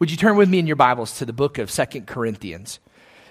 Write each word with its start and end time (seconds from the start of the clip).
Would 0.00 0.12
you 0.12 0.16
turn 0.16 0.36
with 0.36 0.48
me 0.48 0.60
in 0.60 0.68
your 0.68 0.76
Bibles 0.76 1.18
to 1.18 1.24
the 1.24 1.32
book 1.32 1.58
of 1.58 1.72
Second 1.72 2.06
Corinthians? 2.06 2.78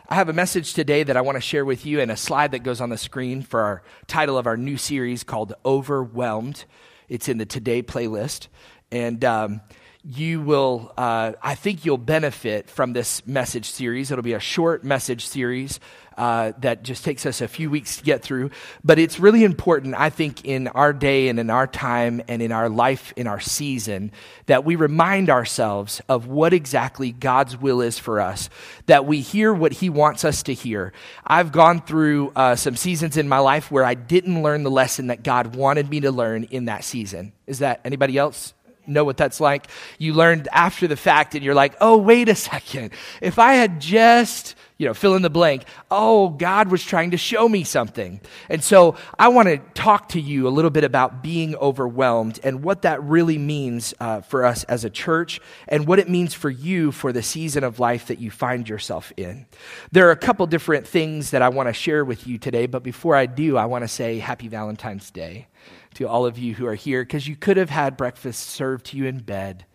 I 0.10 0.16
have 0.16 0.28
a 0.28 0.34
message 0.34 0.74
today 0.74 1.02
that 1.02 1.16
I 1.16 1.22
want 1.22 1.38
to 1.38 1.42
share 1.42 1.64
with 1.64 1.86
you 1.86 2.02
and 2.02 2.12
a 2.12 2.18
slide 2.18 2.52
that 2.52 2.60
goes 2.60 2.82
on 2.82 2.90
the 2.90 2.98
screen 2.98 3.42
for 3.42 3.62
our 3.62 3.84
title 4.08 4.38
of 4.38 4.48
our 4.48 4.58
new 4.58 4.76
series 4.76 5.24
called 5.24 5.54
Overwhelmed. 5.64 6.66
It's 7.08 7.30
in 7.30 7.38
the 7.38 7.46
Today 7.46 7.82
playlist. 7.82 8.50
And 8.92 9.24
um, 9.24 9.62
you 10.04 10.42
will, 10.42 10.92
uh, 10.98 11.34
I 11.42 11.56
think 11.56 11.86
you'll 11.86 11.98
benefit 11.98 12.70
from 12.70 12.92
this 12.92 13.26
message 13.26 13.70
series. 13.70 14.12
It'll 14.12 14.22
be 14.22 14.34
a 14.34 14.40
short 14.42 14.84
message 14.84 15.26
series 15.26 15.80
uh, 16.18 16.54
that 16.60 16.84
just 16.84 17.06
takes 17.06 17.26
us 17.26 17.42
a 17.42 17.48
few 17.48 17.70
weeks 17.70 17.98
to 17.98 18.04
get 18.04 18.24
through. 18.24 18.50
But 18.84 19.00
it's 19.00 19.20
really 19.20 19.44
important, 19.44 19.96
I 19.96 20.10
think, 20.10 20.44
in 20.46 20.68
our 20.70 20.94
day 20.94 21.30
and 21.30 21.40
in 21.40 21.50
our 21.50 21.68
time 21.68 22.22
and 22.28 22.42
in 22.42 22.52
our 22.52 22.70
life, 22.70 23.14
in 23.16 23.28
our 23.28 23.40
season, 23.40 24.12
that 24.48 24.66
we 24.66 24.76
remind 24.76 25.30
ourselves 25.30 26.02
of 26.10 26.28
what 26.28 26.54
exactly 26.54 27.12
God's 27.12 27.56
will 27.56 27.82
is 27.82 28.00
for 28.00 28.20
us, 28.20 28.50
that 28.88 29.06
we 29.06 29.22
hear 29.22 29.54
what 29.54 29.74
He 29.74 29.90
wants 29.90 30.26
us 30.26 30.44
to 30.44 30.54
hear. 30.54 30.94
I've 31.26 31.52
gone 31.52 31.82
through 31.82 32.32
uh, 32.36 32.56
some 32.56 32.76
seasons 32.76 33.18
in 33.18 33.30
my 33.30 33.40
life 33.40 33.72
where 33.72 33.84
I 33.84 33.94
didn't 33.94 34.42
learn 34.42 34.64
the 34.64 34.72
lesson 34.72 35.08
that 35.08 35.24
God 35.24 35.56
wanted 35.56 35.90
me 35.90 36.00
to 36.02 36.12
learn 36.12 36.46
in 36.46 36.66
that 36.66 36.84
season. 36.84 37.34
Is 37.46 37.60
that 37.60 37.82
anybody 37.86 38.18
else? 38.18 38.54
know 38.88 39.04
what 39.04 39.18
that's 39.18 39.40
like. 39.40 39.68
You 39.98 40.14
learned 40.14 40.48
after 40.52 40.88
the 40.88 40.96
fact 40.96 41.36
and 41.36 41.44
you're 41.44 41.56
like, 41.56 41.76
oh, 41.82 41.98
wait 41.98 42.30
a 42.30 42.36
second. 42.36 42.92
If 43.22 43.38
I 43.40 43.54
had 43.54 43.82
just 43.82 44.56
you 44.78 44.86
know, 44.86 44.94
fill 44.94 45.16
in 45.16 45.22
the 45.22 45.30
blank. 45.30 45.64
Oh, 45.90 46.30
God 46.30 46.70
was 46.70 46.84
trying 46.84 47.12
to 47.12 47.18
show 47.18 47.50
me 47.50 47.64
something. 47.64 48.22
And 48.50 48.64
so 48.64 48.96
I 49.18 49.30
want 49.30 49.48
to 49.48 49.58
talk 49.74 50.10
to 50.10 50.22
you 50.22 50.48
a 50.48 50.50
little 50.50 50.70
bit 50.70 50.84
about 50.84 51.24
being 51.24 51.56
overwhelmed 51.56 52.40
and 52.44 52.64
what 52.64 52.84
that 52.84 53.02
really 53.04 53.38
means 53.38 53.94
uh, 54.00 54.22
for 54.22 54.46
us 54.46 54.64
as 54.66 54.86
a 54.86 54.90
church 54.90 55.40
and 55.68 55.88
what 55.88 56.00
it 56.00 56.10
means 56.10 56.34
for 56.34 56.50
you 56.50 56.92
for 56.92 57.12
the 57.12 57.24
season 57.24 57.64
of 57.64 57.80
life 57.80 58.08
that 58.08 58.20
you 58.20 58.30
find 58.30 58.70
yourself 58.70 59.12
in. 59.18 59.48
There 59.92 60.08
are 60.08 60.12
a 60.12 60.18
couple 60.18 60.46
different 60.48 60.88
things 60.88 61.32
that 61.32 61.42
I 61.42 61.50
want 61.50 61.70
to 61.70 61.74
share 61.74 62.06
with 62.06 62.28
you 62.28 62.38
today, 62.38 62.68
but 62.68 62.84
before 62.84 63.16
I 63.16 63.26
do, 63.26 63.58
I 63.58 63.66
want 63.66 63.84
to 63.84 63.88
say 63.88 64.20
happy 64.20 64.48
Valentine's 64.48 65.10
Day 65.10 65.48
to 65.96 66.08
all 66.08 66.26
of 66.26 66.38
you 66.38 66.54
who 66.54 66.68
are 66.68 66.76
here 66.76 67.04
because 67.04 67.28
you 67.28 67.36
could 67.36 67.58
have 67.58 67.72
had 67.72 67.98
breakfast 67.98 68.42
served 68.50 68.86
to 68.88 68.98
you 68.98 69.06
in 69.06 69.20
bed 69.20 69.66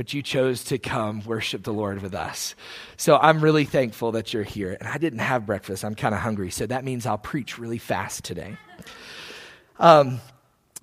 but 0.00 0.14
you 0.14 0.22
chose 0.22 0.64
to 0.64 0.78
come 0.78 1.20
worship 1.26 1.62
the 1.62 1.74
Lord 1.74 2.00
with 2.00 2.14
us. 2.14 2.54
So 2.96 3.18
I'm 3.18 3.42
really 3.42 3.66
thankful 3.66 4.12
that 4.12 4.32
you're 4.32 4.42
here. 4.42 4.74
And 4.80 4.88
I 4.88 4.96
didn't 4.96 5.18
have 5.18 5.44
breakfast. 5.44 5.84
I'm 5.84 5.94
kind 5.94 6.14
of 6.14 6.22
hungry. 6.22 6.50
So 6.50 6.64
that 6.64 6.84
means 6.84 7.04
I'll 7.04 7.18
preach 7.18 7.58
really 7.58 7.76
fast 7.76 8.24
today. 8.24 8.56
Um, 9.78 10.22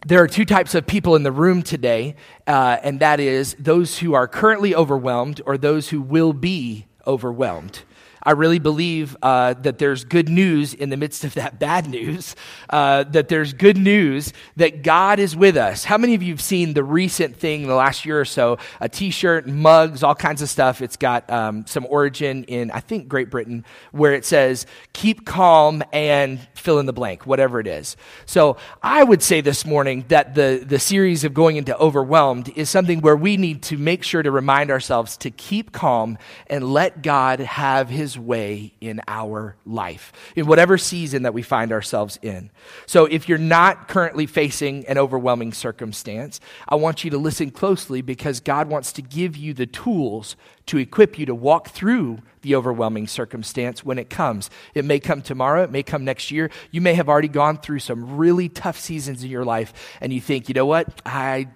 there 0.06 0.22
are 0.22 0.28
two 0.28 0.46
types 0.46 0.76
of 0.76 0.86
people 0.86 1.16
in 1.16 1.24
the 1.24 1.32
room 1.32 1.64
today, 1.64 2.16
uh, 2.46 2.78
and 2.84 3.00
that 3.00 3.20
is 3.20 3.56
those 3.58 3.98
who 3.98 4.14
are 4.14 4.28
currently 4.28 4.76
overwhelmed 4.76 5.42
or 5.48 5.58
those 5.58 5.90
who 5.90 6.00
will 6.00 6.32
be 6.32 6.86
overwhelmed. 7.08 7.82
I 8.28 8.32
really 8.32 8.60
believe 8.60 9.16
uh, 9.22 9.54
that 9.62 9.78
there's 9.78 10.04
good 10.04 10.28
news 10.28 10.74
in 10.74 10.90
the 10.90 10.98
midst 10.98 11.24
of 11.24 11.36
that 11.36 11.60
bad 11.60 11.88
news, 11.88 12.36
uh, 12.70 13.06
that 13.06 13.30
there's 13.30 13.54
good 13.54 13.78
news 13.78 14.34
that 14.58 14.84
God 14.84 15.20
is 15.20 15.34
with 15.34 15.56
us. 15.56 15.86
How 15.86 15.98
many 15.98 16.14
of 16.14 16.22
you 16.22 16.34
have 16.34 16.42
seen 16.42 16.74
the 16.74 16.84
recent 16.84 17.38
thing 17.38 17.62
in 17.62 17.70
the 17.70 17.74
last 17.76 18.06
year 18.06 18.20
or 18.20 18.26
so? 18.26 18.58
A 18.82 18.90
t 18.90 19.12
shirt, 19.12 19.48
mugs, 19.48 20.04
all 20.04 20.14
kinds 20.14 20.42
of 20.42 20.50
stuff. 20.50 20.82
It's 20.82 20.98
got 20.98 21.30
um, 21.30 21.66
some 21.68 21.88
origin 21.90 22.44
in, 22.44 22.70
I 22.72 22.82
think, 22.82 23.08
Great 23.08 23.30
Britain, 23.30 23.64
where 23.94 24.14
it 24.14 24.26
says, 24.26 24.66
keep 24.92 25.26
calm 25.26 25.82
and 25.94 26.46
fill 26.54 26.80
in 26.80 26.86
the 26.86 26.92
blank, 26.92 27.26
whatever 27.26 27.62
it 27.62 27.68
is. 27.68 27.96
So 28.26 28.58
I 28.84 29.06
would 29.06 29.24
say 29.24 29.40
this 29.40 29.66
morning 29.66 30.04
that 30.10 30.36
the, 30.36 30.66
the 30.68 30.80
series 30.80 31.24
of 31.24 31.34
going 31.34 31.56
into 31.56 31.78
overwhelmed 31.78 32.50
is 32.58 32.70
something 32.70 33.00
where 33.00 33.16
we 33.16 33.38
need 33.38 33.64
to 33.64 33.78
make 33.78 34.04
sure 34.04 34.22
to 34.22 34.32
remind 34.32 34.70
ourselves 34.70 35.16
to 35.18 35.32
keep 35.32 35.72
calm 35.72 36.18
and 36.48 36.74
let 36.74 37.02
God 37.02 37.40
have 37.40 37.88
his 37.88 38.17
way 38.18 38.74
in 38.82 39.02
our 39.08 39.56
life, 39.66 40.12
in 40.36 40.46
whatever 40.46 40.78
season 40.78 41.24
that 41.24 41.34
we 41.34 41.42
find 41.42 41.72
ourselves 41.72 42.20
in. 42.22 42.50
So 42.86 43.06
if 43.06 43.28
you're 43.30 43.38
not 43.38 43.88
currently 43.88 44.26
facing 44.26 44.86
an 44.88 44.98
overwhelming 44.98 45.54
circumstance, 45.54 46.40
I 46.68 46.76
want 46.76 47.04
you 47.04 47.12
to 47.12 47.18
listen 47.18 47.52
closely 47.52 48.02
because 48.02 48.40
God 48.40 48.68
wants 48.70 48.92
to 48.94 49.02
give 49.02 49.38
you 49.38 49.54
the 49.54 49.66
tools 49.66 50.36
to 50.68 50.78
equip 50.78 51.18
you 51.18 51.26
to 51.26 51.36
walk 51.36 51.70
through 51.70 52.20
the 52.42 52.56
overwhelming 52.56 53.08
circumstance 53.08 53.84
when 53.84 53.98
it 53.98 54.10
comes. 54.10 54.50
It 54.74 54.86
may 54.86 55.00
come 55.00 55.22
tomorrow, 55.22 55.64
it 55.64 55.72
may 55.72 55.84
come 55.84 56.06
next 56.06 56.30
year. 56.32 56.50
You 56.72 56.82
may 56.82 56.94
have 56.94 57.10
already 57.10 57.28
gone 57.28 57.58
through 57.58 57.80
some 57.80 58.18
really 58.18 58.50
tough 58.50 58.80
seasons 58.80 59.24
in 59.24 59.30
your 59.30 59.46
life, 59.46 59.98
and 60.02 60.14
you 60.14 60.22
think, 60.22 60.48
you 60.50 60.54
know 60.54 60.66
what? 60.66 61.02
I 61.06 61.48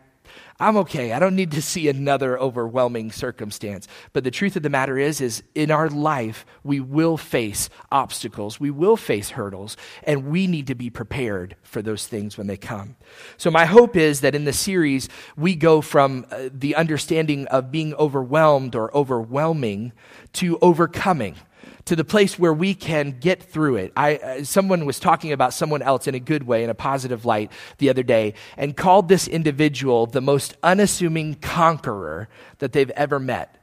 I'm 0.62 0.78
okay. 0.78 1.12
I 1.12 1.18
don't 1.18 1.36
need 1.36 1.50
to 1.54 1.62
see 1.62 1.90
another 1.90 2.40
overwhelming 2.40 3.12
circumstance. 3.12 3.88
But 4.14 4.24
the 4.24 4.30
truth 4.30 4.56
of 4.56 4.62
the 4.62 4.70
matter 4.70 4.96
is 4.96 5.20
is 5.20 5.42
in 5.56 5.72
our 5.72 5.90
life 5.90 6.46
we 6.64 6.80
will 6.80 7.18
face 7.18 7.68
obstacles. 7.92 8.60
We 8.60 8.70
will 8.70 8.96
face 8.96 9.32
hurdles 9.32 9.76
and 10.04 10.28
we 10.28 10.46
need 10.46 10.68
to 10.68 10.76
be 10.76 10.92
prepared 10.92 11.56
for 11.64 11.82
those 11.82 12.06
things 12.06 12.38
when 12.38 12.46
they 12.46 12.58
come. 12.58 12.96
So 13.38 13.50
my 13.50 13.66
hope 13.66 13.96
is 13.96 14.22
that 14.22 14.36
in 14.36 14.46
the 14.46 14.54
series 14.54 15.10
we 15.36 15.56
go 15.56 15.82
from 15.82 16.28
uh, 16.30 16.50
the 16.54 16.76
understanding 16.76 17.48
of 17.48 17.72
being 17.72 17.96
overwhelmed 17.96 18.76
or 18.76 18.96
overwhelming 18.96 19.94
to 20.34 20.60
overcoming 20.62 21.38
to 21.86 21.96
the 21.96 22.04
place 22.04 22.38
where 22.38 22.54
we 22.54 22.74
can 22.74 23.18
get 23.20 23.42
through 23.44 23.78
it. 23.78 23.94
I, 23.96 24.16
uh, 24.18 24.44
someone 24.44 24.86
was 24.86 25.00
talking 25.00 25.32
about 25.32 25.54
someone 25.54 25.82
else 25.82 26.08
in 26.08 26.16
a 26.16 26.20
good 26.20 26.44
way, 26.44 26.64
in 26.64 26.70
a 26.70 26.76
positive 26.76 27.26
light, 27.26 27.52
the 27.78 27.90
other 27.90 28.04
day, 28.04 28.34
and 28.58 28.76
called 28.76 29.08
this 29.08 29.28
individual 29.28 30.06
the 30.06 30.22
most 30.22 30.56
unassuming 30.64 31.36
conqueror 31.36 32.30
that 32.60 32.72
they've 32.74 32.90
ever 32.92 33.20
met 33.20 33.61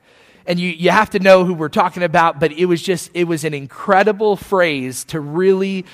and 0.49 0.59
you, 0.59 0.71
you 0.71 0.91
have 0.91 1.11
to 1.11 1.19
know 1.19 1.45
who 1.45 1.53
we're 1.53 1.69
talking 1.69 2.03
about, 2.03 2.41
but 2.41 2.53
it 2.53 2.65
was 2.65 2.83
just, 2.83 3.11
it 3.13 3.25
was 3.25 3.45
an 3.45 3.53
incredible 3.53 4.35
phrase 4.35 5.05
to 5.05 5.21
really 5.21 5.85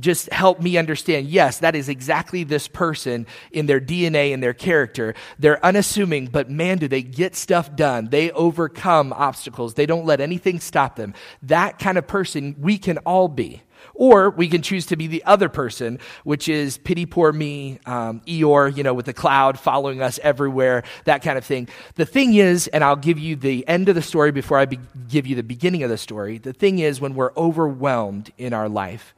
just 0.00 0.30
help 0.30 0.60
me 0.60 0.76
understand 0.76 1.28
yes, 1.28 1.58
that 1.58 1.74
is 1.74 1.88
exactly 1.88 2.42
this 2.44 2.66
person 2.68 3.24
in 3.52 3.66
their 3.66 3.80
DNA 3.80 4.34
and 4.34 4.42
their 4.42 4.52
character. 4.52 5.14
They're 5.38 5.64
unassuming, 5.64 6.26
but 6.26 6.50
man, 6.50 6.78
do 6.78 6.88
they 6.88 7.02
get 7.02 7.36
stuff 7.36 7.74
done. 7.76 8.08
They 8.10 8.32
overcome 8.32 9.12
obstacles, 9.12 9.74
they 9.74 9.86
don't 9.86 10.04
let 10.04 10.20
anything 10.20 10.58
stop 10.58 10.96
them. 10.96 11.14
That 11.42 11.78
kind 11.78 11.96
of 11.96 12.06
person 12.08 12.56
we 12.58 12.78
can 12.78 12.98
all 12.98 13.28
be. 13.28 13.62
Or 14.00 14.30
we 14.30 14.48
can 14.48 14.62
choose 14.62 14.86
to 14.86 14.96
be 14.96 15.08
the 15.08 15.22
other 15.24 15.50
person, 15.50 15.98
which 16.24 16.48
is 16.48 16.78
pity 16.78 17.04
poor 17.04 17.34
me, 17.34 17.80
um, 17.84 18.22
Eeyore, 18.26 18.74
you 18.74 18.82
know, 18.82 18.94
with 18.94 19.04
the 19.04 19.12
cloud 19.12 19.58
following 19.58 20.00
us 20.00 20.18
everywhere, 20.22 20.84
that 21.04 21.20
kind 21.22 21.36
of 21.36 21.44
thing. 21.44 21.68
The 21.96 22.06
thing 22.06 22.32
is, 22.32 22.66
and 22.68 22.82
I'll 22.82 22.96
give 22.96 23.18
you 23.18 23.36
the 23.36 23.68
end 23.68 23.90
of 23.90 23.94
the 23.94 24.00
story 24.00 24.32
before 24.32 24.56
I 24.56 24.64
be- 24.64 24.78
give 25.10 25.26
you 25.26 25.36
the 25.36 25.42
beginning 25.42 25.82
of 25.82 25.90
the 25.90 25.98
story. 25.98 26.38
The 26.38 26.54
thing 26.54 26.78
is, 26.78 26.98
when 26.98 27.14
we're 27.14 27.34
overwhelmed 27.36 28.32
in 28.38 28.54
our 28.54 28.70
life, 28.70 29.14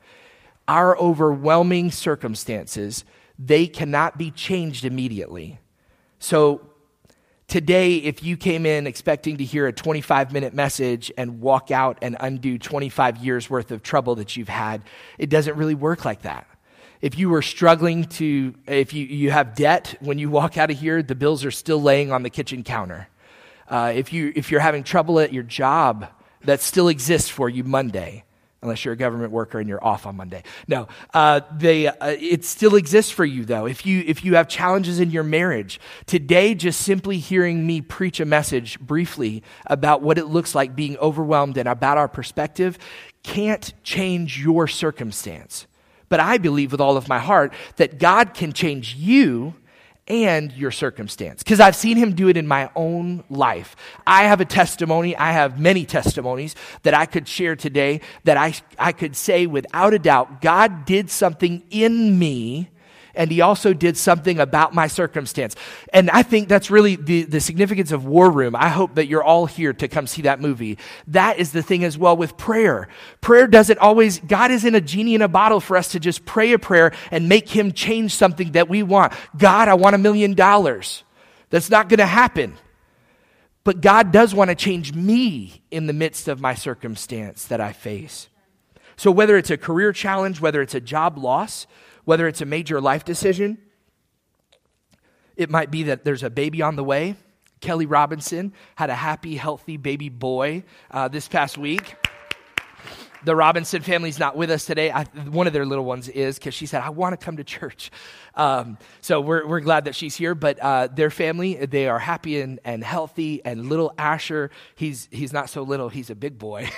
our 0.67 0.99
overwhelming 0.99 1.93
circumstances, 1.93 3.05
they 3.39 3.69
cannot 3.69 4.19
be 4.19 4.33
changed 4.33 4.85
immediately. 4.85 5.61
So 6.19 6.61
Today, 7.53 7.97
if 7.97 8.23
you 8.23 8.39
came 8.39 8.65
in 8.65 8.87
expecting 8.87 9.37
to 9.37 9.45
hear 9.45 9.67
a 9.67 9.75
25 9.75 10.33
minute 10.33 10.55
message 10.55 11.13
and 11.19 11.43
walk 11.43 11.71
out 11.71 11.99
and 12.01 12.17
undo 12.19 12.57
25 12.57 13.19
years 13.19 13.51
worth 13.51 13.71
of 13.71 13.83
trouble 13.83 14.15
that 14.15 14.39
you've 14.39 14.49
had, 14.49 14.81
it 15.19 15.29
doesn't 15.29 15.59
really 15.59 15.75
work 15.75 16.07
like 16.07 16.23
that. 16.23 16.47
If 17.03 17.19
you 17.19 17.29
were 17.29 17.43
struggling 17.43 18.05
to, 18.05 18.55
if 18.67 18.95
you, 18.95 19.05
you 19.05 19.33
have 19.33 19.55
debt, 19.55 19.97
when 20.01 20.19
you 20.19 20.31
walk 20.31 20.57
out 20.57 20.71
of 20.71 20.79
here, 20.79 21.03
the 21.03 21.15
bills 21.15 21.45
are 21.45 21.51
still 21.51 21.83
laying 21.83 22.11
on 22.11 22.23
the 22.23 22.31
kitchen 22.31 22.63
counter. 22.63 23.09
Uh, 23.69 23.93
if, 23.95 24.15
you, 24.15 24.33
if 24.35 24.51
you're 24.51 24.61
having 24.61 24.83
trouble 24.83 25.21
at 25.21 25.31
your 25.31 25.43
job, 25.43 26.07
that 26.45 26.63
still 26.63 26.89
exists 26.89 27.29
for 27.29 27.51
you 27.51 27.65
Monday 27.65 28.25
unless 28.63 28.85
you're 28.85 28.95
a 28.95 28.97
government 28.97 29.33
worker 29.33 29.59
and 29.59 29.69
you're 29.69 29.85
off 29.85 30.07
on 30.07 30.17
Monday. 30.17 30.43
No, 30.69 30.89
uh, 31.13 31.41
they, 31.53 31.89
uh, 31.89 31.95
it 32.01 32.45
still 32.45 32.77
exists 32.77 33.11
for 33.11 33.25
you 33.25 33.45
though. 33.45 33.67
If 33.67 33.85
you 33.85 34.05
if 34.07 34.25
you 34.25 34.37
have 34.37 34.49
challenges 34.49 35.01
in 35.01 35.11
your 35.11 35.25
marriage 35.25 35.81
today, 36.07 36.55
just 36.55 36.81
simply 36.81 37.19
hearing 37.19 37.67
me 37.67 37.81
preach 37.81 38.21
a 38.21 38.25
message 38.25 38.79
briefly 38.81 39.43
about 39.67 40.03
what 40.03 40.19
it 40.19 40.27
looks 40.27 40.55
like 40.55 40.77
being 40.77 40.97
overwhelmed 40.99 41.57
and 41.57 41.69
about 41.69 41.99
our 41.99 42.09
perspective 42.09 42.79
can't 43.23 43.73
change 43.83 44.41
your 44.41 44.67
circumstance. 44.67 45.67
But 46.09 46.21
I 46.21 46.39
believe 46.39 46.73
with 46.73 46.81
all 46.81 46.97
of 46.97 47.09
my 47.09 47.19
heart 47.19 47.53
that 47.77 47.99
God 47.99 48.35
can 48.35 48.53
change 48.53 48.95
you 48.95 49.55
and 50.09 50.53
your 50.53 50.71
circumstance. 50.71 51.43
Because 51.43 51.61
I've 51.61 51.77
seen 51.77 51.97
him 51.97 52.15
do 52.15 52.29
it 52.29 52.37
in 52.37 52.47
my 52.47 52.71
own 52.75 53.23
life. 53.31 53.77
I 54.07 54.25
have 54.25 54.41
a 54.41 54.45
testimony, 54.45 55.17
I 55.17 55.33
have 55.33 55.61
many 55.61 55.85
testimonies 55.85 56.57
that 56.83 56.95
I 56.95 57.07
could 57.07 57.29
share 57.29 57.55
today 57.55 58.01
that 58.25 58.37
I, 58.37 58.55
I 58.79 58.93
could 58.93 59.15
say 59.15 59.47
without 59.47 59.95
a 59.95 59.99
doubt 59.99 60.43
God 60.43 60.85
did 60.85 61.09
something 61.09 61.63
in 61.71 62.19
me 62.19 62.71
and 63.15 63.31
he 63.31 63.41
also 63.41 63.73
did 63.73 63.97
something 63.97 64.39
about 64.39 64.75
my 64.75 64.87
circumstance. 64.87 65.55
And 65.93 66.11
I 66.11 66.23
think 66.23 66.49
that's 66.49 66.71
really 66.71 66.97
the, 66.97 67.25
the 67.25 67.41
significance 67.41 67.93
of 67.93 68.05
War 68.07 68.31
Room. 68.31 68.57
I 68.57 68.69
hope 68.69 68.95
that 68.95 69.07
you're 69.07 69.23
all 69.23 69.47
here 69.47 69.73
to 69.75 69.89
come 69.89 70.07
see 70.07 70.23
that 70.23 70.41
movie. 70.41 70.79
That 71.09 71.39
is 71.39 71.53
the 71.53 71.63
thing 71.63 71.85
as 71.85 71.99
well 71.99 72.17
with 72.17 72.37
prayer. 72.37 72.89
Prayer 73.21 73.47
doesn't 73.47 73.79
always, 73.79 74.19
God 74.21 74.51
isn't 74.51 74.75
a 74.75 74.81
genie 74.81 75.15
in 75.15 75.23
a 75.23 75.29
bottle 75.29 75.61
for 75.61 75.77
us 75.77 75.89
to 75.93 76.01
just 76.01 76.25
pray 76.25 76.53
a 76.53 76.59
prayer 76.59 76.93
and 77.11 77.29
make 77.29 77.49
him 77.49 77.73
change 77.73 78.15
something 78.15 78.53
that 78.53 78.69
we 78.69 78.83
want. 78.83 79.13
God, 79.37 79.69
I 79.69 79.75
want 79.75 79.95
a 79.95 79.99
million 79.99 80.35
dollars. 80.35 81.05
That's 81.51 81.71
not 81.71 81.89
going 81.89 81.99
to 81.99 82.07
happen. 82.07 82.57
But 83.65 83.81
God 83.81 84.11
does 84.11 84.35
want 84.35 84.49
to 84.49 84.57
change 84.57 84.93
me 84.93 85.63
in 85.71 85.87
the 85.87 85.93
midst 85.93 86.27
of 86.27 86.41
my 86.41 86.55
circumstance 86.55 87.45
that 87.47 87.61
I 87.61 87.73
face. 87.73 88.29
So, 88.97 89.11
whether 89.11 89.37
it's 89.37 89.51
a 89.51 89.57
career 89.57 89.93
challenge, 89.93 90.41
whether 90.41 90.63
it's 90.63 90.75
a 90.75 90.81
job 90.81 91.17
loss, 91.17 91.67
whether 92.05 92.27
it's 92.27 92.41
a 92.41 92.47
major 92.47 92.81
life 92.81 93.05
decision, 93.05 93.59
it 95.37 95.51
might 95.51 95.71
be 95.71 95.85
that 95.85 96.05
there's 96.05 96.23
a 96.23 96.31
baby 96.31 96.63
on 96.63 96.77
the 96.77 96.85
way. 96.85 97.17
Kelly 97.61 97.87
Robinson 97.87 98.53
had 98.75 98.91
a 98.91 98.95
happy, 98.95 99.37
healthy 99.37 99.77
baby 99.77 100.09
boy 100.09 100.65
uh, 100.91 101.09
this 101.09 101.29
past 101.29 101.57
week 101.57 101.95
the 103.25 103.37
Robinson 103.37 103.83
family's 103.83 104.19
not 104.19 104.37
with 104.37 104.51
us 104.51 104.65
today. 104.65 104.91
I, 104.91 105.05
one 105.05 105.47
of 105.47 105.53
their 105.53 105.67
little 105.67 105.85
ones 105.85 106.09
is 106.09 106.39
because 106.39 106.55
she 106.55 106.67
said, 106.67 106.83
I 106.83 106.91
want 106.91 107.19
to 107.19 107.25
come 107.25 107.37
to 107.37 107.45
church. 107.45 107.91
Um, 108.35 108.79
so 109.01 109.21
we're, 109.21 109.47
we're 109.47 109.61
glad 109.61 109.85
that 109.85 109.95
she's 109.95 110.17
here. 110.17 110.35
But 110.35 110.59
uh, 110.61 110.89
their 110.89 111.11
family, 111.11 111.55
they 111.67 111.89
are 111.89 111.99
happy 111.99 112.41
and, 112.41 112.61
and 112.65 112.83
healthy. 112.83 113.45
And 113.45 113.69
little 113.69 113.93
Asher, 113.99 114.51
he's, 114.75 115.09
he's 115.11 115.33
not 115.33 115.51
so 115.51 115.63
little, 115.63 115.89
he's 115.89 116.11
a 116.11 116.15
big 116.15 116.39
boy. 116.39 116.69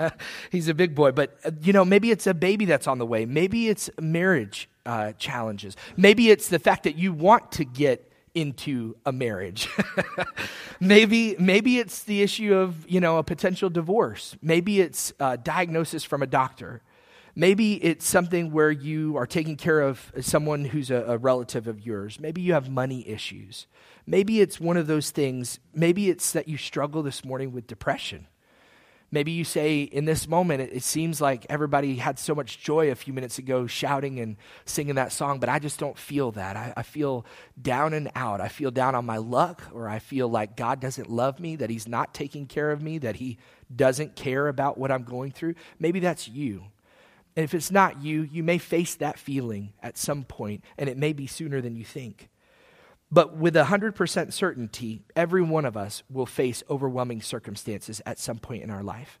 he's 0.50 0.68
a 0.68 0.74
big 0.74 0.94
boy. 0.94 1.12
But, 1.12 1.38
uh, 1.44 1.50
you 1.62 1.72
know, 1.72 1.84
maybe 1.84 2.10
it's 2.10 2.26
a 2.26 2.34
baby 2.34 2.64
that's 2.64 2.86
on 2.86 2.98
the 2.98 3.06
way. 3.06 3.26
Maybe 3.26 3.68
it's 3.68 3.90
marriage 4.00 4.68
uh, 4.86 5.12
challenges. 5.12 5.76
Maybe 5.96 6.30
it's 6.30 6.48
the 6.48 6.58
fact 6.58 6.84
that 6.84 6.96
you 6.96 7.12
want 7.12 7.52
to 7.52 7.64
get 7.64 8.11
into 8.34 8.96
a 9.04 9.12
marriage. 9.12 9.68
maybe, 10.80 11.36
maybe 11.38 11.78
it's 11.78 12.02
the 12.04 12.22
issue 12.22 12.54
of, 12.54 12.88
you 12.88 13.00
know, 13.00 13.18
a 13.18 13.22
potential 13.22 13.70
divorce. 13.70 14.36
Maybe 14.40 14.80
it's 14.80 15.12
a 15.20 15.36
diagnosis 15.36 16.04
from 16.04 16.22
a 16.22 16.26
doctor. 16.26 16.82
Maybe 17.34 17.82
it's 17.82 18.06
something 18.06 18.52
where 18.52 18.70
you 18.70 19.16
are 19.16 19.26
taking 19.26 19.56
care 19.56 19.80
of 19.80 20.12
someone 20.20 20.66
who's 20.66 20.90
a, 20.90 21.04
a 21.08 21.18
relative 21.18 21.66
of 21.66 21.84
yours. 21.84 22.20
Maybe 22.20 22.42
you 22.42 22.52
have 22.52 22.68
money 22.68 23.08
issues. 23.08 23.66
Maybe 24.06 24.40
it's 24.40 24.60
one 24.60 24.76
of 24.76 24.86
those 24.86 25.10
things. 25.10 25.58
Maybe 25.74 26.10
it's 26.10 26.32
that 26.32 26.48
you 26.48 26.56
struggle 26.58 27.02
this 27.02 27.24
morning 27.24 27.52
with 27.52 27.66
depression. 27.66 28.26
Maybe 29.14 29.30
you 29.30 29.44
say, 29.44 29.82
in 29.82 30.06
this 30.06 30.26
moment, 30.26 30.62
it, 30.62 30.70
it, 30.72 30.82
seems 30.82 31.20
like 31.20 31.44
everybody 31.50 31.96
had 31.96 32.18
so 32.18 32.34
much 32.34 32.58
joy 32.62 32.90
a 32.90 32.94
few 32.94 33.12
minutes 33.12 33.38
ago 33.38 33.66
shouting 33.66 34.18
and 34.18 34.38
singing 34.64 34.94
that 34.94 35.12
song, 35.12 35.38
but 35.38 35.50
I 35.50 35.58
just 35.58 35.78
don't 35.78 35.98
feel 35.98 36.32
that. 36.32 36.56
I, 36.56 36.72
I 36.78 36.82
feel 36.82 37.26
down 37.60 37.92
and 37.92 38.10
out. 38.14 38.40
I 38.40 38.48
feel 38.48 38.70
down 38.70 38.94
on 38.94 39.04
my 39.04 39.18
luck, 39.18 39.62
or 39.74 39.86
I 39.86 39.98
feel 39.98 40.28
like 40.28 40.56
God 40.56 40.80
doesn't 40.80 41.10
love 41.10 41.40
me, 41.40 41.56
that 41.56 41.68
He's 41.68 41.86
not 41.86 42.14
taking 42.14 42.46
care 42.46 42.70
of 42.70 42.80
me, 42.80 42.96
that 42.98 43.16
He 43.16 43.36
doesn't 43.74 44.16
care 44.16 44.48
about 44.48 44.78
what 44.78 44.90
I'm 44.90 45.04
going 45.04 45.30
through. 45.30 45.56
Maybe 45.78 46.00
that's 46.00 46.26
you. 46.26 46.64
And 47.36 47.44
if 47.44 47.52
it's 47.52 47.70
not 47.70 48.02
you, 48.02 48.22
you 48.22 48.42
may 48.42 48.56
face 48.56 48.94
that 48.94 49.18
feeling 49.18 49.74
at 49.82 49.98
some 49.98 50.24
point, 50.24 50.64
and 50.78 50.88
it 50.88 50.96
may 50.96 51.12
be 51.12 51.26
sooner 51.26 51.60
than 51.60 51.76
you 51.76 51.84
think. 51.84 52.30
But 53.12 53.36
with 53.36 53.54
100% 53.54 54.32
certainty, 54.32 55.02
every 55.14 55.42
one 55.42 55.66
of 55.66 55.76
us 55.76 56.02
will 56.10 56.24
face 56.24 56.62
overwhelming 56.70 57.20
circumstances 57.20 58.00
at 58.06 58.18
some 58.18 58.38
point 58.38 58.62
in 58.62 58.70
our 58.70 58.82
life. 58.82 59.20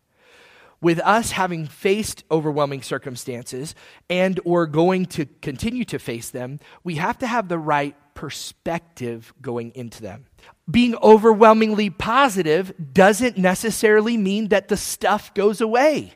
With 0.80 0.98
us 0.98 1.32
having 1.32 1.66
faced 1.66 2.24
overwhelming 2.30 2.82
circumstances 2.82 3.74
and 4.10 4.40
or 4.44 4.66
going 4.66 5.06
to 5.06 5.26
continue 5.26 5.84
to 5.84 5.98
face 5.98 6.30
them, 6.30 6.58
we 6.82 6.96
have 6.96 7.18
to 7.18 7.26
have 7.26 7.48
the 7.48 7.58
right 7.58 7.94
perspective 8.14 9.32
going 9.40 9.72
into 9.74 10.02
them. 10.02 10.24
Being 10.68 10.96
overwhelmingly 11.02 11.90
positive 11.90 12.72
doesn't 12.92 13.36
necessarily 13.36 14.16
mean 14.16 14.48
that 14.48 14.68
the 14.68 14.76
stuff 14.76 15.34
goes 15.34 15.60
away. 15.60 16.14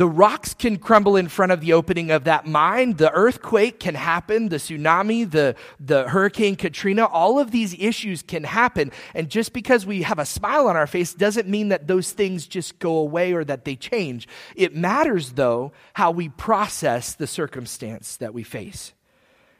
The 0.00 0.08
rocks 0.08 0.54
can 0.54 0.78
crumble 0.78 1.14
in 1.16 1.28
front 1.28 1.52
of 1.52 1.60
the 1.60 1.74
opening 1.74 2.10
of 2.10 2.24
that 2.24 2.46
mine. 2.46 2.94
The 2.94 3.12
earthquake 3.12 3.78
can 3.78 3.94
happen. 3.94 4.48
The 4.48 4.56
tsunami, 4.56 5.30
the, 5.30 5.56
the 5.78 6.08
Hurricane 6.08 6.56
Katrina, 6.56 7.04
all 7.04 7.38
of 7.38 7.50
these 7.50 7.74
issues 7.78 8.22
can 8.22 8.44
happen. 8.44 8.92
And 9.14 9.28
just 9.28 9.52
because 9.52 9.84
we 9.84 10.00
have 10.00 10.18
a 10.18 10.24
smile 10.24 10.68
on 10.68 10.76
our 10.78 10.86
face 10.86 11.12
doesn't 11.12 11.48
mean 11.48 11.68
that 11.68 11.86
those 11.86 12.12
things 12.12 12.46
just 12.46 12.78
go 12.78 12.96
away 12.96 13.34
or 13.34 13.44
that 13.44 13.66
they 13.66 13.76
change. 13.76 14.26
It 14.56 14.74
matters, 14.74 15.32
though, 15.32 15.72
how 15.92 16.12
we 16.12 16.30
process 16.30 17.14
the 17.14 17.26
circumstance 17.26 18.16
that 18.16 18.32
we 18.32 18.42
face. 18.42 18.94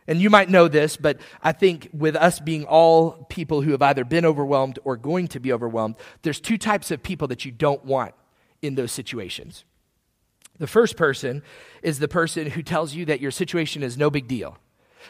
And 0.09 0.23
you 0.23 0.31
might 0.31 0.49
know 0.49 0.69
this, 0.69 0.97
but 0.97 1.19
I 1.43 1.53
think 1.53 1.91
with 1.93 2.17
us 2.17 2.41
being 2.41 2.65
all 2.65 3.27
people 3.29 3.61
who 3.61 3.73
have 3.73 3.83
either 3.83 4.07
been 4.07 4.25
overwhelmed 4.25 4.79
or 4.85 4.97
going 4.97 5.29
to 5.29 5.39
be 5.39 5.53
overwhelmed, 5.53 5.97
there's 6.23 6.41
two 6.41 6.57
types 6.57 6.91
of 6.91 7.03
people 7.03 7.29
that 7.29 7.45
you 7.45 7.53
don't 7.53 7.85
want 7.85 8.15
in 8.63 8.75
those 8.75 8.91
situations. 8.91 9.67
The 10.61 10.67
first 10.67 10.97
person 10.97 11.43
is 11.83 11.99
the 11.99 12.07
person 12.07 12.51
who 12.51 12.62
tells 12.62 12.95
you 12.95 13.07
that 13.07 13.21
your 13.21 13.31
situation 13.31 13.83
is 13.83 13.97
no 13.97 14.11
big 14.11 14.29
deal. 14.29 14.59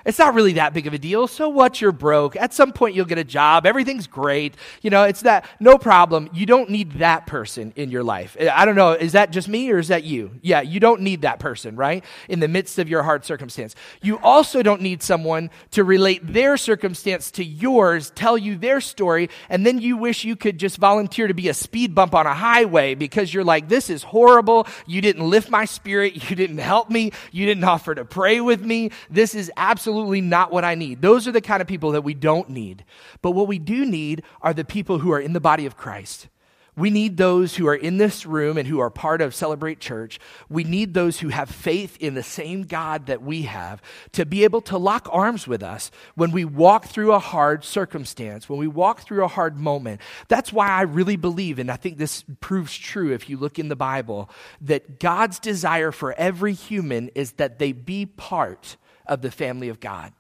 It's 0.05 0.19
not 0.19 0.35
really 0.35 0.55
that 0.55 0.73
big 0.73 0.87
of 0.87 0.95
a 0.95 0.99
deal. 0.99 1.27
So 1.27 1.49
what? 1.49 1.81
You're 1.81 1.93
broke. 1.93 2.37
At 2.37 2.55
some 2.55 2.73
point, 2.73 2.95
you'll 2.95 3.07
get 3.07 3.19
a 3.19 3.25
job. 3.25 3.67
Everything's 3.67 4.07
great. 4.07 4.57
You 4.83 4.91
know, 4.91 5.05
it's 5.05 5.23
that, 5.23 5.47
no 5.61 5.79
problem. 5.79 6.31
You 6.33 6.47
don't 6.47 6.71
need 6.71 6.93
that 6.93 7.27
person 7.27 7.73
in 7.77 7.91
your 7.91 8.03
life. 8.03 8.37
Eh, 8.39 8.51
I 8.53 8.65
don't 8.65 8.77
know. 8.77 8.93
Is 8.93 9.13
that 9.13 9.31
just 9.31 9.49
me 9.49 9.71
or 9.71 9.79
is 9.79 9.89
that 9.89 10.05
you? 10.05 10.33
Yeah, 10.43 10.61
you 10.61 10.81
don't 10.81 11.03
need 11.03 11.23
that 11.23 11.39
person, 11.39 11.77
right? 11.77 12.05
In 12.29 12.41
the 12.41 12.49
midst 12.49 12.79
of 12.79 12.89
your 12.89 13.03
hard 13.03 13.25
circumstance. 13.25 13.75
You 14.03 14.19
also 14.19 14.63
don't 14.63 14.83
need 14.83 15.03
someone 15.03 15.51
to 15.73 15.85
relate 15.85 16.27
their 16.27 16.57
circumstance 16.57 17.31
to 17.33 17.45
yours, 17.45 18.11
tell 18.11 18.39
you 18.39 18.57
their 18.57 18.81
story, 18.81 19.29
and 19.49 19.67
then 19.67 19.81
you 19.81 19.97
wish 19.97 20.25
you 20.25 20.37
could 20.37 20.59
just 20.59 20.79
volunteer 20.79 21.27
to 21.27 21.35
be 21.35 21.49
a 21.49 21.55
speed 21.55 21.95
bump 21.95 22.15
on 22.15 22.27
a 22.27 22.35
highway 22.35 22.95
because 22.95 23.33
you're 23.33 23.45
like, 23.45 23.69
this 23.69 23.91
is 23.91 24.03
horrible. 24.03 24.67
You 24.87 25.01
didn't 25.01 25.29
lift 25.29 25.51
my 25.51 25.65
spirit. 25.65 26.15
You 26.31 26.37
didn't 26.37 26.59
help 26.59 26.91
me. 26.91 27.11
You 27.33 27.45
didn't 27.45 27.65
offer 27.65 27.93
to 27.93 28.05
pray 28.05 28.41
with 28.41 28.63
me. 28.63 28.93
This 29.09 29.35
is 29.35 29.51
absolutely 29.57 29.80
absolutely 29.81 30.21
not 30.21 30.53
what 30.53 30.63
I 30.63 30.75
need. 30.75 31.01
Those 31.01 31.27
are 31.27 31.33
the 31.33 31.41
kind 31.41 31.63
of 31.63 31.67
people 31.67 31.93
that 31.93 32.05
we 32.05 32.13
don't 32.13 32.51
need. 32.51 32.85
But 33.23 33.31
what 33.31 33.49
we 33.49 33.59
do 33.59 33.87
need 33.87 34.23
are 34.43 34.53
the 34.53 34.63
people 34.63 34.99
who 34.99 35.11
are 35.11 35.19
in 35.19 35.33
the 35.33 35.41
body 35.41 35.65
of 35.65 35.79
Christ. 35.79 36.29
We 36.77 36.91
need 36.91 37.17
those 37.17 37.57
who 37.57 37.67
are 37.67 37.75
in 37.75 37.97
this 37.97 38.27
room 38.27 38.59
and 38.59 38.69
who 38.69 38.79
are 38.79 38.91
part 38.91 39.23
of 39.23 39.35
Celebrate 39.35 39.81
Church. 39.81 40.21
We 40.51 40.65
need 40.65 40.93
those 40.93 41.21
who 41.21 41.31
have 41.31 41.49
faith 41.49 41.97
in 41.99 42.13
the 42.13 42.23
same 42.23 42.65
God 42.65 43.07
that 43.07 43.23
we 43.23 43.43
have 43.43 43.81
to 44.13 44.27
be 44.27 44.45
able 44.45 44.61
to 44.63 44.77
lock 44.77 45.09
arms 45.11 45.49
with 45.49 45.63
us 45.63 45.91
when 46.15 46.31
we 46.31 46.45
walk 46.45 46.85
through 46.85 47.13
a 47.13 47.19
hard 47.19 47.65
circumstance, 47.65 48.51
when 48.51 48.59
we 48.59 48.69
walk 48.69 49.01
through 49.01 49.25
a 49.25 49.29
hard 49.29 49.57
moment. 49.59 50.03
That's 50.29 50.53
why 50.53 50.69
I 50.69 50.83
really 50.83 51.17
believe, 51.17 51.59
and 51.59 51.71
I 51.71 51.77
think 51.77 51.97
this 51.97 52.23
proves 52.41 52.77
true 52.77 53.15
if 53.15 53.31
you 53.31 53.39
look 53.39 53.59
in 53.59 53.71
the 53.71 53.77
Bible, 53.77 54.29
that 54.61 55.01
God's 55.01 55.39
desire 55.39 55.91
for 55.91 56.13
every 56.13 56.53
human 56.53 57.09
is 57.15 57.33
that 57.33 57.59
they 57.59 57.73
be 57.73 58.05
part 58.05 58.77
of 59.07 59.23
the 59.23 59.31
family 59.31 59.69
of 59.69 59.81
God. 59.81 60.13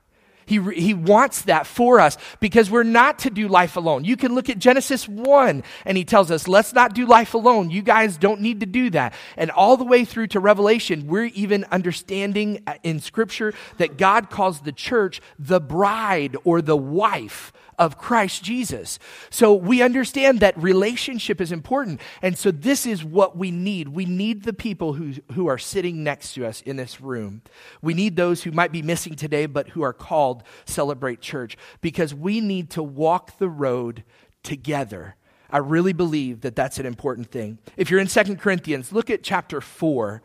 He, 0.50 0.58
he 0.72 0.94
wants 0.94 1.42
that 1.42 1.64
for 1.64 2.00
us 2.00 2.18
because 2.40 2.72
we're 2.72 2.82
not 2.82 3.20
to 3.20 3.30
do 3.30 3.46
life 3.46 3.76
alone. 3.76 4.04
You 4.04 4.16
can 4.16 4.34
look 4.34 4.48
at 4.48 4.58
Genesis 4.58 5.08
1 5.08 5.62
and 5.84 5.96
he 5.96 6.04
tells 6.04 6.32
us, 6.32 6.48
let's 6.48 6.72
not 6.72 6.92
do 6.92 7.06
life 7.06 7.34
alone. 7.34 7.70
You 7.70 7.82
guys 7.82 8.16
don't 8.16 8.40
need 8.40 8.58
to 8.58 8.66
do 8.66 8.90
that. 8.90 9.14
And 9.36 9.52
all 9.52 9.76
the 9.76 9.84
way 9.84 10.04
through 10.04 10.26
to 10.28 10.40
Revelation, 10.40 11.06
we're 11.06 11.26
even 11.26 11.64
understanding 11.70 12.64
uh, 12.66 12.74
in 12.82 12.98
Scripture 12.98 13.54
that 13.78 13.96
God 13.96 14.28
calls 14.28 14.62
the 14.62 14.72
church 14.72 15.20
the 15.38 15.60
bride 15.60 16.36
or 16.42 16.60
the 16.60 16.76
wife 16.76 17.52
of 17.80 17.96
Christ 17.96 18.44
Jesus. 18.44 18.98
So 19.30 19.54
we 19.54 19.80
understand 19.80 20.40
that 20.40 20.56
relationship 20.62 21.40
is 21.40 21.50
important. 21.50 22.02
And 22.20 22.36
so 22.36 22.50
this 22.50 22.84
is 22.84 23.02
what 23.02 23.38
we 23.38 23.50
need. 23.50 23.88
We 23.88 24.04
need 24.04 24.42
the 24.42 24.52
people 24.52 24.92
who, 24.92 25.14
who 25.32 25.46
are 25.46 25.56
sitting 25.56 26.04
next 26.04 26.34
to 26.34 26.46
us 26.46 26.60
in 26.60 26.76
this 26.76 27.00
room. 27.00 27.40
We 27.80 27.94
need 27.94 28.16
those 28.16 28.42
who 28.42 28.52
might 28.52 28.70
be 28.70 28.82
missing 28.82 29.16
today, 29.16 29.46
but 29.46 29.70
who 29.70 29.80
are 29.80 29.94
called 30.40 30.66
Celebrate 30.66 31.20
Church 31.20 31.56
because 31.80 32.14
we 32.14 32.40
need 32.40 32.70
to 32.70 32.82
walk 32.82 33.38
the 33.38 33.48
road 33.48 34.04
together. 34.42 35.16
I 35.50 35.58
really 35.58 35.92
believe 35.92 36.42
that 36.42 36.54
that's 36.54 36.78
an 36.78 36.86
important 36.86 37.30
thing. 37.30 37.58
If 37.76 37.90
you're 37.90 38.00
in 38.00 38.08
Second 38.08 38.40
Corinthians, 38.40 38.92
look 38.92 39.10
at 39.10 39.22
chapter 39.22 39.60
4. 39.60 40.22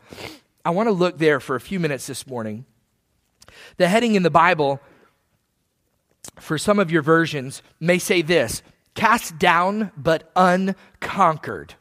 I 0.64 0.70
want 0.70 0.86
to 0.88 0.92
look 0.92 1.18
there 1.18 1.40
for 1.40 1.56
a 1.56 1.60
few 1.60 1.80
minutes 1.80 2.06
this 2.06 2.26
morning. 2.26 2.64
The 3.76 3.88
heading 3.88 4.14
in 4.14 4.22
the 4.22 4.30
Bible 4.30 4.80
for 6.38 6.58
some 6.58 6.78
of 6.78 6.90
your 6.90 7.02
versions, 7.02 7.62
may 7.80 7.98
say 7.98 8.20
this 8.22 8.62
cast 8.94 9.38
down 9.38 9.92
but 9.96 10.30
unconquered. 10.34 11.74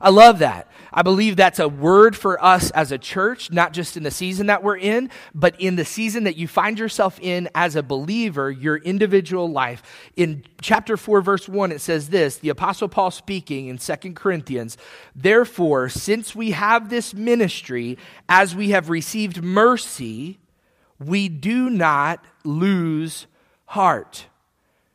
I 0.00 0.10
love 0.10 0.40
that. 0.40 0.70
I 0.94 1.02
believe 1.02 1.36
that's 1.36 1.58
a 1.58 1.68
word 1.68 2.14
for 2.14 2.42
us 2.44 2.70
as 2.72 2.92
a 2.92 2.98
church, 2.98 3.50
not 3.50 3.72
just 3.72 3.96
in 3.96 4.02
the 4.02 4.10
season 4.10 4.48
that 4.48 4.62
we're 4.62 4.76
in, 4.76 5.10
but 5.34 5.58
in 5.58 5.76
the 5.76 5.84
season 5.84 6.24
that 6.24 6.36
you 6.36 6.46
find 6.46 6.78
yourself 6.78 7.18
in 7.20 7.48
as 7.54 7.76
a 7.76 7.82
believer, 7.82 8.50
your 8.50 8.76
individual 8.76 9.50
life. 9.50 9.82
In 10.16 10.44
chapter 10.60 10.96
4, 10.98 11.22
verse 11.22 11.48
1, 11.48 11.72
it 11.72 11.80
says 11.80 12.10
this 12.10 12.36
the 12.36 12.50
Apostle 12.50 12.88
Paul 12.88 13.10
speaking 13.10 13.68
in 13.68 13.78
Second 13.78 14.16
Corinthians, 14.16 14.76
Therefore, 15.16 15.88
since 15.88 16.34
we 16.34 16.50
have 16.50 16.90
this 16.90 17.14
ministry, 17.14 17.96
as 18.28 18.54
we 18.54 18.70
have 18.70 18.90
received 18.90 19.42
mercy, 19.42 20.38
we 20.98 21.28
do 21.28 21.70
not 21.70 22.24
lose 22.44 23.26
heart. 23.64 24.26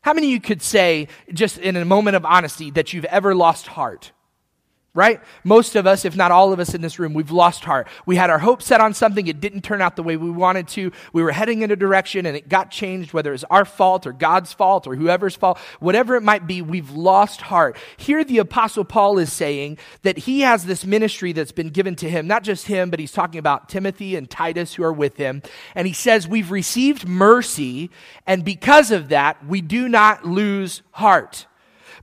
How 0.02 0.14
many 0.14 0.28
of 0.28 0.32
you 0.32 0.40
could 0.40 0.62
say, 0.62 1.08
just 1.32 1.58
in 1.58 1.76
a 1.76 1.84
moment 1.84 2.16
of 2.16 2.24
honesty, 2.24 2.70
that 2.70 2.92
you've 2.92 3.04
ever 3.06 3.34
lost 3.34 3.66
heart? 3.66 4.12
Right? 4.98 5.20
Most 5.44 5.76
of 5.76 5.86
us, 5.86 6.04
if 6.04 6.16
not 6.16 6.32
all 6.32 6.52
of 6.52 6.58
us 6.58 6.74
in 6.74 6.80
this 6.80 6.98
room, 6.98 7.14
we've 7.14 7.30
lost 7.30 7.62
heart. 7.62 7.86
We 8.04 8.16
had 8.16 8.30
our 8.30 8.40
hope 8.40 8.60
set 8.62 8.80
on 8.80 8.94
something, 8.94 9.28
it 9.28 9.40
didn't 9.40 9.62
turn 9.62 9.80
out 9.80 9.94
the 9.94 10.02
way 10.02 10.16
we 10.16 10.28
wanted 10.28 10.66
to. 10.68 10.90
We 11.12 11.22
were 11.22 11.30
heading 11.30 11.62
in 11.62 11.70
a 11.70 11.76
direction 11.76 12.26
and 12.26 12.36
it 12.36 12.48
got 12.48 12.72
changed, 12.72 13.12
whether 13.12 13.32
it's 13.32 13.44
our 13.44 13.64
fault 13.64 14.08
or 14.08 14.12
God's 14.12 14.52
fault 14.52 14.88
or 14.88 14.96
whoever's 14.96 15.36
fault, 15.36 15.58
whatever 15.78 16.16
it 16.16 16.24
might 16.24 16.48
be, 16.48 16.62
we've 16.62 16.90
lost 16.90 17.42
heart. 17.42 17.76
Here, 17.96 18.24
the 18.24 18.38
Apostle 18.38 18.84
Paul 18.84 19.18
is 19.18 19.32
saying 19.32 19.78
that 20.02 20.18
he 20.18 20.40
has 20.40 20.66
this 20.66 20.84
ministry 20.84 21.32
that's 21.32 21.52
been 21.52 21.70
given 21.70 21.94
to 21.94 22.10
him, 22.10 22.26
not 22.26 22.42
just 22.42 22.66
him, 22.66 22.90
but 22.90 22.98
he's 22.98 23.12
talking 23.12 23.38
about 23.38 23.68
Timothy 23.68 24.16
and 24.16 24.28
Titus 24.28 24.74
who 24.74 24.82
are 24.82 24.92
with 24.92 25.16
him. 25.16 25.42
And 25.76 25.86
he 25.86 25.92
says, 25.92 26.26
We've 26.26 26.50
received 26.50 27.06
mercy, 27.06 27.90
and 28.26 28.44
because 28.44 28.90
of 28.90 29.10
that, 29.10 29.46
we 29.46 29.60
do 29.60 29.88
not 29.88 30.24
lose 30.24 30.82
heart. 30.90 31.46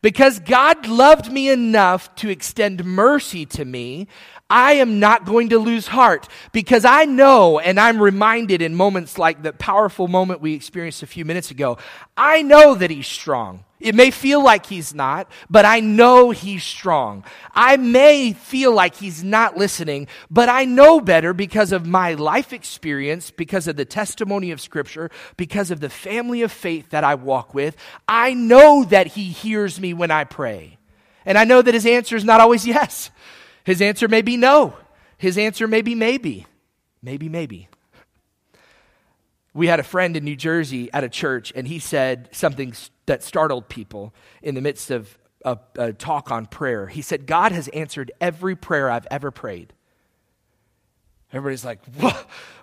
Because 0.01 0.39
God 0.39 0.87
loved 0.87 1.31
me 1.31 1.49
enough 1.49 2.13
to 2.15 2.29
extend 2.29 2.85
mercy 2.85 3.45
to 3.47 3.65
me, 3.65 4.07
I 4.49 4.73
am 4.73 4.99
not 4.99 5.25
going 5.25 5.49
to 5.49 5.59
lose 5.59 5.87
heart 5.87 6.27
because 6.51 6.85
I 6.85 7.05
know 7.05 7.59
and 7.59 7.79
I'm 7.79 8.01
reminded 8.01 8.61
in 8.61 8.75
moments 8.75 9.17
like 9.17 9.41
the 9.41 9.53
powerful 9.53 10.07
moment 10.07 10.41
we 10.41 10.53
experienced 10.53 11.01
a 11.01 11.07
few 11.07 11.25
minutes 11.25 11.49
ago. 11.49 11.77
I 12.15 12.43
know 12.43 12.75
that 12.75 12.91
He's 12.91 13.07
strong. 13.07 13.65
It 13.79 13.93
may 13.93 14.09
feel 14.09 14.41
like 14.41 14.65
he's 14.65 14.95
not, 14.95 15.29
but 15.49 15.65
I 15.65 15.81
know 15.81 16.31
he's 16.31 16.63
strong. 16.63 17.25
I 17.53 17.75
may 17.75 18.31
feel 18.31 18.73
like 18.73 18.95
he's 18.95 19.21
not 19.21 19.57
listening, 19.57 20.07
but 20.31 20.47
I 20.47 20.63
know 20.63 21.01
better 21.01 21.33
because 21.33 21.73
of 21.73 21.85
my 21.85 22.13
life 22.13 22.53
experience, 22.53 23.31
because 23.31 23.67
of 23.67 23.75
the 23.75 23.85
testimony 23.85 24.51
of 24.51 24.61
Scripture, 24.61 25.11
because 25.35 25.71
of 25.71 25.81
the 25.81 25.89
family 25.89 26.41
of 26.41 26.53
faith 26.53 26.89
that 26.91 27.03
I 27.03 27.15
walk 27.15 27.53
with. 27.53 27.75
I 28.07 28.33
know 28.33 28.85
that 28.85 29.07
he 29.07 29.25
hears 29.25 29.79
me 29.79 29.93
when 29.93 30.09
I 30.09 30.23
pray. 30.23 30.77
And 31.25 31.37
I 31.37 31.43
know 31.43 31.61
that 31.61 31.73
his 31.73 31.85
answer 31.85 32.15
is 32.15 32.23
not 32.23 32.39
always 32.39 32.65
yes. 32.65 33.11
His 33.65 33.81
answer 33.81 34.07
may 34.07 34.21
be 34.21 34.37
no. 34.37 34.77
His 35.17 35.37
answer 35.37 35.67
may 35.67 35.81
be 35.81 35.95
maybe. 35.95 36.45
Maybe, 37.01 37.27
maybe. 37.27 37.67
We 39.53 39.67
had 39.67 39.79
a 39.79 39.83
friend 39.83 40.15
in 40.15 40.23
New 40.23 40.35
Jersey 40.35 40.89
at 40.93 41.03
a 41.03 41.09
church, 41.09 41.51
and 41.55 41.67
he 41.67 41.79
said 41.79 42.29
something 42.31 42.73
that 43.07 43.23
startled 43.23 43.67
people 43.67 44.13
in 44.41 44.55
the 44.55 44.61
midst 44.61 44.91
of 44.91 45.17
a, 45.43 45.57
a, 45.77 45.93
talk 45.93 46.31
on 46.31 46.45
prayer. 46.45 46.87
He 46.87 47.01
said, 47.01 47.25
God 47.25 47.51
has 47.51 47.67
answered 47.69 48.11
every 48.21 48.55
prayer 48.55 48.89
I've 48.89 49.07
ever 49.09 49.31
prayed. 49.31 49.73
Everybody's 51.33 51.65
like, 51.65 51.79
what, 51.95 52.15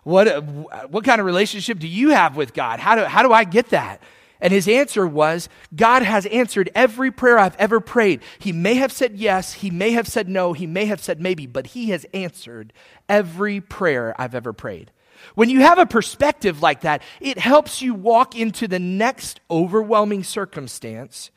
what, 0.02 0.90
what 0.90 1.04
kind 1.04 1.20
of 1.20 1.26
relationship 1.26 1.78
do 1.78 1.88
you 1.88 2.10
have 2.10 2.36
with 2.36 2.54
God? 2.54 2.78
How 2.78 2.94
do, 2.94 3.04
how 3.04 3.22
do 3.22 3.32
I 3.32 3.44
get 3.44 3.70
that? 3.70 4.00
And 4.42 4.52
his 4.52 4.66
answer 4.66 5.06
was, 5.06 5.48
God 5.74 6.02
has 6.02 6.26
answered 6.26 6.68
every 6.74 7.12
prayer 7.12 7.38
I've 7.38 7.56
ever 7.56 7.78
prayed. 7.78 8.22
He 8.40 8.50
may 8.50 8.74
have 8.74 8.90
said 8.90 9.16
yes, 9.16 9.52
he 9.54 9.70
may 9.70 9.92
have 9.92 10.08
said 10.08 10.28
no, 10.28 10.52
he 10.52 10.66
may 10.66 10.86
have 10.86 11.00
said 11.00 11.20
maybe, 11.20 11.46
but 11.46 11.68
he 11.68 11.90
has 11.90 12.04
answered 12.12 12.72
every 13.08 13.60
prayer 13.60 14.14
I've 14.20 14.34
ever 14.34 14.52
prayed. 14.52 14.90
When 15.36 15.48
you 15.48 15.60
have 15.60 15.78
a 15.78 15.86
perspective 15.86 16.60
like 16.60 16.80
that, 16.80 17.02
it 17.20 17.38
helps 17.38 17.80
you 17.80 17.94
walk 17.94 18.36
into 18.36 18.66
the 18.66 18.80
next 18.80 19.40
overwhelming 19.48 20.24
circumstance 20.24 21.30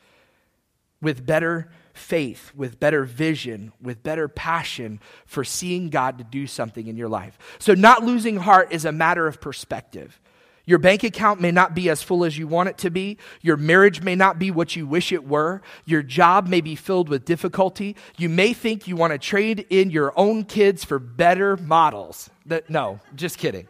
with 1.00 1.24
better 1.24 1.70
faith, 1.94 2.50
with 2.56 2.80
better 2.80 3.04
vision, 3.04 3.72
with 3.80 4.02
better 4.02 4.26
passion 4.26 4.98
for 5.26 5.44
seeing 5.44 5.90
God 5.90 6.18
to 6.18 6.24
do 6.24 6.48
something 6.48 6.88
in 6.88 6.96
your 6.96 7.08
life. 7.08 7.38
So, 7.60 7.74
not 7.74 8.02
losing 8.02 8.38
heart 8.38 8.72
is 8.72 8.84
a 8.84 8.90
matter 8.90 9.28
of 9.28 9.40
perspective. 9.40 10.20
Your 10.66 10.78
bank 10.78 11.04
account 11.04 11.40
may 11.40 11.52
not 11.52 11.74
be 11.74 11.88
as 11.88 12.02
full 12.02 12.24
as 12.24 12.36
you 12.36 12.48
want 12.48 12.68
it 12.68 12.76
to 12.78 12.90
be. 12.90 13.18
Your 13.40 13.56
marriage 13.56 14.02
may 14.02 14.16
not 14.16 14.38
be 14.38 14.50
what 14.50 14.74
you 14.74 14.84
wish 14.86 15.12
it 15.12 15.26
were. 15.26 15.62
Your 15.84 16.02
job 16.02 16.48
may 16.48 16.60
be 16.60 16.74
filled 16.74 17.08
with 17.08 17.24
difficulty. 17.24 17.96
You 18.18 18.28
may 18.28 18.52
think 18.52 18.88
you 18.88 18.96
want 18.96 19.12
to 19.12 19.18
trade 19.18 19.64
in 19.70 19.90
your 19.90 20.12
own 20.18 20.44
kids 20.44 20.84
for 20.84 20.98
better 20.98 21.56
models. 21.56 22.28
That, 22.46 22.68
no, 22.68 22.98
just 23.14 23.38
kidding. 23.38 23.68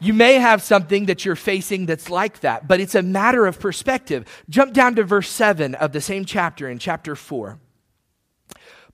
You 0.00 0.14
may 0.14 0.34
have 0.34 0.62
something 0.62 1.06
that 1.06 1.24
you're 1.24 1.36
facing 1.36 1.86
that's 1.86 2.08
like 2.08 2.40
that, 2.40 2.66
but 2.66 2.80
it's 2.80 2.94
a 2.94 3.02
matter 3.02 3.46
of 3.46 3.60
perspective. 3.60 4.24
Jump 4.48 4.72
down 4.72 4.94
to 4.94 5.04
verse 5.04 5.28
7 5.28 5.74
of 5.74 5.92
the 5.92 6.00
same 6.00 6.24
chapter 6.24 6.70
in 6.70 6.78
chapter 6.78 7.14
4. 7.14 7.58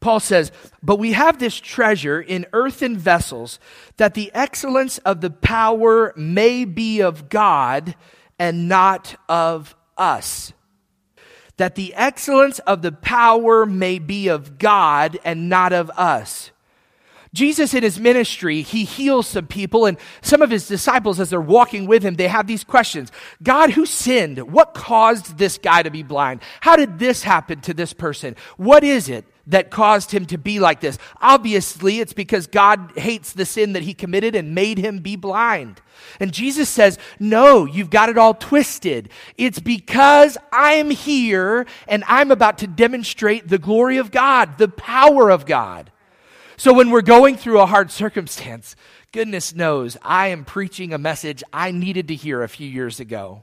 Paul 0.05 0.21
says, 0.21 0.53
But 0.83 0.99
we 0.99 1.13
have 1.13 1.39
this 1.39 1.57
treasure 1.57 2.21
in 2.21 2.45
earthen 2.53 2.99
vessels, 2.99 3.59
that 3.97 4.13
the 4.13 4.31
excellence 4.35 4.99
of 4.99 5.23
the 5.23 5.31
power 5.31 6.13
may 6.15 6.67
be 6.67 7.01
of 7.01 7.31
God 7.31 7.95
and 8.39 8.69
not 8.69 9.17
of 9.31 9.75
us. 9.97 10.53
That 11.57 11.75
the 11.75 11.95
excellence 11.95 12.59
of 12.59 12.83
the 12.83 12.93
power 12.93 13.65
may 13.65 13.99
be 13.99 14.29
of 14.29 14.59
God 14.59 15.19
and 15.25 15.49
not 15.49 15.73
of 15.73 15.89
us. 15.97 16.51
Jesus 17.33 17.73
in 17.73 17.83
his 17.83 17.99
ministry, 17.99 18.61
he 18.61 18.85
heals 18.85 19.27
some 19.27 19.47
people, 19.47 19.87
and 19.87 19.97
some 20.21 20.43
of 20.43 20.51
his 20.51 20.69
disciples, 20.69 21.19
as 21.19 21.31
they're 21.31 21.41
walking 21.41 21.87
with 21.87 22.03
him, 22.03 22.17
they 22.17 22.29
have 22.29 22.47
these 22.47 22.63
questions 22.63 23.11
God, 23.43 23.71
who 23.71 23.87
sinned? 23.87 24.53
What 24.53 24.75
caused 24.75 25.39
this 25.39 25.57
guy 25.57 25.83
to 25.83 25.91
be 25.91 26.03
blind? 26.03 26.43
How 26.61 26.77
did 26.77 26.99
this 26.99 27.23
happen 27.23 27.63
to 27.63 27.73
this 27.73 27.95
person? 27.95 28.37
What 28.59 28.85
is 28.85 29.09
it? 29.09 29.25
That 29.47 29.71
caused 29.71 30.11
him 30.11 30.27
to 30.27 30.39
be 30.39 30.59
like 30.59 30.81
this. 30.81 30.99
Obviously, 31.21 32.01
it's 32.01 32.13
because 32.13 32.47
God 32.47 32.93
hates 32.97 33.33
the 33.33 33.45
sin 33.45 33.75
that 33.75 33.83
he 33.83 33.95
committed 33.95 34.35
and 34.35 34.55
made 34.55 34.79
him 34.79 34.99
be 34.99 35.17
blind. 35.17 35.81
And 36.21 36.33
Jesus 36.33 36.69
says, 36.69 36.99
No, 37.19 37.65
you've 37.65 37.91
got 37.91 38.09
it 38.09 38.19
all 38.19 38.35
twisted. 38.35 39.11
It's 39.37 39.59
because 39.59 40.39
I'm 40.53 40.91
here 40.91 41.67
and 41.87 42.05
I'm 42.07 42.31
about 42.31 42.59
to 42.59 42.67
demonstrate 42.67 43.49
the 43.49 43.59
glory 43.59 43.99
of 43.99 44.11
God, 44.11 44.59
the 44.59 44.69
power 44.69 45.31
of 45.31 45.47
God. 45.47 45.91
So 46.57 46.73
when 46.73 46.91
we're 46.91 47.03
going 47.03 47.37
through 47.37 47.61
a 47.61 47.67
hard 47.67 47.91
circumstance, 47.91 48.77
goodness 49.13 49.55
knows 49.55 49.97
I 50.03 50.29
am 50.29 50.45
preaching 50.45 50.93
a 50.93 50.99
message 50.99 51.43
I 51.53 51.73
needed 51.73 52.09
to 52.09 52.15
hear 52.15 52.43
a 52.43 52.49
few 52.49 52.69
years 52.69 53.01
ago 53.01 53.43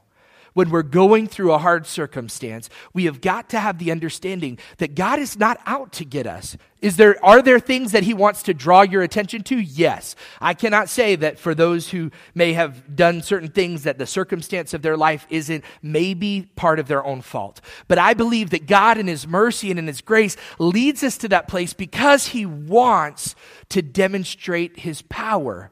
when 0.54 0.70
we're 0.70 0.82
going 0.82 1.26
through 1.26 1.52
a 1.52 1.58
hard 1.58 1.86
circumstance, 1.86 2.68
we 2.92 3.04
have 3.04 3.20
got 3.20 3.48
to 3.50 3.60
have 3.60 3.78
the 3.78 3.90
understanding 3.90 4.58
that 4.78 4.94
God 4.94 5.18
is 5.18 5.38
not 5.38 5.60
out 5.66 5.92
to 5.92 6.04
get 6.04 6.26
us. 6.26 6.56
Is 6.80 6.96
there, 6.96 7.24
are 7.24 7.40
there 7.40 7.60
things 7.60 7.92
that 7.92 8.02
He 8.02 8.12
wants 8.12 8.42
to 8.42 8.54
draw 8.54 8.82
your 8.82 9.02
attention 9.02 9.44
to? 9.44 9.56
Yes. 9.56 10.16
I 10.40 10.52
cannot 10.52 10.88
say 10.88 11.14
that 11.14 11.38
for 11.38 11.54
those 11.54 11.90
who 11.90 12.10
may 12.34 12.54
have 12.54 12.96
done 12.96 13.22
certain 13.22 13.50
things 13.50 13.84
that 13.84 13.98
the 13.98 14.06
circumstance 14.06 14.74
of 14.74 14.82
their 14.82 14.96
life 14.96 15.24
isn't 15.30 15.64
maybe 15.80 16.50
part 16.56 16.80
of 16.80 16.88
their 16.88 17.04
own 17.04 17.22
fault. 17.22 17.60
But 17.86 17.98
I 17.98 18.14
believe 18.14 18.50
that 18.50 18.66
God 18.66 18.98
in 18.98 19.06
His 19.06 19.28
mercy 19.28 19.70
and 19.70 19.78
in 19.78 19.86
His 19.86 20.00
grace 20.00 20.36
leads 20.58 21.04
us 21.04 21.16
to 21.18 21.28
that 21.28 21.46
place 21.46 21.72
because 21.72 22.26
He 22.26 22.44
wants 22.44 23.36
to 23.68 23.80
demonstrate 23.80 24.80
His 24.80 25.02
power. 25.02 25.70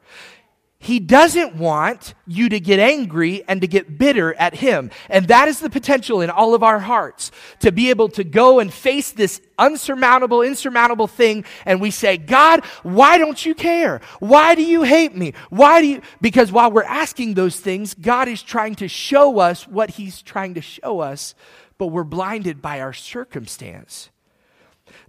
He 0.83 0.99
doesn't 0.99 1.55
want 1.57 2.15
you 2.25 2.49
to 2.49 2.59
get 2.59 2.79
angry 2.79 3.43
and 3.47 3.61
to 3.61 3.67
get 3.67 3.99
bitter 3.99 4.33
at 4.33 4.55
him. 4.55 4.89
And 5.11 5.27
that 5.27 5.47
is 5.47 5.59
the 5.59 5.69
potential 5.69 6.21
in 6.21 6.31
all 6.31 6.55
of 6.55 6.63
our 6.63 6.79
hearts 6.79 7.29
to 7.59 7.71
be 7.71 7.91
able 7.91 8.09
to 8.09 8.23
go 8.23 8.59
and 8.59 8.73
face 8.73 9.11
this 9.11 9.41
unsurmountable, 9.59 10.41
insurmountable 10.41 11.05
thing. 11.05 11.45
And 11.67 11.79
we 11.79 11.91
say, 11.91 12.17
God, 12.17 12.65
why 12.81 13.19
don't 13.19 13.45
you 13.45 13.53
care? 13.53 14.01
Why 14.19 14.55
do 14.55 14.63
you 14.63 14.81
hate 14.81 15.15
me? 15.15 15.35
Why 15.51 15.81
do 15.81 15.87
you? 15.87 16.01
Because 16.19 16.51
while 16.51 16.71
we're 16.71 16.81
asking 16.83 17.35
those 17.35 17.59
things, 17.59 17.93
God 17.93 18.27
is 18.27 18.41
trying 18.41 18.73
to 18.75 18.87
show 18.87 19.37
us 19.37 19.67
what 19.67 19.91
he's 19.91 20.23
trying 20.23 20.55
to 20.55 20.61
show 20.61 20.99
us, 20.99 21.35
but 21.77 21.87
we're 21.87 22.03
blinded 22.03 22.59
by 22.59 22.81
our 22.81 22.91
circumstance. 22.91 24.09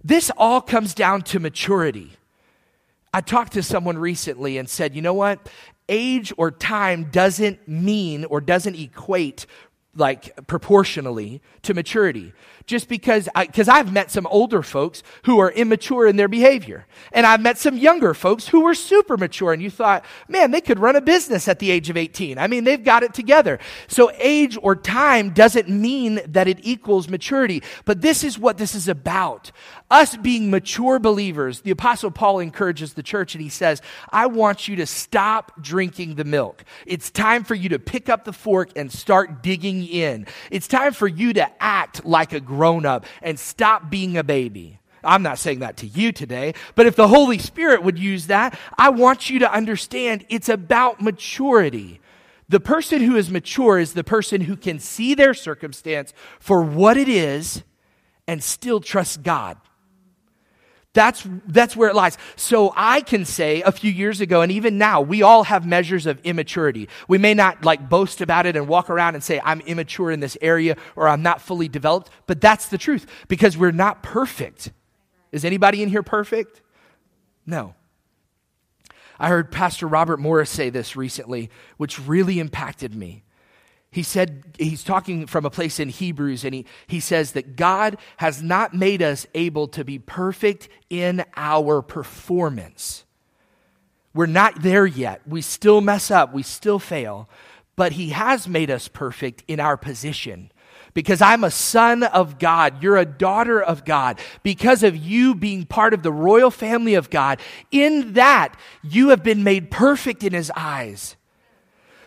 This 0.03 0.29
all 0.37 0.61
comes 0.61 0.93
down 0.93 1.23
to 1.23 1.39
maturity. 1.39 2.11
I 3.13 3.21
talked 3.21 3.53
to 3.53 3.63
someone 3.63 3.97
recently 3.97 4.57
and 4.57 4.69
said, 4.69 4.95
you 4.95 5.01
know 5.01 5.13
what? 5.13 5.47
Age 5.87 6.33
or 6.37 6.49
time 6.49 7.05
doesn't 7.11 7.67
mean 7.67 8.25
or 8.25 8.41
doesn't 8.41 8.75
equate 8.75 9.45
like 9.95 10.47
proportionally 10.47 11.41
to 11.61 11.73
maturity. 11.73 12.33
Just 12.65 12.87
because 12.87 13.29
because 13.35 13.67
I've 13.67 13.91
met 13.91 14.09
some 14.09 14.25
older 14.27 14.63
folks 14.63 15.03
who 15.25 15.39
are 15.39 15.51
immature 15.51 16.07
in 16.07 16.15
their 16.15 16.27
behavior. 16.27 16.87
And 17.11 17.27
I've 17.27 17.41
met 17.41 17.57
some 17.57 17.77
younger 17.77 18.13
folks 18.13 18.47
who 18.47 18.61
were 18.61 18.73
super 18.73 19.17
mature 19.17 19.53
and 19.53 19.61
you 19.61 19.69
thought 19.69 20.03
man 20.27 20.51
they 20.51 20.61
could 20.61 20.79
run 20.79 20.95
a 20.95 21.01
business 21.01 21.47
at 21.47 21.59
the 21.59 21.69
age 21.69 21.89
of 21.89 21.97
18 21.97 22.37
I 22.37 22.47
mean 22.47 22.63
they've 22.63 22.83
got 22.83 23.03
it 23.03 23.13
together. 23.13 23.59
So 23.87 24.11
age 24.17 24.57
or 24.61 24.75
time 24.75 25.31
doesn't 25.31 25.69
mean 25.69 26.21
that 26.27 26.47
it 26.47 26.59
equals 26.63 27.07
maturity. 27.07 27.61
But 27.85 28.01
this 28.01 28.23
is 28.23 28.39
what 28.39 28.57
this 28.57 28.73
is 28.73 28.87
about 28.87 29.51
us 29.93 30.17
being 30.17 30.49
mature 30.49 30.97
believers, 30.97 31.61
the 31.61 31.71
Apostle 31.71 32.09
Paul 32.09 32.39
encourages 32.39 32.93
the 32.93 33.03
church 33.03 33.35
and 33.35 33.43
he 33.43 33.49
says, 33.49 33.81
I 34.09 34.25
want 34.25 34.67
you 34.67 34.75
to 34.77 34.87
stop 34.87 35.61
drinking 35.61 36.15
the 36.15 36.25
milk. 36.25 36.65
It's 36.87 37.11
time 37.11 37.43
for 37.43 37.53
you 37.53 37.69
to 37.69 37.79
pick 37.79 38.09
up 38.09 38.25
the 38.25 38.33
fork 38.33 38.71
and 38.75 38.91
start 38.91 39.43
digging 39.43 39.85
in. 39.85 40.25
It's 40.49 40.67
time 40.67 40.93
for 40.93 41.07
you 41.07 41.31
to 41.33 41.47
act 41.63 42.03
like 42.03 42.33
a 42.33 42.39
grown 42.39 42.87
up 42.87 43.05
and 43.21 43.39
stop 43.39 43.91
being 43.91 44.17
a 44.17 44.23
baby. 44.23 44.79
I'm 45.03 45.21
not 45.21 45.37
saying 45.37 45.59
that 45.59 45.77
to 45.77 45.87
you 45.87 46.11
today, 46.11 46.55
but 46.75 46.87
if 46.87 46.95
the 46.95 47.07
Holy 47.07 47.37
Spirit 47.37 47.83
would 47.83 47.99
use 47.99 48.27
that, 48.27 48.57
I 48.77 48.89
want 48.89 49.29
you 49.29 49.39
to 49.39 49.53
understand 49.53 50.25
it's 50.29 50.49
about 50.49 51.01
maturity. 51.01 51.99
The 52.49 52.59
person 52.59 53.01
who 53.01 53.15
is 53.15 53.29
mature 53.29 53.77
is 53.77 53.93
the 53.93 54.03
person 54.03 54.41
who 54.41 54.55
can 54.55 54.79
see 54.79 55.13
their 55.13 55.35
circumstance 55.35 56.13
for 56.39 56.63
what 56.63 56.97
it 56.97 57.09
is 57.09 57.63
and 58.27 58.43
still 58.43 58.79
trust 58.79 59.21
God. 59.21 59.57
That's, 60.93 61.27
that's 61.47 61.75
where 61.75 61.89
it 61.89 61.95
lies. 61.95 62.19
So 62.35 62.71
I 62.75 63.01
can 63.01 63.25
say 63.25 63.63
a 63.63 63.71
few 63.71 63.91
years 63.91 64.21
ago, 64.21 64.41
and 64.41 64.51
even 64.51 64.77
now, 64.77 65.01
we 65.01 65.23
all 65.23 65.43
have 65.43 65.65
measures 65.65 66.05
of 66.05 66.19
immaturity. 66.23 66.87
We 67.07 67.17
may 67.17 67.33
not 67.33 67.65
like 67.65 67.89
boast 67.89 68.21
about 68.21 68.45
it 68.45 68.55
and 68.55 68.67
walk 68.67 68.91
around 68.91 69.15
and 69.15 69.23
say, 69.23 69.41
I'm 69.43 69.61
immature 69.61 70.11
in 70.11 70.19
this 70.19 70.37
area 70.39 70.77
or 70.95 71.07
I'm 71.07 71.23
not 71.23 71.41
fully 71.41 71.67
developed, 71.67 72.11
but 72.27 72.41
that's 72.41 72.69
the 72.69 72.77
truth 72.77 73.07
because 73.27 73.57
we're 73.57 73.71
not 73.71 74.03
perfect. 74.03 74.71
Is 75.31 75.43
anybody 75.43 75.81
in 75.81 75.89
here 75.89 76.03
perfect? 76.03 76.61
No. 77.45 77.73
I 79.19 79.29
heard 79.29 79.51
Pastor 79.51 79.87
Robert 79.87 80.19
Morris 80.19 80.51
say 80.51 80.69
this 80.69 80.95
recently, 80.95 81.49
which 81.77 81.99
really 81.99 82.39
impacted 82.39 82.93
me. 82.93 83.23
He 83.93 84.01
said, 84.01 84.43
he's 84.57 84.83
talking 84.83 85.27
from 85.27 85.45
a 85.45 85.51
place 85.51 85.79
in 85.79 85.87
Hebrews, 85.87 86.43
and 86.43 86.55
he, 86.55 86.65
he 86.87 86.99
says 86.99 87.33
that 87.33 87.55
God 87.55 87.97
has 88.17 88.41
not 88.41 88.73
made 88.73 89.03
us 89.03 89.27
able 89.35 89.67
to 89.67 89.85
be 89.85 89.99
perfect 89.99 90.67
in 90.89 91.23
our 91.35 91.83
performance. 91.83 93.05
We're 94.11 94.25
not 94.25 94.63
there 94.63 94.87
yet. 94.87 95.21
We 95.27 95.43
still 95.43 95.79
mess 95.79 96.09
up, 96.09 96.33
we 96.33 96.41
still 96.41 96.79
fail, 96.79 97.29
but 97.75 97.91
He 97.91 98.09
has 98.09 98.47
made 98.47 98.71
us 98.71 98.87
perfect 98.87 99.43
in 99.47 99.59
our 99.59 99.77
position. 99.77 100.51
Because 100.95 101.21
I'm 101.21 101.43
a 101.43 101.51
son 101.51 102.01
of 102.01 102.39
God, 102.39 102.81
you're 102.81 102.97
a 102.97 103.05
daughter 103.05 103.61
of 103.61 103.85
God. 103.85 104.19
Because 104.41 104.81
of 104.81 104.97
you 104.97 105.35
being 105.35 105.67
part 105.67 105.93
of 105.93 106.01
the 106.01 106.11
royal 106.11 106.49
family 106.49 106.95
of 106.95 107.11
God, 107.11 107.39
in 107.69 108.13
that 108.13 108.55
you 108.81 109.09
have 109.09 109.21
been 109.21 109.43
made 109.43 109.69
perfect 109.69 110.23
in 110.23 110.33
His 110.33 110.51
eyes. 110.55 111.15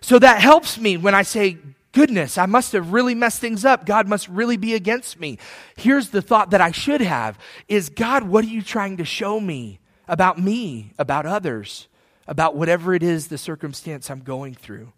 So 0.01 0.19
that 0.19 0.41
helps 0.41 0.79
me 0.79 0.97
when 0.97 1.15
I 1.15 1.23
say, 1.23 1.59
goodness, 1.97 2.37
I 2.37 2.45
must 2.45 2.73
have 2.73 2.93
really 2.93 3.15
messed 3.15 3.41
things 3.41 3.65
up. 3.65 3.87
God 3.87 4.07
must 4.07 4.29
really 4.29 4.59
be 4.59 4.75
against 4.75 5.19
me. 5.19 5.39
Here's 5.77 6.11
the 6.11 6.21
thought 6.21 6.51
that 6.51 6.61
I 6.61 6.71
should 6.71 7.01
have 7.01 7.39
is 7.69 7.89
God, 7.89 8.25
what 8.25 8.45
are 8.45 8.49
you 8.49 8.61
trying 8.61 8.99
to 8.99 9.05
show 9.07 9.41
me 9.41 9.81
about 10.07 10.39
me, 10.39 10.93
about 10.99 11.25
others, 11.25 11.89
about 12.29 12.55
whatever 12.55 12.93
it 12.93 13.03
is 13.03 13.29
the 13.29 13.39
circumstance 13.39 14.11
I'm 14.11 14.21
going 14.21 14.53
through? 14.53 14.93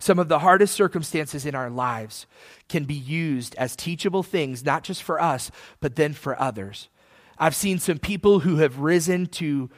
Some 0.00 0.18
of 0.18 0.26
the 0.26 0.40
hardest 0.40 0.74
circumstances 0.74 1.46
in 1.46 1.54
our 1.54 1.70
lives 1.70 2.26
can 2.68 2.82
be 2.82 2.94
used 2.94 3.54
as 3.54 3.76
teachable 3.76 4.24
things, 4.24 4.64
not 4.64 4.82
just 4.82 5.04
for 5.04 5.22
us, 5.22 5.52
but 5.78 5.94
then 5.94 6.14
for 6.14 6.38
others. 6.40 6.88
I've 7.38 7.54
seen 7.54 7.78
some 7.78 7.98
people 7.98 8.40
who 8.40 8.56
have 8.56 8.80
risen 8.80 9.26
to 9.26 9.70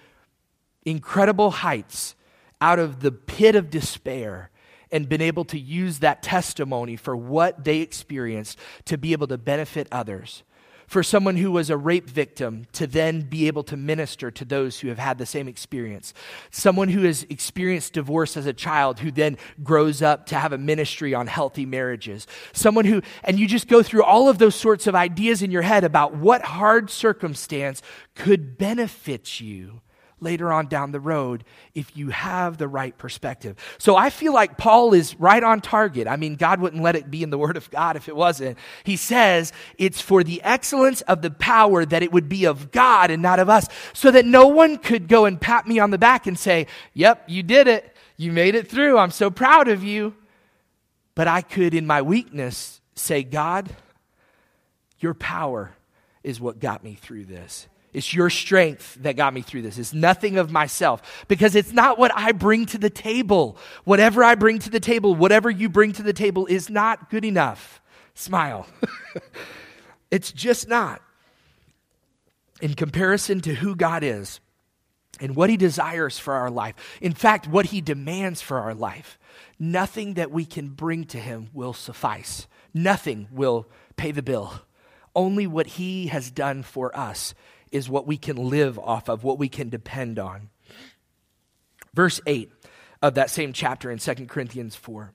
incredible 0.86 1.50
heights 1.50 2.14
out 2.62 2.78
of 2.78 3.00
the 3.00 3.12
pit 3.12 3.56
of 3.56 3.68
despair 3.68 4.50
and 4.92 5.08
been 5.08 5.20
able 5.20 5.44
to 5.46 5.58
use 5.58 5.98
that 6.00 6.22
testimony 6.22 6.96
for 6.96 7.16
what 7.16 7.64
they 7.64 7.78
experienced 7.78 8.58
to 8.84 8.96
be 8.96 9.12
able 9.12 9.26
to 9.26 9.38
benefit 9.38 9.88
others. 9.90 10.42
For 10.86 11.02
someone 11.02 11.36
who 11.36 11.50
was 11.50 11.68
a 11.68 11.76
rape 11.76 12.08
victim 12.08 12.66
to 12.74 12.86
then 12.86 13.22
be 13.22 13.48
able 13.48 13.64
to 13.64 13.76
minister 13.76 14.30
to 14.30 14.44
those 14.44 14.78
who 14.78 14.88
have 14.88 15.00
had 15.00 15.18
the 15.18 15.26
same 15.26 15.48
experience. 15.48 16.14
Someone 16.52 16.88
who 16.88 17.02
has 17.02 17.24
experienced 17.28 17.92
divorce 17.92 18.36
as 18.36 18.46
a 18.46 18.52
child 18.52 19.00
who 19.00 19.10
then 19.10 19.36
grows 19.64 20.00
up 20.00 20.26
to 20.26 20.36
have 20.36 20.52
a 20.52 20.58
ministry 20.58 21.12
on 21.12 21.26
healthy 21.26 21.66
marriages. 21.66 22.28
Someone 22.52 22.84
who, 22.84 23.02
and 23.24 23.38
you 23.40 23.48
just 23.48 23.66
go 23.66 23.82
through 23.82 24.04
all 24.04 24.28
of 24.28 24.38
those 24.38 24.54
sorts 24.54 24.86
of 24.86 24.94
ideas 24.94 25.42
in 25.42 25.50
your 25.50 25.62
head 25.62 25.82
about 25.82 26.14
what 26.14 26.42
hard 26.42 26.88
circumstance 26.88 27.82
could 28.14 28.56
benefit 28.56 29.40
you 29.40 29.80
later 30.18 30.50
on 30.50 30.66
down 30.66 30.92
the 30.92 31.00
road 31.00 31.44
if 31.75 31.96
you 31.96 32.08
have 32.08 32.56
the 32.56 32.68
right 32.68 32.96
perspective. 32.96 33.56
So 33.78 33.96
I 33.96 34.11
feel 34.11 34.32
like 34.32 34.56
Paul 34.56 34.94
is 34.94 35.14
right 35.20 35.42
on 35.42 35.61
target. 35.61 36.08
I 36.08 36.16
mean, 36.16 36.37
God 36.37 36.61
wouldn't 36.61 36.82
let 36.82 36.96
it 36.96 37.11
be 37.11 37.23
in 37.23 37.30
the 37.30 37.38
Word 37.38 37.56
of 37.56 37.70
God 37.70 37.96
if 37.96 38.08
it 38.08 38.16
wasn't. 38.16 38.58
He 38.85 38.96
says 38.96 39.52
it's 39.78 40.00
for 40.00 40.25
the 40.25 40.40
excellence 40.42 41.02
of 41.02 41.23
the 41.23 41.30
power 41.30 41.85
that 41.85 42.02
it 42.02 42.12
would 42.12 42.28
be 42.28 42.46
of 42.46 42.70
God 42.70 43.11
and 43.11 43.23
not 43.23 43.38
of 43.38 43.49
us, 43.49 43.68
so 43.92 44.11
that 44.11 44.25
no 44.25 44.46
one 44.46 44.78
could 44.78 45.08
go 45.08 45.26
and 45.26 45.40
pat 45.40 45.66
me 45.66 45.78
on 45.78 45.90
the 45.90 45.99
back 45.99 46.26
and 46.26 46.38
say, 46.38 46.66
Yep, 46.94 47.25
you 47.26 47.42
did 47.42 47.68
it. 47.68 47.94
You 48.16 48.32
made 48.32 48.54
it 48.54 48.68
through. 48.68 48.96
I'm 48.99 49.11
so 49.11 49.30
proud 49.30 49.68
of 49.68 49.85
you. 49.85 50.14
But 51.14 51.28
I 51.28 51.42
could, 51.42 51.75
in 51.75 51.87
my 51.87 52.02
weakness, 52.02 52.80
say, 52.94 53.23
God, 53.23 53.75
your 54.99 55.14
power 55.14 55.75
is 56.23 56.40
what 56.40 56.58
got 56.58 56.82
me 56.82 56.95
through 56.95 57.25
this. 57.25 57.69
It's 57.97 58.13
your 58.13 58.28
strength 58.28 58.99
that 59.00 59.17
got 59.17 59.32
me 59.32 59.41
through 59.41 59.63
this. 59.63 59.78
It's 59.78 59.95
nothing 59.95 60.37
of 60.37 60.52
myself 60.52 61.25
because 61.28 61.54
it's 61.54 61.73
not 61.73 61.99
what 61.99 62.13
I 62.15 62.32
bring 62.32 62.67
to 62.67 62.76
the 62.76 62.91
table. 62.91 63.56
Whatever 63.85 64.23
I 64.23 64.35
bring 64.35 64.59
to 64.59 64.69
the 64.69 64.80
table, 64.80 65.15
whatever 65.15 65.49
you 65.49 65.71
bring 65.71 65.93
to 65.95 66.02
the 66.02 66.13
table 66.13 66.45
is 66.45 66.69
not 66.69 67.09
good 67.09 67.25
enough. 67.25 67.80
Smile. 68.13 68.67
it's 70.11 70.30
just 70.30 70.69
not. 70.69 71.00
In 72.61 72.75
comparison 72.75 73.41
to 73.41 73.54
who 73.54 73.75
God 73.75 74.02
is 74.02 74.41
and 75.19 75.35
what 75.35 75.49
He 75.49 75.56
desires 75.56 76.19
for 76.19 76.35
our 76.35 76.50
life, 76.50 76.75
in 77.00 77.15
fact, 77.15 77.49
what 77.49 77.65
He 77.65 77.80
demands 77.80 78.43
for 78.43 78.59
our 78.59 78.75
life, 78.75 79.19
nothing 79.59 80.15
that 80.15 80.30
we 80.30 80.45
can 80.45 80.69
bring 80.69 81.04
to 81.04 81.19
Him 81.19 81.49
will 81.54 81.73
suffice. 81.73 82.47
Nothing 82.75 83.26
will 83.32 83.71
pay 83.97 84.11
the 84.13 84.23
bill. 84.23 84.52
Only 85.15 85.47
what 85.47 85.67
He 85.67 86.09
has 86.09 86.30
done 86.30 86.63
for 86.63 86.95
us 86.95 87.32
is 87.76 87.89
what 87.89 88.06
we 88.06 88.17
can 88.17 88.36
live 88.36 88.78
off 88.78 89.08
of, 89.08 89.23
what 89.23 89.39
we 89.39 89.49
can 89.49 89.69
depend 89.69 90.19
on. 90.19 90.50
Verse 91.95 92.21
8 92.26 92.50
of 93.02 93.15
that 93.15 93.30
same 93.30 93.52
chapter 93.52 93.91
in 93.91 93.99
2 93.99 94.26
Corinthians 94.26 94.75
4 94.75 95.12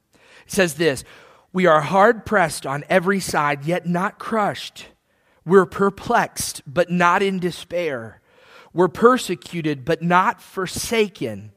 says 0.48 0.76
this 0.76 1.04
We 1.52 1.66
are 1.66 1.82
hard 1.82 2.26
pressed 2.26 2.66
on 2.66 2.84
every 2.90 3.20
side, 3.20 3.66
yet 3.66 3.86
not 3.86 4.20
crushed. 4.20 4.88
We're 5.46 5.66
perplexed, 5.66 6.62
but 6.68 6.92
not 6.92 7.24
in 7.24 7.40
despair. 7.40 8.22
We're 8.74 8.88
persecuted, 8.88 9.84
but 9.84 10.02
not 10.02 10.42
forsaken. 10.42 11.52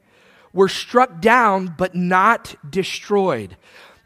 We're 0.53 0.67
struck 0.67 1.21
down, 1.21 1.75
but 1.77 1.95
not 1.95 2.55
destroyed. 2.67 3.57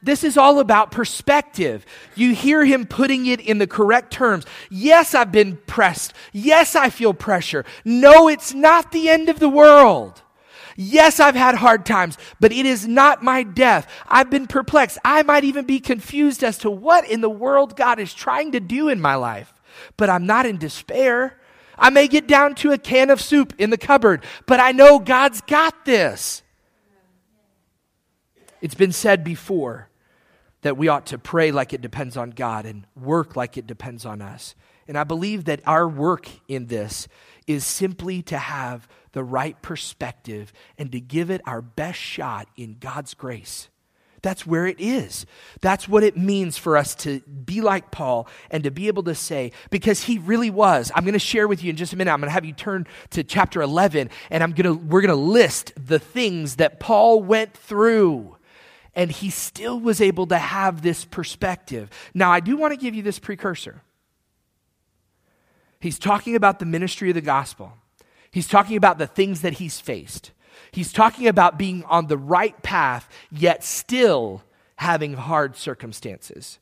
This 0.01 0.23
is 0.23 0.37
all 0.37 0.59
about 0.59 0.91
perspective. 0.91 1.85
You 2.15 2.33
hear 2.33 2.63
him 2.63 2.85
putting 2.85 3.25
it 3.25 3.41
in 3.41 3.57
the 3.57 3.67
correct 3.67 4.11
terms. 4.11 4.45
Yes, 4.69 5.13
I've 5.13 5.31
been 5.31 5.57
pressed. 5.67 6.13
Yes, 6.31 6.75
I 6.75 6.89
feel 6.89 7.13
pressure. 7.13 7.65
No, 7.83 8.29
it's 8.29 8.53
not 8.53 8.91
the 8.91 9.09
end 9.09 9.27
of 9.27 9.39
the 9.39 9.49
world. 9.49 10.21
Yes, 10.77 11.19
I've 11.19 11.35
had 11.35 11.55
hard 11.55 11.85
times, 11.85 12.17
but 12.39 12.53
it 12.53 12.65
is 12.65 12.87
not 12.87 13.21
my 13.21 13.43
death. 13.43 13.91
I've 14.07 14.29
been 14.29 14.47
perplexed. 14.47 14.97
I 15.03 15.23
might 15.23 15.43
even 15.43 15.65
be 15.65 15.81
confused 15.81 16.41
as 16.41 16.57
to 16.59 16.71
what 16.71 17.09
in 17.09 17.19
the 17.19 17.29
world 17.29 17.75
God 17.75 17.99
is 17.99 18.13
trying 18.13 18.53
to 18.53 18.61
do 18.61 18.87
in 18.87 19.01
my 19.01 19.15
life, 19.15 19.53
but 19.97 20.09
I'm 20.09 20.25
not 20.25 20.45
in 20.45 20.57
despair. 20.57 21.37
I 21.77 21.89
may 21.89 22.07
get 22.07 22.27
down 22.27 22.55
to 22.55 22.71
a 22.71 22.77
can 22.77 23.09
of 23.09 23.19
soup 23.19 23.53
in 23.57 23.71
the 23.71 23.77
cupboard, 23.77 24.23
but 24.45 24.61
I 24.61 24.71
know 24.71 24.99
God's 24.99 25.41
got 25.41 25.83
this. 25.83 26.43
It's 28.61 28.75
been 28.75 28.93
said 28.93 29.25
before 29.25 29.88
that 30.61 30.77
we 30.77 30.87
ought 30.87 31.07
to 31.07 31.17
pray 31.17 31.51
like 31.51 31.73
it 31.73 31.81
depends 31.81 32.17
on 32.17 32.31
God 32.31 32.65
and 32.65 32.85
work 32.95 33.35
like 33.35 33.57
it 33.57 33.67
depends 33.67 34.05
on 34.05 34.21
us. 34.21 34.55
And 34.87 34.97
I 34.97 35.03
believe 35.03 35.45
that 35.45 35.61
our 35.65 35.87
work 35.87 36.29
in 36.47 36.67
this 36.67 37.07
is 37.47 37.65
simply 37.65 38.21
to 38.23 38.37
have 38.37 38.87
the 39.11 39.23
right 39.23 39.59
perspective 39.61 40.51
and 40.77 40.91
to 40.91 40.99
give 40.99 41.29
it 41.29 41.41
our 41.45 41.61
best 41.61 41.99
shot 41.99 42.47
in 42.57 42.77
God's 42.79 43.13
grace. 43.13 43.69
That's 44.21 44.45
where 44.45 44.65
it 44.65 44.79
is. 44.79 45.25
That's 45.61 45.87
what 45.87 46.03
it 46.03 46.17
means 46.17 46.57
for 46.57 46.75
us 46.75 46.93
to 46.95 47.21
be 47.21 47.61
like 47.61 47.91
Paul 47.91 48.27
and 48.51 48.63
to 48.65 48.71
be 48.71 48.87
able 48.87 49.03
to 49.03 49.15
say, 49.15 49.51
because 49.69 50.03
he 50.03 50.17
really 50.17 50.49
was. 50.49 50.91
I'm 50.93 51.03
going 51.03 51.13
to 51.13 51.19
share 51.19 51.47
with 51.47 51.63
you 51.63 51.69
in 51.69 51.75
just 51.75 51.93
a 51.93 51.95
minute. 51.95 52.11
I'm 52.11 52.19
going 52.19 52.29
to 52.29 52.33
have 52.33 52.45
you 52.45 52.53
turn 52.53 52.85
to 53.11 53.23
chapter 53.23 53.61
11 53.61 54.09
and 54.29 54.43
I'm 54.43 54.51
going 54.51 54.65
to, 54.65 54.73
we're 54.73 55.01
going 55.01 55.09
to 55.09 55.15
list 55.15 55.73
the 55.75 55.99
things 55.99 56.57
that 56.57 56.79
Paul 56.79 57.23
went 57.23 57.53
through 57.53 58.35
and 58.95 59.11
he 59.11 59.29
still 59.29 59.79
was 59.79 60.01
able 60.01 60.27
to 60.27 60.37
have 60.37 60.81
this 60.81 61.05
perspective. 61.05 61.89
Now, 62.13 62.31
I 62.31 62.39
do 62.39 62.57
want 62.57 62.73
to 62.73 62.79
give 62.79 62.95
you 62.95 63.01
this 63.01 63.19
precursor. 63.19 63.81
He's 65.79 65.99
talking 65.99 66.35
about 66.35 66.59
the 66.59 66.65
ministry 66.65 67.09
of 67.09 67.15
the 67.15 67.21
gospel, 67.21 67.73
he's 68.31 68.47
talking 68.47 68.77
about 68.77 68.97
the 68.97 69.07
things 69.07 69.41
that 69.41 69.53
he's 69.53 69.79
faced. 69.79 70.31
He's 70.71 70.93
talking 70.93 71.27
about 71.27 71.57
being 71.57 71.83
on 71.85 72.07
the 72.07 72.17
right 72.17 72.61
path, 72.61 73.09
yet 73.31 73.63
still 73.63 74.43
having 74.75 75.13
hard 75.13 75.55
circumstances. 75.55 76.59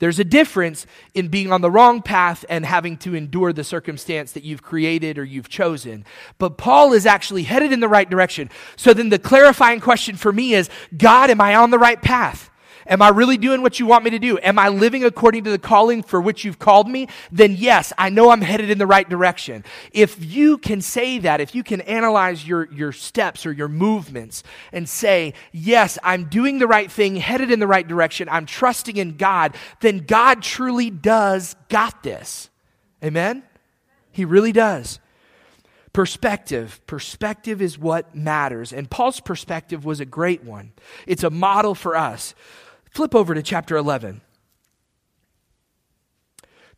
There's 0.00 0.18
a 0.18 0.24
difference 0.24 0.86
in 1.14 1.28
being 1.28 1.52
on 1.52 1.60
the 1.60 1.70
wrong 1.70 2.02
path 2.02 2.44
and 2.48 2.66
having 2.66 2.96
to 2.98 3.14
endure 3.14 3.52
the 3.52 3.62
circumstance 3.62 4.32
that 4.32 4.42
you've 4.42 4.62
created 4.62 5.18
or 5.18 5.24
you've 5.24 5.48
chosen. 5.48 6.04
But 6.38 6.58
Paul 6.58 6.92
is 6.92 7.06
actually 7.06 7.44
headed 7.44 7.72
in 7.72 7.80
the 7.80 7.88
right 7.88 8.08
direction. 8.10 8.50
So 8.76 8.92
then 8.92 9.10
the 9.10 9.18
clarifying 9.18 9.80
question 9.80 10.16
for 10.16 10.32
me 10.32 10.54
is 10.54 10.68
God, 10.96 11.30
am 11.30 11.40
I 11.40 11.54
on 11.54 11.70
the 11.70 11.78
right 11.78 12.00
path? 12.00 12.49
Am 12.86 13.02
I 13.02 13.08
really 13.08 13.36
doing 13.36 13.62
what 13.62 13.78
you 13.78 13.86
want 13.86 14.04
me 14.04 14.10
to 14.10 14.18
do? 14.18 14.38
Am 14.38 14.58
I 14.58 14.68
living 14.68 15.04
according 15.04 15.44
to 15.44 15.50
the 15.50 15.58
calling 15.58 16.02
for 16.02 16.20
which 16.20 16.44
you've 16.44 16.58
called 16.58 16.88
me? 16.88 17.08
Then 17.30 17.54
yes, 17.56 17.92
I 17.98 18.08
know 18.08 18.30
I'm 18.30 18.40
headed 18.40 18.70
in 18.70 18.78
the 18.78 18.86
right 18.86 19.08
direction. 19.08 19.64
If 19.92 20.24
you 20.24 20.58
can 20.58 20.80
say 20.80 21.18
that, 21.18 21.40
if 21.40 21.54
you 21.54 21.62
can 21.62 21.80
analyze 21.82 22.46
your, 22.46 22.72
your 22.72 22.92
steps 22.92 23.44
or 23.44 23.52
your 23.52 23.68
movements 23.68 24.42
and 24.72 24.88
say, 24.88 25.34
yes, 25.52 25.98
I'm 26.02 26.24
doing 26.24 26.58
the 26.58 26.66
right 26.66 26.90
thing, 26.90 27.16
headed 27.16 27.50
in 27.50 27.60
the 27.60 27.66
right 27.66 27.86
direction, 27.86 28.28
I'm 28.30 28.46
trusting 28.46 28.96
in 28.96 29.16
God, 29.16 29.54
then 29.80 29.98
God 29.98 30.42
truly 30.42 30.90
does 30.90 31.56
got 31.68 32.02
this. 32.02 32.48
Amen? 33.04 33.42
He 34.10 34.24
really 34.24 34.52
does. 34.52 34.98
Perspective. 35.92 36.80
Perspective 36.86 37.60
is 37.60 37.78
what 37.78 38.14
matters. 38.14 38.72
And 38.72 38.88
Paul's 38.88 39.20
perspective 39.20 39.84
was 39.84 40.00
a 40.00 40.04
great 40.04 40.44
one. 40.44 40.72
It's 41.06 41.24
a 41.24 41.30
model 41.30 41.74
for 41.74 41.96
us. 41.96 42.34
Flip 42.90 43.14
over 43.14 43.34
to 43.34 43.42
chapter 43.42 43.76
11 43.76 44.20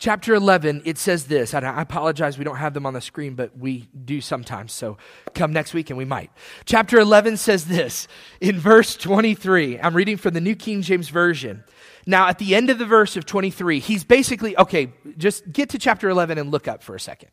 chapter 0.03 0.35
11, 0.35 0.83
it 0.85 0.98
says 0.98 1.27
this. 1.27 1.55
I 1.55 1.81
apologize, 1.81 2.37
we 2.37 2.42
don't 2.42 2.57
have 2.57 2.75
them 2.75 2.87
on 2.87 2.92
the 2.92 3.01
screen, 3.01 3.37
but 3.37 3.57
we 3.57 3.88
do 4.05 4.20
sometimes. 4.20 4.72
So 4.72 4.98
come 5.33 5.53
next 5.53 5.75
week 5.75 5.90
and 5.90 5.96
we 5.96 6.05
might. 6.05 6.33
Chapter 6.64 6.98
11 6.98 7.37
says 7.37 7.66
this 7.66 8.09
in 8.40 8.59
verse 8.59 8.96
23. 8.96 9.79
I'm 9.79 9.94
reading 9.94 10.16
from 10.16 10.35
the 10.35 10.40
New 10.40 10.57
King 10.57 10.83
James 10.83 11.09
Version. 11.09 11.62
Now, 12.05 12.27
at 12.27 12.38
the 12.38 12.57
end 12.57 12.68
of 12.68 12.79
the 12.79 12.85
verse 12.85 13.16
of 13.16 13.27
23, 13.27 13.79
he's 13.79 14.03
basically, 14.03 14.59
okay, 14.59 14.92
just 15.18 15.53
get 15.53 15.68
to 15.68 15.79
chapter 15.79 16.09
11 16.09 16.37
and 16.37 16.51
look 16.51 16.66
up 16.66 16.83
for 16.83 16.96
a 16.96 17.01
second. 17.01 17.31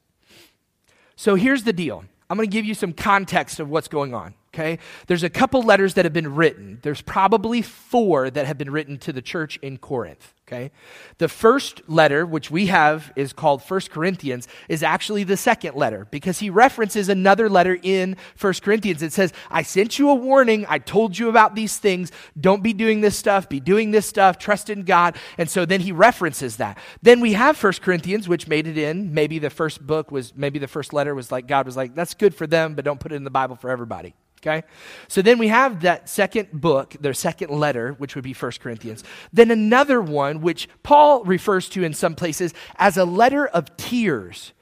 So 1.15 1.33
here's 1.33 1.63
the 1.63 1.73
deal 1.73 2.05
I'm 2.29 2.37
going 2.37 2.47
to 2.47 2.53
give 2.53 2.65
you 2.65 2.75
some 2.75 2.93
context 2.93 3.59
of 3.59 3.67
what's 3.67 3.87
going 3.87 4.13
on 4.13 4.35
okay? 4.53 4.79
There's 5.07 5.23
a 5.23 5.29
couple 5.29 5.61
letters 5.61 5.93
that 5.93 6.05
have 6.05 6.13
been 6.13 6.35
written. 6.35 6.79
There's 6.81 7.01
probably 7.01 7.61
four 7.61 8.29
that 8.29 8.45
have 8.45 8.57
been 8.57 8.71
written 8.71 8.97
to 8.99 9.13
the 9.13 9.21
church 9.21 9.57
in 9.57 9.77
Corinth, 9.77 10.33
okay? 10.47 10.71
The 11.19 11.27
first 11.27 11.81
letter, 11.87 12.25
which 12.25 12.49
we 12.49 12.67
have 12.67 13.11
is 13.15 13.31
called 13.31 13.61
First 13.61 13.91
Corinthians, 13.91 14.47
is 14.67 14.81
actually 14.81 15.23
the 15.23 15.37
second 15.37 15.75
letter 15.75 16.07
because 16.09 16.39
he 16.39 16.49
references 16.49 17.09
another 17.09 17.47
letter 17.47 17.77
in 17.81 18.17
First 18.35 18.63
Corinthians. 18.63 19.03
It 19.03 19.13
says, 19.13 19.33
I 19.51 19.61
sent 19.61 19.99
you 19.99 20.09
a 20.09 20.15
warning. 20.15 20.65
I 20.67 20.79
told 20.79 21.17
you 21.17 21.29
about 21.29 21.53
these 21.53 21.77
things. 21.77 22.11
Don't 22.39 22.63
be 22.63 22.73
doing 22.73 23.01
this 23.01 23.15
stuff. 23.15 23.49
Be 23.49 23.59
doing 23.59 23.91
this 23.91 24.07
stuff. 24.07 24.39
Trust 24.39 24.71
in 24.71 24.83
God. 24.83 25.15
And 25.37 25.49
so 25.49 25.65
then 25.65 25.81
he 25.81 25.91
references 25.91 26.57
that. 26.57 26.79
Then 27.03 27.19
we 27.19 27.33
have 27.33 27.55
First 27.55 27.83
Corinthians, 27.83 28.27
which 28.27 28.47
made 28.47 28.65
it 28.65 28.77
in. 28.77 29.13
Maybe 29.13 29.37
the 29.37 29.51
first 29.51 29.85
book 29.85 30.11
was, 30.11 30.33
maybe 30.35 30.57
the 30.57 30.67
first 30.67 30.91
letter 30.91 31.13
was 31.13 31.31
like, 31.31 31.45
God 31.45 31.67
was 31.67 31.77
like, 31.77 31.93
that's 31.93 32.15
good 32.15 32.33
for 32.33 32.47
them, 32.47 32.73
but 32.73 32.83
don't 32.83 32.99
put 32.99 33.11
it 33.11 33.15
in 33.15 33.23
the 33.23 33.29
Bible 33.29 33.55
for 33.55 33.69
everybody. 33.69 34.15
Okay? 34.41 34.63
So 35.07 35.21
then 35.21 35.37
we 35.37 35.49
have 35.49 35.81
that 35.81 36.09
second 36.09 36.51
book, 36.51 36.95
their 36.99 37.13
second 37.13 37.51
letter, 37.51 37.93
which 37.93 38.15
would 38.15 38.23
be 38.23 38.33
First 38.33 38.61
Corinthians. 38.61 39.03
Then 39.33 39.51
another 39.51 40.01
one, 40.01 40.41
which 40.41 40.69
Paul 40.83 41.23
refers 41.23 41.67
to 41.69 41.83
in 41.83 41.93
some 41.93 42.15
places 42.15 42.53
as 42.77 42.97
a 42.97 43.05
letter 43.05 43.45
of 43.45 43.75
tears, 43.75 44.53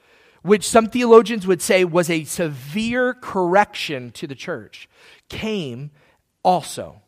which 0.42 0.68
some 0.68 0.88
theologians 0.88 1.46
would 1.46 1.62
say 1.62 1.84
was 1.84 2.10
a 2.10 2.24
severe 2.24 3.14
correction 3.14 4.10
to 4.12 4.26
the 4.26 4.34
church, 4.34 4.88
came 5.28 5.90
also. 6.42 7.02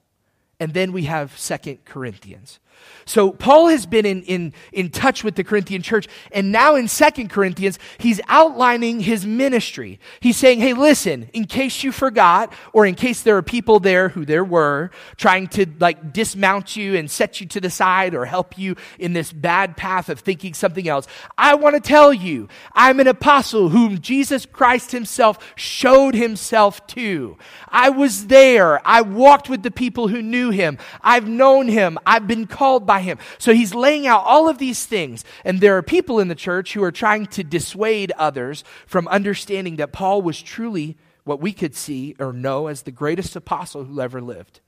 And 0.60 0.74
then 0.74 0.92
we 0.92 1.04
have 1.04 1.38
Second 1.38 1.84
Corinthians. 1.84 2.60
So 3.04 3.32
Paul 3.32 3.68
has 3.68 3.86
been 3.86 4.06
in, 4.06 4.22
in, 4.22 4.52
in 4.72 4.90
touch 4.90 5.24
with 5.24 5.34
the 5.34 5.42
Corinthian 5.42 5.82
church, 5.82 6.06
and 6.30 6.52
now 6.52 6.76
in 6.76 6.86
Second 6.86 7.30
Corinthians, 7.30 7.78
he's 7.98 8.20
outlining 8.28 9.00
his 9.00 9.26
ministry. 9.26 9.98
He's 10.20 10.36
saying, 10.36 10.60
hey, 10.60 10.74
listen, 10.74 11.28
in 11.32 11.46
case 11.46 11.82
you 11.82 11.90
forgot, 11.90 12.52
or 12.72 12.86
in 12.86 12.94
case 12.94 13.22
there 13.22 13.36
are 13.36 13.42
people 13.42 13.80
there 13.80 14.10
who 14.10 14.24
there 14.24 14.44
were, 14.44 14.92
trying 15.16 15.48
to 15.48 15.66
like 15.80 16.12
dismount 16.12 16.76
you 16.76 16.94
and 16.96 17.10
set 17.10 17.40
you 17.40 17.46
to 17.48 17.60
the 17.60 17.70
side 17.70 18.14
or 18.14 18.26
help 18.26 18.56
you 18.56 18.76
in 18.98 19.12
this 19.12 19.32
bad 19.32 19.76
path 19.76 20.08
of 20.08 20.20
thinking 20.20 20.54
something 20.54 20.88
else, 20.88 21.08
I 21.36 21.56
want 21.56 21.74
to 21.74 21.80
tell 21.80 22.12
you, 22.12 22.48
I'm 22.72 23.00
an 23.00 23.08
apostle 23.08 23.70
whom 23.70 23.98
Jesus 24.00 24.46
Christ 24.46 24.92
himself 24.92 25.52
showed 25.56 26.14
himself 26.14 26.86
to. 26.88 27.36
I 27.68 27.90
was 27.90 28.28
there. 28.28 28.80
I 28.86 29.00
walked 29.00 29.48
with 29.48 29.64
the 29.64 29.70
people 29.72 30.06
who 30.08 30.22
knew 30.22 30.50
him. 30.50 30.78
I've 31.02 31.28
known 31.28 31.66
him. 31.66 31.98
I've 32.06 32.28
been 32.28 32.46
called 32.46 32.69
by 32.78 33.00
him. 33.00 33.18
So 33.38 33.52
he's 33.52 33.74
laying 33.74 34.06
out 34.06 34.22
all 34.24 34.48
of 34.48 34.58
these 34.58 34.86
things. 34.86 35.24
And 35.44 35.60
there 35.60 35.76
are 35.76 35.82
people 35.82 36.20
in 36.20 36.28
the 36.28 36.34
church 36.34 36.74
who 36.74 36.84
are 36.84 36.92
trying 36.92 37.26
to 37.28 37.42
dissuade 37.42 38.12
others 38.12 38.62
from 38.86 39.08
understanding 39.08 39.76
that 39.76 39.92
Paul 39.92 40.22
was 40.22 40.40
truly 40.40 40.96
what 41.24 41.40
we 41.40 41.52
could 41.52 41.74
see 41.74 42.14
or 42.18 42.32
know 42.32 42.66
as 42.66 42.82
the 42.82 42.90
greatest 42.90 43.34
apostle 43.34 43.84
who 43.84 44.00
ever 44.00 44.20
lived. 44.20 44.60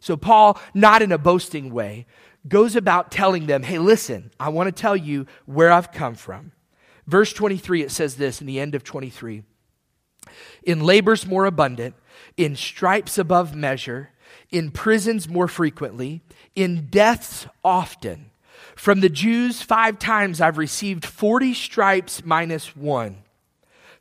So 0.00 0.16
Paul, 0.16 0.58
not 0.72 1.02
in 1.02 1.12
a 1.12 1.18
boasting 1.18 1.72
way, 1.72 2.06
goes 2.48 2.74
about 2.74 3.10
telling 3.10 3.46
them, 3.46 3.62
hey, 3.62 3.78
listen, 3.78 4.30
I 4.40 4.48
want 4.48 4.74
to 4.74 4.80
tell 4.80 4.96
you 4.96 5.26
where 5.44 5.70
I've 5.70 5.92
come 5.92 6.14
from. 6.14 6.52
Verse 7.06 7.32
23, 7.32 7.82
it 7.82 7.90
says 7.90 8.16
this 8.16 8.40
in 8.40 8.46
the 8.46 8.60
end 8.60 8.74
of 8.74 8.84
23 8.84 9.42
In 10.62 10.80
labors 10.80 11.26
more 11.26 11.44
abundant, 11.44 11.94
in 12.36 12.56
stripes 12.56 13.18
above 13.18 13.54
measure, 13.54 14.10
in 14.50 14.70
prisons 14.70 15.28
more 15.28 15.48
frequently, 15.48 16.22
in 16.54 16.86
deaths 16.86 17.46
often. 17.64 18.30
From 18.76 19.00
the 19.00 19.08
Jews, 19.08 19.62
five 19.62 19.98
times 19.98 20.40
I've 20.40 20.58
received 20.58 21.04
40 21.04 21.54
stripes 21.54 22.24
minus 22.24 22.74
one. 22.76 23.22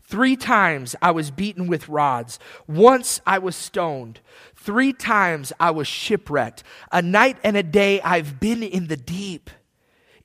Three 0.02 0.36
times 0.36 0.96
I 1.04 1.12
was 1.12 1.30
beaten 1.30 1.68
with 1.68 1.88
rods. 1.88 2.40
Once 2.68 3.22
I 3.28 3.38
was 3.38 3.56
stoned. 3.56 4.22
Three 4.56 4.92
times 4.92 5.54
I 5.60 5.70
was 5.70 5.88
shipwrecked. 5.88 6.64
A 6.92 7.02
night 7.02 7.38
and 7.44 7.56
a 7.56 7.62
day 7.62 8.02
I've 8.02 8.40
been 8.40 8.64
in 8.64 8.88
the 8.88 8.98
deep 8.98 9.52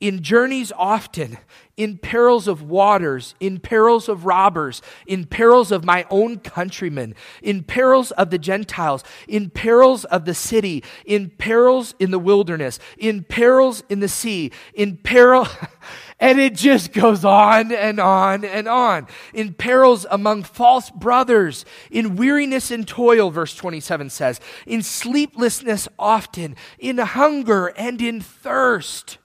in 0.04 0.22
journeys 0.22 0.70
often, 0.76 1.38
in 1.78 1.96
perils 1.96 2.46
of 2.46 2.60
waters, 2.60 3.34
in 3.40 3.58
perils 3.58 4.06
of 4.06 4.26
robbers, 4.26 4.82
in 5.06 5.24
perils 5.24 5.72
of 5.72 5.82
my 5.82 6.04
own 6.10 6.38
countrymen, 6.40 7.14
in 7.42 7.62
perils 7.62 8.10
of 8.10 8.28
the 8.28 8.36
Gentiles, 8.36 9.02
in 9.26 9.48
perils 9.48 10.04
of 10.04 10.26
the 10.26 10.34
city, 10.34 10.84
in 11.06 11.30
perils 11.30 11.94
in 11.98 12.10
the 12.10 12.18
wilderness, 12.18 12.78
in 12.98 13.24
perils 13.24 13.82
in 13.88 14.00
the 14.00 14.08
sea, 14.08 14.52
in 14.74 14.98
peril, 14.98 15.48
and 16.20 16.38
it 16.38 16.54
just 16.54 16.92
goes 16.92 17.24
on 17.24 17.72
and 17.72 17.98
on 17.98 18.44
and 18.44 18.68
on. 18.68 19.06
In 19.32 19.54
perils 19.54 20.04
among 20.10 20.42
false 20.42 20.90
brothers, 20.90 21.64
in 21.90 22.16
weariness 22.16 22.70
and 22.70 22.86
toil, 22.86 23.30
verse 23.30 23.54
27 23.56 24.10
says, 24.10 24.38
in 24.66 24.82
sleeplessness 24.82 25.88
often, 25.98 26.56
in 26.78 26.98
hunger 26.98 27.68
and 27.68 28.02
in 28.02 28.20
thirst 28.20 29.16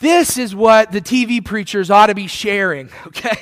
this 0.00 0.36
is 0.36 0.54
what 0.54 0.92
the 0.92 1.00
TV 1.00 1.44
preachers 1.44 1.90
ought 1.90 2.06
to 2.06 2.14
be 2.14 2.26
sharing, 2.26 2.90
okay? 3.06 3.38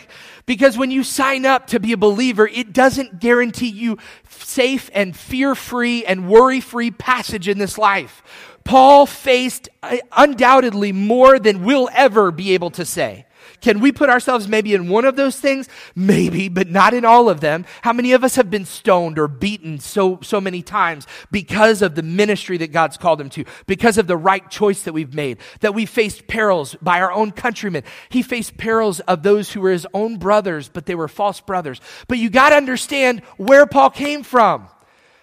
Because 0.46 0.76
when 0.76 0.90
you 0.90 1.02
sign 1.02 1.46
up 1.46 1.68
to 1.68 1.80
be 1.80 1.92
a 1.92 1.96
believer, 1.96 2.46
it 2.46 2.72
doesn't 2.72 3.18
guarantee 3.18 3.68
you 3.68 3.98
safe 4.28 4.90
and 4.92 5.16
fear 5.16 5.54
free 5.54 6.04
and 6.04 6.28
worry 6.28 6.60
free 6.60 6.90
passage 6.90 7.48
in 7.48 7.58
this 7.58 7.78
life. 7.78 8.22
Paul 8.62 9.06
faced 9.06 9.68
uh, 9.82 9.98
undoubtedly 10.12 10.92
more 10.92 11.38
than 11.38 11.64
we'll 11.64 11.88
ever 11.94 12.30
be 12.30 12.52
able 12.54 12.70
to 12.72 12.84
say. 12.84 13.26
Can 13.64 13.80
we 13.80 13.92
put 13.92 14.10
ourselves 14.10 14.46
maybe 14.46 14.74
in 14.74 14.90
one 14.90 15.06
of 15.06 15.16
those 15.16 15.40
things? 15.40 15.70
Maybe, 15.94 16.50
but 16.50 16.68
not 16.68 16.92
in 16.92 17.06
all 17.06 17.30
of 17.30 17.40
them. 17.40 17.64
How 17.80 17.94
many 17.94 18.12
of 18.12 18.22
us 18.22 18.36
have 18.36 18.50
been 18.50 18.66
stoned 18.66 19.18
or 19.18 19.26
beaten 19.26 19.78
so, 19.78 20.18
so 20.22 20.38
many 20.38 20.60
times 20.60 21.06
because 21.30 21.80
of 21.80 21.94
the 21.94 22.02
ministry 22.02 22.58
that 22.58 22.72
God's 22.72 22.98
called 22.98 23.22
him 23.22 23.30
to, 23.30 23.46
because 23.66 23.96
of 23.96 24.06
the 24.06 24.18
right 24.18 24.50
choice 24.50 24.82
that 24.82 24.92
we've 24.92 25.14
made, 25.14 25.38
that 25.60 25.74
we 25.74 25.86
faced 25.86 26.26
perils 26.26 26.76
by 26.82 27.00
our 27.00 27.10
own 27.10 27.30
countrymen. 27.30 27.84
He 28.10 28.20
faced 28.20 28.58
perils 28.58 29.00
of 29.00 29.22
those 29.22 29.50
who 29.50 29.62
were 29.62 29.72
his 29.72 29.86
own 29.94 30.18
brothers, 30.18 30.68
but 30.68 30.84
they 30.84 30.94
were 30.94 31.08
false 31.08 31.40
brothers. 31.40 31.80
But 32.06 32.18
you 32.18 32.28
got 32.28 32.50
to 32.50 32.56
understand 32.56 33.20
where 33.38 33.64
Paul 33.64 33.88
came 33.88 34.24
from. 34.24 34.68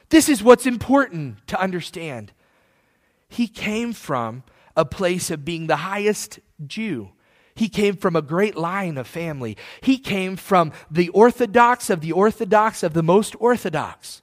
This 0.09 0.29
is 0.29 0.41
what's 0.41 0.65
important 0.65 1.45
to 1.49 1.61
understand. 1.61 2.31
He 3.29 3.47
came 3.47 3.93
from 3.93 4.41
a 4.75 4.83
place 4.83 5.29
of 5.29 5.45
being 5.45 5.67
the 5.67 5.75
highest 5.75 6.39
Jew 6.65 7.11
he 7.55 7.69
came 7.69 7.95
from 7.95 8.15
a 8.15 8.21
great 8.21 8.55
line 8.55 8.97
of 8.97 9.07
family. 9.07 9.57
He 9.81 9.97
came 9.97 10.35
from 10.35 10.71
the 10.89 11.09
orthodox 11.09 11.89
of 11.89 12.01
the 12.01 12.11
orthodox 12.11 12.83
of 12.83 12.93
the 12.93 13.03
most 13.03 13.35
orthodox. 13.39 14.21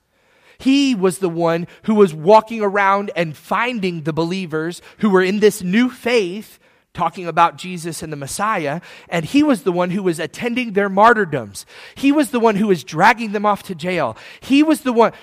He 0.57 0.93
was 0.93 1.19
the 1.19 1.29
one 1.29 1.67
who 1.83 1.95
was 1.95 2.13
walking 2.13 2.61
around 2.61 3.11
and 3.15 3.35
finding 3.35 4.03
the 4.03 4.13
believers 4.13 4.81
who 4.97 5.09
were 5.09 5.23
in 5.23 5.39
this 5.39 5.63
new 5.63 5.89
faith, 5.89 6.59
talking 6.93 7.27
about 7.27 7.57
Jesus 7.57 8.03
and 8.03 8.11
the 8.11 8.17
Messiah, 8.17 8.81
and 9.07 9.23
he 9.23 9.41
was 9.41 9.63
the 9.63 9.71
one 9.71 9.91
who 9.91 10.03
was 10.03 10.19
attending 10.19 10.73
their 10.73 10.89
martyrdoms. 10.89 11.65
He 11.95 12.11
was 12.11 12.31
the 12.31 12.41
one 12.41 12.57
who 12.57 12.67
was 12.67 12.83
dragging 12.83 13.31
them 13.31 13.45
off 13.45 13.63
to 13.63 13.75
jail. 13.75 14.17
He 14.41 14.63
was 14.63 14.81
the 14.81 14.91
one 14.91 15.13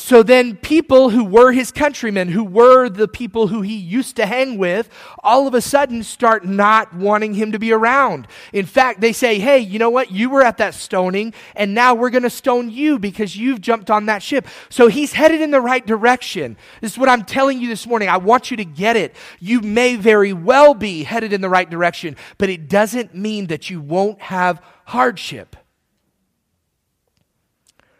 so 0.00 0.22
then, 0.22 0.54
people 0.54 1.10
who 1.10 1.24
were 1.24 1.50
his 1.50 1.72
countrymen, 1.72 2.28
who 2.28 2.44
were 2.44 2.88
the 2.88 3.08
people 3.08 3.48
who 3.48 3.62
he 3.62 3.74
used 3.74 4.14
to 4.14 4.26
hang 4.26 4.56
with, 4.56 4.88
all 5.24 5.48
of 5.48 5.54
a 5.54 5.60
sudden 5.60 6.04
start 6.04 6.44
not 6.44 6.94
wanting 6.94 7.34
him 7.34 7.50
to 7.50 7.58
be 7.58 7.72
around. 7.72 8.28
In 8.52 8.64
fact, 8.64 9.00
they 9.00 9.12
say, 9.12 9.40
Hey, 9.40 9.58
you 9.58 9.80
know 9.80 9.90
what? 9.90 10.12
You 10.12 10.30
were 10.30 10.42
at 10.42 10.58
that 10.58 10.74
stoning, 10.74 11.34
and 11.56 11.74
now 11.74 11.96
we're 11.96 12.10
going 12.10 12.22
to 12.22 12.30
stone 12.30 12.70
you 12.70 13.00
because 13.00 13.36
you've 13.36 13.60
jumped 13.60 13.90
on 13.90 14.06
that 14.06 14.22
ship. 14.22 14.46
So 14.68 14.86
he's 14.86 15.14
headed 15.14 15.40
in 15.40 15.50
the 15.50 15.60
right 15.60 15.84
direction. 15.84 16.56
This 16.80 16.92
is 16.92 16.98
what 16.98 17.08
I'm 17.08 17.24
telling 17.24 17.60
you 17.60 17.66
this 17.66 17.84
morning. 17.84 18.08
I 18.08 18.18
want 18.18 18.52
you 18.52 18.56
to 18.58 18.64
get 18.64 18.94
it. 18.94 19.16
You 19.40 19.62
may 19.62 19.96
very 19.96 20.32
well 20.32 20.74
be 20.74 21.02
headed 21.02 21.32
in 21.32 21.40
the 21.40 21.48
right 21.48 21.68
direction, 21.68 22.14
but 22.38 22.48
it 22.48 22.68
doesn't 22.68 23.16
mean 23.16 23.48
that 23.48 23.68
you 23.68 23.80
won't 23.80 24.22
have 24.22 24.62
hardship. 24.84 25.56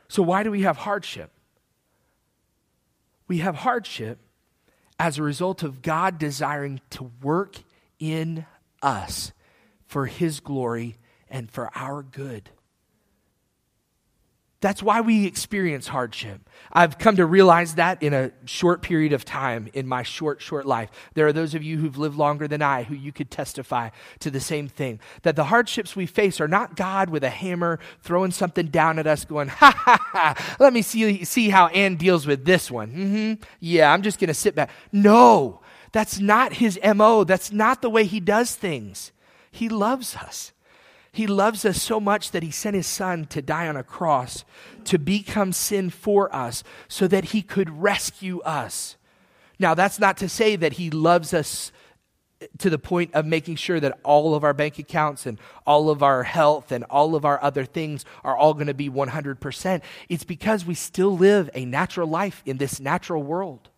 So, 0.07 0.23
why 0.23 0.45
do 0.45 0.53
we 0.53 0.63
have 0.63 0.77
hardship? 0.77 1.33
We 3.29 3.39
have 3.39 3.57
hardship 3.57 4.19
as 4.99 5.19
a 5.19 5.23
result 5.23 5.63
of 5.63 5.83
God 5.83 6.19
desiring 6.19 6.81
to 6.91 7.11
work 7.23 7.57
in 7.99 8.47
us 8.83 9.33
for 9.87 10.07
His 10.07 10.41
glory 10.41 10.97
and 11.31 11.51
for 11.51 11.71
our 11.75 12.03
good. 12.03 12.51
That's 14.61 14.83
why 14.83 15.01
we 15.03 15.25
experience 15.25 15.87
hardship. 15.87 16.41
I've 16.73 16.99
come 16.99 17.15
to 17.17 17.27
realize 17.27 17.77
that 17.77 18.03
in 18.03 18.13
a 18.13 18.33
short 18.45 18.83
period 18.83 19.13
of 19.13 19.25
time 19.25 19.69
in 19.73 19.87
my 19.87 20.03
short, 20.03 20.43
short 20.43 20.67
life. 20.67 20.91
There 21.15 21.29
are 21.29 21.33
those 21.33 21.55
of 21.55 21.63
you 21.63 21.79
who've 21.79 21.97
lived 21.97 22.17
longer 22.17 22.49
than 22.49 22.61
I 22.61 22.83
who 22.83 22.97
you 22.97 23.13
could 23.13 23.31
testify 23.31 23.91
to 24.19 24.33
the 24.33 24.41
same 24.41 24.67
thing. 24.67 24.99
That 25.23 25.37
the 25.37 25.45
hardships 25.45 25.95
we 25.95 26.07
face 26.07 26.41
are 26.41 26.49
not 26.49 26.75
God 26.75 27.09
with 27.09 27.23
a 27.23 27.31
hammer 27.31 27.79
throwing 28.03 28.33
something 28.33 28.67
down 28.67 28.99
at 28.99 29.07
us, 29.07 29.25
going, 29.25 29.47
ha 29.47 29.71
ha 29.71 29.97
ha, 30.01 30.57
let 30.59 30.73
me 30.73 30.83
see, 30.83 31.25
see 31.25 31.51
how 31.51 31.69
Ann 31.69 31.95
deals 31.95 32.27
with 32.27 32.45
this 32.45 32.69
one. 32.69 32.91
Mm-hmm. 32.91 33.43
Yeah, 33.61 33.93
I'm 33.93 34.03
just 34.03 34.19
going 34.19 34.29
to 34.29 34.35
sit 34.35 34.57
back. 34.57 34.71
No, 34.91 35.61
that's 35.93 36.19
not 36.19 36.55
his 36.55 36.81
MO. 36.97 37.23
That's 37.23 37.53
not 37.53 37.81
the 37.81 37.91
way 37.91 38.05
he 38.05 38.19
does 38.19 38.57
things. 38.57 39.13
He 39.53 39.69
loves 39.69 40.17
us. 40.17 40.53
He 41.19 41.27
loves 41.27 41.65
us 41.65 41.83
so 41.83 41.99
much 41.99 42.31
that 42.31 42.45
he 42.45 42.53
sent 42.53 42.77
his 42.77 42.87
son 42.87 43.25
to 43.31 43.43
die 43.43 43.67
on 43.67 43.77
a 43.77 43.83
cross 43.83 44.45
to 44.85 45.01
become 45.01 45.53
sin 45.53 45.91
for 45.91 46.33
us 46.33 46.63
so 46.87 47.09
that 47.09 47.25
he 47.25 47.43
could 47.43 47.83
rescue 47.83 48.41
us. 48.43 48.97
Now, 49.59 49.75
that's 49.75 49.99
not 49.99 50.17
to 50.19 50.29
say 50.29 50.55
that 50.55 50.75
he 50.75 50.91
loves 50.93 51.35
us 51.35 51.73
to 52.59 52.71
the 52.71 52.79
point 52.79 53.15
of 53.15 53.27
making 53.27 53.57
sure 53.57 53.81
that 53.81 53.99
all 54.05 54.37
of 54.37 54.45
our 54.45 54.55
bank 54.55 54.79
accounts 54.79 55.27
and 55.27 55.41
all 55.67 55.91
of 55.91 56.05
our 56.05 56.23
health 56.23 56.71
and 56.71 56.85
all 56.85 57.17
of 57.17 57.25
our 57.25 57.43
other 57.43 57.65
things 57.65 58.05
are 58.23 58.37
all 58.37 58.55
going 58.55 58.69
to 58.69 58.73
be 58.73 58.89
100%. 58.89 59.83
It's 60.09 60.23
because 60.23 60.65
we 60.65 60.75
still 60.75 61.19
live 61.19 61.51
a 61.53 61.65
natural 61.65 62.09
life 62.09 62.45
in 62.47 62.59
this 62.59 62.79
natural 62.79 63.25
world 63.25 63.71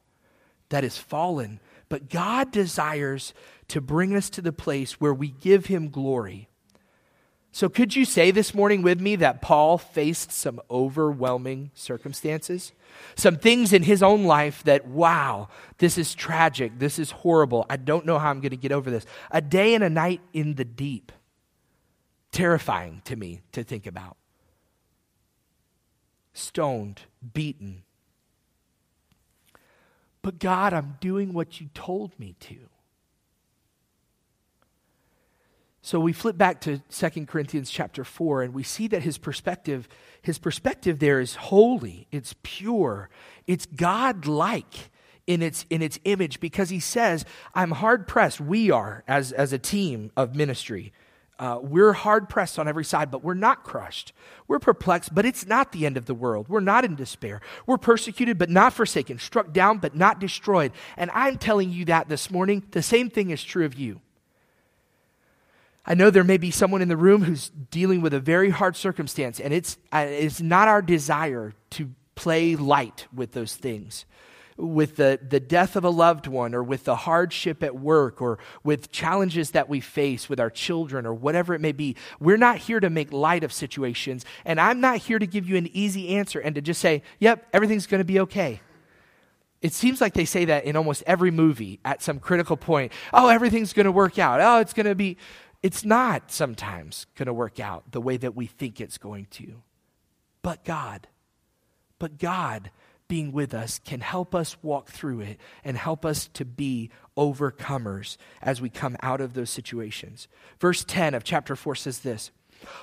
that 0.68 0.85
is 0.85 0.98
fallen. 0.98 1.59
But 1.88 2.11
God 2.11 2.53
desires 2.53 3.33
to 3.68 3.81
bring 3.81 4.14
us 4.14 4.29
to 4.29 4.42
the 4.42 4.53
place 4.53 5.00
where 5.00 5.14
we 5.14 5.29
give 5.29 5.64
him 5.64 5.88
glory 5.88 6.49
so, 7.52 7.68
could 7.68 7.96
you 7.96 8.04
say 8.04 8.30
this 8.30 8.54
morning 8.54 8.80
with 8.80 9.00
me 9.00 9.16
that 9.16 9.42
Paul 9.42 9.76
faced 9.76 10.30
some 10.30 10.60
overwhelming 10.70 11.72
circumstances? 11.74 12.72
Some 13.16 13.36
things 13.36 13.72
in 13.72 13.82
his 13.82 14.04
own 14.04 14.24
life 14.24 14.62
that, 14.64 14.86
wow, 14.86 15.48
this 15.78 15.98
is 15.98 16.14
tragic. 16.14 16.78
This 16.78 16.98
is 16.98 17.10
horrible. 17.10 17.66
I 17.68 17.76
don't 17.76 18.06
know 18.06 18.20
how 18.20 18.30
I'm 18.30 18.40
going 18.40 18.50
to 18.50 18.56
get 18.56 18.70
over 18.70 18.88
this. 18.88 19.04
A 19.32 19.40
day 19.40 19.74
and 19.74 19.82
a 19.82 19.90
night 19.90 20.20
in 20.32 20.54
the 20.54 20.64
deep. 20.64 21.10
Terrifying 22.30 23.02
to 23.06 23.16
me 23.16 23.40
to 23.50 23.64
think 23.64 23.86
about. 23.86 24.16
Stoned, 26.32 27.00
beaten. 27.32 27.82
But 30.22 30.38
God, 30.38 30.72
I'm 30.72 30.98
doing 31.00 31.32
what 31.32 31.60
you 31.60 31.68
told 31.74 32.16
me 32.16 32.36
to. 32.40 32.68
So 35.82 35.98
we 35.98 36.12
flip 36.12 36.36
back 36.36 36.60
to 36.62 36.82
2 36.90 37.26
Corinthians 37.26 37.70
chapter 37.70 38.04
4 38.04 38.42
and 38.42 38.54
we 38.54 38.62
see 38.62 38.86
that 38.88 39.02
his 39.02 39.18
perspective 39.18 39.88
his 40.22 40.38
perspective 40.38 40.98
there 40.98 41.20
is 41.20 41.34
holy, 41.36 42.06
it's 42.12 42.34
pure, 42.42 43.08
it's 43.46 43.64
God-like 43.64 44.90
in 45.26 45.42
its 45.42 45.64
in 45.70 45.80
its 45.80 45.98
image 46.04 46.40
because 46.40 46.70
he 46.70 46.80
says, 46.80 47.24
I'm 47.54 47.70
hard 47.70 48.06
pressed. 48.06 48.40
We 48.40 48.70
are 48.70 49.04
as 49.08 49.32
as 49.32 49.52
a 49.52 49.58
team 49.58 50.10
of 50.16 50.34
ministry. 50.34 50.92
Uh, 51.38 51.58
we're 51.62 51.94
hard 51.94 52.28
pressed 52.28 52.58
on 52.58 52.68
every 52.68 52.84
side, 52.84 53.10
but 53.10 53.24
we're 53.24 53.32
not 53.32 53.64
crushed. 53.64 54.12
We're 54.46 54.58
perplexed, 54.58 55.14
but 55.14 55.24
it's 55.24 55.46
not 55.46 55.72
the 55.72 55.86
end 55.86 55.96
of 55.96 56.04
the 56.04 56.12
world. 56.12 56.48
We're 56.50 56.60
not 56.60 56.84
in 56.84 56.96
despair. 56.96 57.40
We're 57.64 57.78
persecuted, 57.78 58.36
but 58.36 58.50
not 58.50 58.74
forsaken, 58.74 59.18
struck 59.18 59.50
down, 59.50 59.78
but 59.78 59.94
not 59.94 60.20
destroyed. 60.20 60.72
And 60.98 61.10
I'm 61.14 61.38
telling 61.38 61.70
you 61.70 61.86
that 61.86 62.10
this 62.10 62.30
morning. 62.30 62.64
The 62.72 62.82
same 62.82 63.08
thing 63.08 63.30
is 63.30 63.42
true 63.42 63.64
of 63.64 63.74
you. 63.74 64.02
I 65.86 65.94
know 65.94 66.10
there 66.10 66.24
may 66.24 66.36
be 66.36 66.50
someone 66.50 66.82
in 66.82 66.88
the 66.88 66.96
room 66.96 67.24
who's 67.24 67.50
dealing 67.70 68.00
with 68.02 68.12
a 68.14 68.20
very 68.20 68.50
hard 68.50 68.76
circumstance, 68.76 69.40
and 69.40 69.52
it's, 69.54 69.78
uh, 69.92 70.06
it's 70.08 70.40
not 70.40 70.68
our 70.68 70.82
desire 70.82 71.54
to 71.70 71.90
play 72.14 72.54
light 72.54 73.06
with 73.14 73.32
those 73.32 73.56
things. 73.56 74.04
With 74.56 74.96
the, 74.96 75.18
the 75.26 75.40
death 75.40 75.74
of 75.74 75.84
a 75.84 75.90
loved 75.90 76.26
one, 76.26 76.54
or 76.54 76.62
with 76.62 76.84
the 76.84 76.94
hardship 76.94 77.62
at 77.62 77.76
work, 77.76 78.20
or 78.20 78.38
with 78.62 78.92
challenges 78.92 79.52
that 79.52 79.70
we 79.70 79.80
face 79.80 80.28
with 80.28 80.38
our 80.38 80.50
children, 80.50 81.06
or 81.06 81.14
whatever 81.14 81.54
it 81.54 81.62
may 81.62 81.72
be. 81.72 81.96
We're 82.20 82.36
not 82.36 82.58
here 82.58 82.78
to 82.78 82.90
make 82.90 83.10
light 83.10 83.42
of 83.42 83.54
situations, 83.54 84.26
and 84.44 84.60
I'm 84.60 84.80
not 84.82 84.98
here 84.98 85.18
to 85.18 85.26
give 85.26 85.48
you 85.48 85.56
an 85.56 85.74
easy 85.74 86.10
answer 86.10 86.40
and 86.40 86.54
to 86.56 86.60
just 86.60 86.82
say, 86.82 87.02
yep, 87.18 87.48
everything's 87.54 87.86
going 87.86 88.00
to 88.00 88.04
be 88.04 88.20
okay. 88.20 88.60
It 89.62 89.72
seems 89.72 90.00
like 90.00 90.12
they 90.12 90.26
say 90.26 90.44
that 90.46 90.64
in 90.64 90.76
almost 90.76 91.02
every 91.06 91.30
movie 91.30 91.80
at 91.82 92.02
some 92.02 92.18
critical 92.18 92.58
point. 92.58 92.92
Oh, 93.14 93.28
everything's 93.28 93.72
going 93.72 93.86
to 93.86 93.92
work 93.92 94.18
out. 94.18 94.40
Oh, 94.42 94.60
it's 94.60 94.74
going 94.74 94.86
to 94.86 94.94
be 94.94 95.16
it's 95.62 95.84
not 95.84 96.30
sometimes 96.30 97.06
going 97.16 97.26
to 97.26 97.34
work 97.34 97.60
out 97.60 97.92
the 97.92 98.00
way 98.00 98.16
that 98.16 98.34
we 98.34 98.46
think 98.46 98.80
it's 98.80 98.98
going 98.98 99.26
to. 99.32 99.62
But 100.42 100.64
God, 100.64 101.06
but 101.98 102.18
God 102.18 102.70
being 103.08 103.32
with 103.32 103.52
us 103.52 103.80
can 103.84 104.00
help 104.00 104.34
us 104.34 104.56
walk 104.62 104.88
through 104.88 105.20
it 105.20 105.38
and 105.64 105.76
help 105.76 106.06
us 106.06 106.28
to 106.28 106.44
be 106.44 106.90
overcomers 107.16 108.16
as 108.40 108.60
we 108.60 108.70
come 108.70 108.96
out 109.02 109.20
of 109.20 109.34
those 109.34 109.50
situations. 109.50 110.28
Verse 110.60 110.84
10 110.84 111.14
of 111.14 111.24
chapter 111.24 111.56
4 111.56 111.74
says 111.74 111.98
this 111.98 112.30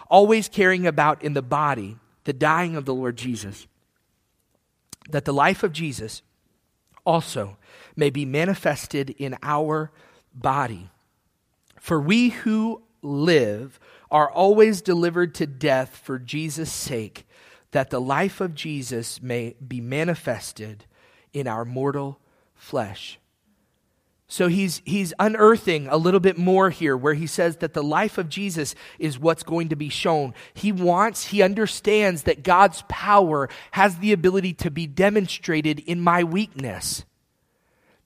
Always 0.09 0.49
carrying 0.49 0.85
about 0.85 1.23
in 1.23 1.33
the 1.33 1.41
body 1.41 1.97
the 2.25 2.33
dying 2.33 2.75
of 2.75 2.85
the 2.85 2.93
Lord 2.93 3.15
Jesus, 3.15 3.67
that 5.09 5.25
the 5.25 5.33
life 5.33 5.63
of 5.63 5.71
Jesus 5.71 6.21
also 7.05 7.57
may 7.95 8.09
be 8.09 8.25
manifested 8.25 9.11
in 9.11 9.35
our 9.41 9.91
body. 10.33 10.89
For 11.79 11.99
we 11.99 12.29
who 12.29 12.83
live 13.01 13.79
are 14.09 14.29
always 14.29 14.81
delivered 14.81 15.35
to 15.35 15.47
death 15.47 15.97
for 16.03 16.19
Jesus' 16.19 16.71
sake, 16.71 17.27
that 17.71 17.89
the 17.89 18.01
life 18.01 18.41
of 18.41 18.55
Jesus 18.55 19.21
may 19.21 19.55
be 19.65 19.81
manifested 19.81 20.85
in 21.33 21.47
our 21.47 21.65
mortal 21.65 22.19
flesh. 22.55 23.19
So 24.29 24.49
he's, 24.49 24.81
he's 24.83 25.13
unearthing 25.19 25.87
a 25.87 25.95
little 25.95 26.19
bit 26.19 26.37
more 26.37 26.69
here 26.69 26.97
where 26.97 27.13
he 27.13 27.27
says 27.27 27.57
that 27.57 27.73
the 27.73 27.83
life 27.83 28.17
of 28.17 28.27
Jesus 28.27 28.75
is 28.99 29.17
what's 29.17 29.43
going 29.43 29.69
to 29.69 29.77
be 29.77 29.87
shown. 29.87 30.33
He 30.53 30.73
wants, 30.73 31.27
he 31.27 31.41
understands 31.41 32.23
that 32.23 32.43
God's 32.43 32.83
power 32.89 33.47
has 33.71 33.99
the 33.99 34.11
ability 34.11 34.53
to 34.55 34.71
be 34.71 34.85
demonstrated 34.85 35.79
in 35.79 36.01
my 36.01 36.25
weakness. 36.25 37.05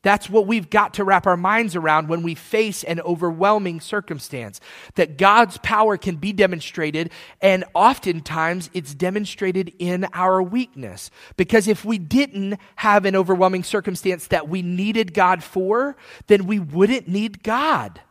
That's 0.03 0.29
what 0.29 0.47
we've 0.47 0.69
got 0.69 0.95
to 0.95 1.03
wrap 1.03 1.27
our 1.27 1.37
minds 1.37 1.75
around 1.75 2.09
when 2.09 2.23
we 2.23 2.33
face 2.33 2.83
an 2.83 2.99
overwhelming 3.01 3.79
circumstance. 3.79 4.59
That 4.95 5.17
God's 5.17 5.57
power 5.59 5.95
can 5.95 6.15
be 6.15 6.33
demonstrated, 6.33 7.11
and 7.39 7.65
oftentimes 7.75 8.71
it's 8.73 8.95
demonstrated 8.95 9.73
in 9.77 10.05
our 10.13 10.41
weakness. 10.41 11.11
Because 11.37 11.67
if 11.67 11.85
we 11.85 11.99
didn't 11.99 12.59
have 12.77 13.05
an 13.05 13.15
overwhelming 13.15 13.63
circumstance 13.63 14.27
that 14.27 14.49
we 14.49 14.63
needed 14.63 15.13
God 15.13 15.43
for, 15.43 15.95
then 16.27 16.47
we 16.47 16.57
wouldn't 16.57 17.07
need 17.07 17.43
God. 17.43 18.01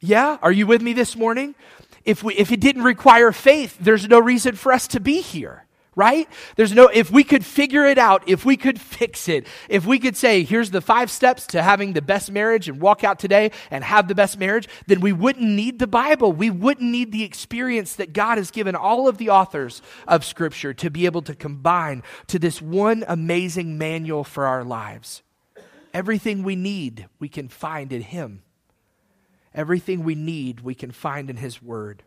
Yeah? 0.00 0.38
Are 0.42 0.52
you 0.52 0.66
with 0.66 0.82
me 0.82 0.92
this 0.92 1.16
morning? 1.16 1.54
If, 2.04 2.22
we, 2.22 2.34
if 2.34 2.52
it 2.52 2.60
didn't 2.60 2.82
require 2.84 3.32
faith, 3.32 3.76
there's 3.80 4.06
no 4.06 4.18
reason 4.18 4.56
for 4.56 4.72
us 4.72 4.88
to 4.88 5.00
be 5.00 5.20
here 5.20 5.64
right? 5.98 6.28
There's 6.54 6.72
no, 6.72 6.86
if 6.86 7.10
we 7.10 7.24
could 7.24 7.44
figure 7.44 7.84
it 7.84 7.98
out, 7.98 8.22
if 8.28 8.44
we 8.44 8.56
could 8.56 8.80
fix 8.80 9.28
it, 9.28 9.48
if 9.68 9.84
we 9.84 9.98
could 9.98 10.16
say, 10.16 10.44
here's 10.44 10.70
the 10.70 10.80
five 10.80 11.10
steps 11.10 11.44
to 11.48 11.60
having 11.60 11.92
the 11.92 12.00
best 12.00 12.30
marriage 12.30 12.68
and 12.68 12.80
walk 12.80 13.02
out 13.02 13.18
today 13.18 13.50
and 13.68 13.82
have 13.82 14.06
the 14.06 14.14
best 14.14 14.38
marriage, 14.38 14.68
then 14.86 15.00
we 15.00 15.12
wouldn't 15.12 15.44
need 15.44 15.80
the 15.80 15.88
Bible. 15.88 16.32
We 16.32 16.50
wouldn't 16.50 16.88
need 16.88 17.10
the 17.10 17.24
experience 17.24 17.96
that 17.96 18.12
God 18.12 18.38
has 18.38 18.52
given 18.52 18.76
all 18.76 19.08
of 19.08 19.18
the 19.18 19.30
authors 19.30 19.82
of 20.06 20.24
Scripture 20.24 20.72
to 20.72 20.88
be 20.88 21.04
able 21.04 21.22
to 21.22 21.34
combine 21.34 22.04
to 22.28 22.38
this 22.38 22.62
one 22.62 23.04
amazing 23.08 23.76
manual 23.76 24.22
for 24.22 24.46
our 24.46 24.62
lives. 24.62 25.22
Everything 25.92 26.44
we 26.44 26.54
need, 26.54 27.08
we 27.18 27.28
can 27.28 27.48
find 27.48 27.92
in 27.92 28.02
Him. 28.02 28.42
Everything 29.52 30.04
we 30.04 30.14
need, 30.14 30.60
we 30.60 30.76
can 30.76 30.92
find 30.92 31.28
in 31.28 31.38
His 31.38 31.60
Word. 31.60 32.04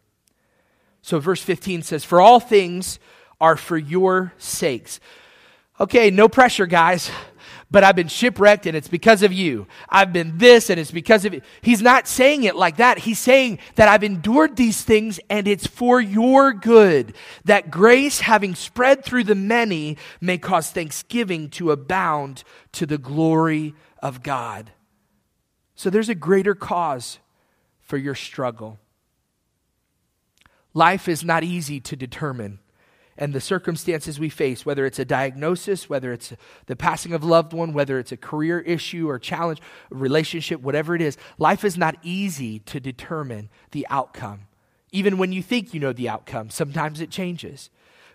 So, 1.01 1.19
verse 1.19 1.41
15 1.41 1.81
says, 1.81 2.03
For 2.03 2.21
all 2.21 2.39
things, 2.39 2.99
are 3.41 3.57
for 3.57 3.77
your 3.77 4.33
sakes. 4.37 5.01
Okay, 5.79 6.11
no 6.11 6.29
pressure, 6.29 6.67
guys, 6.67 7.09
but 7.71 7.83
I've 7.83 7.95
been 7.95 8.07
shipwrecked 8.07 8.67
and 8.67 8.77
it's 8.77 8.87
because 8.87 9.23
of 9.23 9.33
you. 9.33 9.65
I've 9.89 10.13
been 10.13 10.37
this 10.37 10.69
and 10.69 10.79
it's 10.79 10.91
because 10.91 11.25
of 11.25 11.33
it. 11.33 11.43
He's 11.61 11.81
not 11.81 12.07
saying 12.07 12.43
it 12.43 12.55
like 12.55 12.77
that. 12.77 12.99
He's 12.99 13.17
saying 13.17 13.59
that 13.75 13.87
I've 13.87 14.03
endured 14.03 14.57
these 14.57 14.83
things 14.83 15.19
and 15.29 15.47
it's 15.47 15.65
for 15.65 15.99
your 15.99 16.53
good, 16.53 17.15
that 17.45 17.71
grace, 17.71 18.19
having 18.19 18.53
spread 18.53 19.03
through 19.03 19.23
the 19.23 19.35
many, 19.35 19.97
may 20.21 20.37
cause 20.37 20.69
thanksgiving 20.69 21.49
to 21.51 21.71
abound 21.71 22.43
to 22.73 22.85
the 22.85 22.99
glory 22.99 23.73
of 24.03 24.21
God. 24.21 24.71
So 25.75 25.89
there's 25.89 26.09
a 26.09 26.15
greater 26.15 26.53
cause 26.53 27.17
for 27.79 27.97
your 27.97 28.15
struggle. 28.15 28.77
Life 30.73 31.09
is 31.09 31.23
not 31.25 31.43
easy 31.43 31.79
to 31.81 31.95
determine 31.95 32.59
and 33.21 33.33
the 33.33 33.39
circumstances 33.39 34.19
we 34.19 34.29
face, 34.29 34.65
whether 34.65 34.83
it's 34.83 34.97
a 34.97 35.05
diagnosis, 35.05 35.87
whether 35.87 36.11
it's 36.11 36.33
the 36.65 36.75
passing 36.75 37.13
of 37.13 37.21
a 37.21 37.27
loved 37.27 37.53
one, 37.53 37.71
whether 37.71 37.99
it's 37.99 38.11
a 38.11 38.17
career 38.17 38.61
issue 38.61 39.07
or 39.07 39.19
challenge, 39.19 39.61
relationship, 39.91 40.59
whatever 40.59 40.95
it 40.95 41.03
is, 41.03 41.17
life 41.37 41.63
is 41.63 41.77
not 41.77 41.95
easy 42.01 42.57
to 42.61 42.79
determine 42.79 43.51
the 43.73 43.85
outcome. 43.91 44.47
Even 44.91 45.19
when 45.19 45.31
you 45.31 45.43
think 45.43 45.71
you 45.71 45.79
know 45.79 45.93
the 45.93 46.09
outcome, 46.09 46.49
sometimes 46.49 46.99
it 46.99 47.11
changes. 47.11 47.69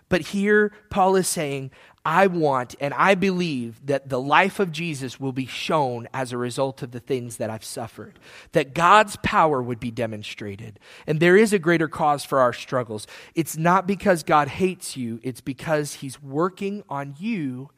But 0.09 0.19
here, 0.21 0.73
Paul 0.89 1.15
is 1.15 1.29
saying, 1.29 1.71
I 2.07 2.27
want 2.27 2.73
and 2.79 2.93
I 2.93 3.15
believe 3.15 3.85
that 3.85 4.07
the 4.07 4.21
life 4.21 4.61
of 4.61 4.71
Jesus 4.71 5.19
will 5.19 5.33
be 5.33 5.45
shown 5.45 6.07
as 6.13 6.31
a 6.31 6.37
result 6.37 6.81
of 6.81 6.91
the 6.91 7.01
things 7.01 7.35
that 7.35 7.49
I've 7.49 7.65
suffered, 7.65 8.17
that 8.53 8.73
God's 8.73 9.17
power 9.17 9.61
would 9.61 9.81
be 9.81 9.91
demonstrated. 9.91 10.79
And 11.05 11.19
there 11.19 11.35
is 11.35 11.51
a 11.51 11.59
greater 11.59 11.89
cause 11.89 12.23
for 12.23 12.39
our 12.39 12.53
struggles. 12.53 13.07
It's 13.35 13.57
not 13.57 13.87
because 13.87 14.23
God 14.23 14.47
hates 14.47 14.95
you, 14.95 15.19
it's 15.21 15.41
because 15.41 15.95
He's 15.95 16.23
working 16.23 16.81
on 16.87 17.13
you 17.19 17.71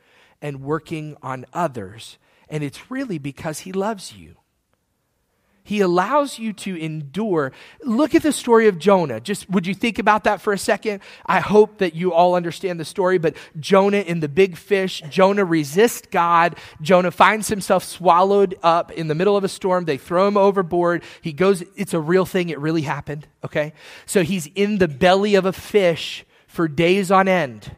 and 0.43 0.61
working 0.61 1.17
on 1.23 1.47
others. 1.51 2.19
And 2.49 2.63
it's 2.63 2.91
really 2.91 3.17
because 3.17 3.61
He 3.61 3.71
loves 3.71 4.13
you. 4.13 4.35
He 5.69 5.81
allows 5.81 6.39
you 6.39 6.51
to 6.51 6.75
endure. 6.75 7.51
Look 7.83 8.15
at 8.15 8.23
the 8.23 8.33
story 8.33 8.67
of 8.67 8.79
Jonah. 8.79 9.19
Just 9.19 9.47
would 9.51 9.67
you 9.67 9.75
think 9.75 9.99
about 9.99 10.23
that 10.23 10.41
for 10.41 10.51
a 10.51 10.57
second? 10.57 11.01
I 11.27 11.41
hope 11.41 11.77
that 11.77 11.93
you 11.93 12.11
all 12.11 12.33
understand 12.33 12.79
the 12.79 12.85
story, 12.85 13.19
but 13.19 13.35
Jonah 13.59 13.99
in 13.99 14.19
the 14.19 14.27
big 14.27 14.57
fish, 14.57 15.03
Jonah 15.11 15.45
resists 15.45 16.07
God. 16.09 16.55
Jonah 16.81 17.11
finds 17.11 17.49
himself 17.49 17.83
swallowed 17.83 18.57
up 18.63 18.91
in 18.93 19.09
the 19.09 19.13
middle 19.13 19.37
of 19.37 19.43
a 19.43 19.47
storm. 19.47 19.85
They 19.85 19.97
throw 19.97 20.27
him 20.27 20.37
overboard. 20.37 21.03
He 21.21 21.33
goes, 21.33 21.63
it's 21.75 21.93
a 21.93 21.99
real 21.99 22.25
thing. 22.25 22.49
It 22.49 22.57
really 22.57 22.81
happened. 22.81 23.27
Okay. 23.45 23.73
So 24.07 24.23
he's 24.23 24.47
in 24.55 24.79
the 24.79 24.87
belly 24.87 25.35
of 25.35 25.45
a 25.45 25.53
fish 25.53 26.25
for 26.47 26.67
days 26.67 27.11
on 27.11 27.27
end. 27.27 27.75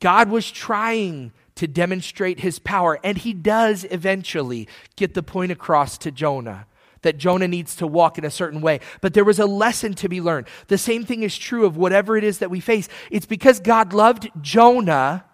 God 0.00 0.28
was 0.28 0.50
trying 0.50 1.30
to 1.56 1.66
demonstrate 1.66 2.40
his 2.40 2.58
power. 2.58 2.98
And 3.04 3.18
he 3.18 3.32
does 3.32 3.84
eventually 3.90 4.68
get 4.96 5.14
the 5.14 5.22
point 5.22 5.52
across 5.52 5.98
to 5.98 6.10
Jonah 6.10 6.66
that 7.02 7.18
Jonah 7.18 7.48
needs 7.48 7.76
to 7.76 7.86
walk 7.86 8.16
in 8.16 8.24
a 8.24 8.30
certain 8.30 8.60
way. 8.60 8.80
But 9.00 9.14
there 9.14 9.24
was 9.24 9.38
a 9.38 9.46
lesson 9.46 9.94
to 9.94 10.08
be 10.08 10.20
learned. 10.20 10.46
The 10.68 10.78
same 10.78 11.04
thing 11.04 11.22
is 11.22 11.36
true 11.36 11.66
of 11.66 11.76
whatever 11.76 12.16
it 12.16 12.24
is 12.24 12.38
that 12.38 12.50
we 12.50 12.60
face. 12.60 12.88
It's 13.10 13.26
because 13.26 13.60
God 13.60 13.92
loved 13.92 14.30
Jonah. 14.40 15.24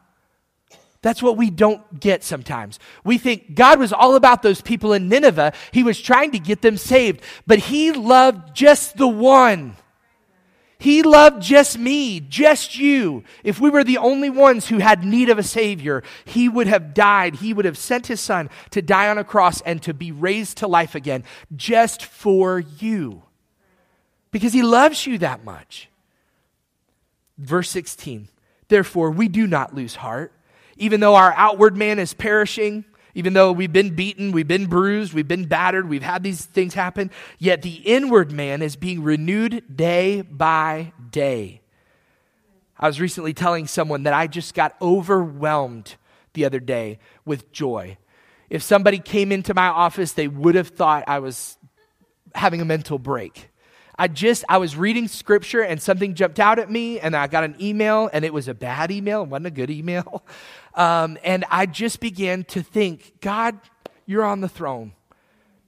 That's 1.01 1.23
what 1.23 1.37
we 1.37 1.51
don't 1.51 2.01
get 2.01 2.25
sometimes. 2.25 2.79
We 3.05 3.19
think 3.19 3.55
God 3.55 3.79
was 3.79 3.93
all 3.93 4.17
about 4.17 4.43
those 4.43 4.61
people 4.61 4.93
in 4.93 5.09
Nineveh. 5.09 5.53
He 5.71 5.85
was 5.85 6.01
trying 6.01 6.33
to 6.33 6.39
get 6.39 6.63
them 6.63 6.77
saved, 6.77 7.23
but 7.47 7.59
he 7.59 7.93
loved 7.93 8.57
just 8.57 8.97
the 8.97 9.07
one. 9.07 9.77
He 10.81 11.03
loved 11.03 11.43
just 11.43 11.77
me, 11.77 12.21
just 12.21 12.79
you. 12.79 13.25
If 13.43 13.61
we 13.61 13.69
were 13.69 13.83
the 13.83 13.99
only 13.99 14.31
ones 14.31 14.69
who 14.69 14.79
had 14.79 15.05
need 15.05 15.29
of 15.29 15.38
a 15.38 15.43
Savior, 15.43 16.05
He 16.25 16.49
would 16.49 16.69
have 16.69 16.95
died. 16.95 17.37
He 17.37 17.53
would 17.53 17.64
have 17.64 17.77
sent 17.77 18.07
His 18.07 18.21
Son 18.21 18.49
to 18.71 18.81
die 18.81 19.09
on 19.09 19.19
a 19.19 19.25
cross 19.25 19.61
and 19.62 19.83
to 19.83 19.93
be 19.93 20.12
raised 20.12 20.59
to 20.59 20.69
life 20.69 20.95
again 20.95 21.25
just 21.57 22.05
for 22.05 22.61
you. 22.61 23.23
Because 24.31 24.53
He 24.53 24.62
loves 24.62 25.05
you 25.05 25.19
that 25.19 25.45
much. 25.45 25.88
Verse 27.37 27.71
16 27.71 28.29
Therefore, 28.69 29.11
we 29.11 29.29
do 29.29 29.47
not 29.47 29.75
lose 29.75 29.97
heart. 29.97 30.33
Even 30.77 31.01
though 31.01 31.17
our 31.17 31.33
outward 31.33 31.77
man 31.77 31.99
is 31.99 32.14
perishing, 32.14 32.85
even 33.19 33.33
though 33.33 33.51
we've 33.51 33.73
been 33.73 33.97
beaten, 33.97 34.31
we've 34.31 34.47
been 34.47 34.67
bruised, 34.67 35.13
we've 35.13 35.27
been 35.27 35.47
battered, 35.47 35.89
we've 35.89 36.05
had 36.05 36.23
these 36.23 36.45
things 36.45 36.73
happen, 36.73 37.11
yet 37.41 37.63
the 37.63 37.75
inward 37.85 38.31
man 38.31 38.63
is 38.63 38.77
being 38.77 39.03
renewed 39.03 39.65
day 39.75 40.21
by 40.21 40.93
day. 41.11 41.61
I 42.79 42.87
was 42.87 43.01
recently 43.01 43.35
telling 43.35 43.67
someone 43.67 44.05
that 44.05 44.15
I 44.15 44.29
just 44.29 44.55
got 44.55 44.77
overwhelmed 44.81 45.97
the 46.35 46.45
other 46.45 46.61
day 46.61 47.01
with 47.25 47.51
joy. 47.51 47.99
If 48.51 48.63
somebody 48.63 49.01
came 49.01 49.33
into 49.33 49.53
my 49.53 49.67
office, 49.67 50.13
they 50.13 50.29
would 50.29 50.55
have 50.55 50.69
thought 50.69 51.03
I 51.09 51.19
was 51.19 51.59
having 52.37 52.61
a 52.61 52.65
mental 52.65 53.01
break. 53.01 53.51
I 53.99 54.07
just, 54.07 54.45
I 54.49 54.59
was 54.59 54.77
reading 54.77 55.09
scripture 55.09 55.61
and 55.61 55.83
something 55.83 56.15
jumped 56.15 56.39
out 56.39 56.61
at 56.61 56.71
me, 56.71 57.01
and 57.01 57.17
I 57.17 57.27
got 57.27 57.43
an 57.43 57.57
email, 57.61 58.09
and 58.13 58.25
it 58.25 58.33
was 58.33 58.47
a 58.47 58.55
bad 58.55 58.93
email, 58.93 59.25
it 59.25 59.29
wasn't 59.29 59.49
a 59.49 59.51
good 59.51 59.71
email. 59.71 60.25
Um, 60.79 61.19
and 61.25 61.45
I 61.51 61.67
just 61.67 61.99
began 61.99 62.45
to 62.45 62.62
think, 62.62 63.21
God, 63.21 63.59
you're 64.07 64.25
on 64.25 64.41
the 64.41 64.49
throne. 64.49 64.93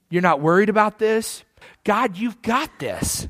You're 0.09 0.21
not 0.21 0.39
worried 0.39 0.69
about 0.69 0.99
this. 0.99 1.43
God, 1.83 2.17
you've 2.17 2.41
got 2.41 2.79
this. 2.79 3.27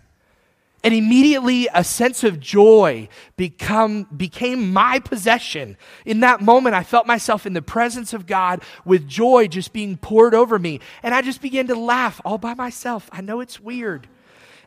And 0.84 0.94
immediately 0.94 1.68
a 1.74 1.84
sense 1.84 2.24
of 2.24 2.40
joy 2.40 3.10
become, 3.36 4.08
became 4.16 4.72
my 4.72 5.00
possession. 5.00 5.76
In 6.06 6.22
that 6.22 6.42
moment, 6.42 6.76
I 6.76 6.84
felt 6.84 7.08
myself 7.08 7.46
in 7.48 7.54
the 7.54 7.62
presence 7.62 8.14
of 8.14 8.28
God 8.28 8.64
with 8.86 9.08
joy 9.08 9.48
just 9.48 9.74
being 9.74 9.98
poured 9.98 10.36
over 10.36 10.60
me. 10.60 10.80
And 11.02 11.16
I 11.16 11.22
just 11.24 11.42
began 11.42 11.68
to 11.68 11.76
laugh 11.76 12.22
all 12.24 12.38
by 12.38 12.54
myself. 12.54 13.10
I 13.12 13.22
know 13.22 13.42
it's 13.42 13.60
weird. 13.60 14.08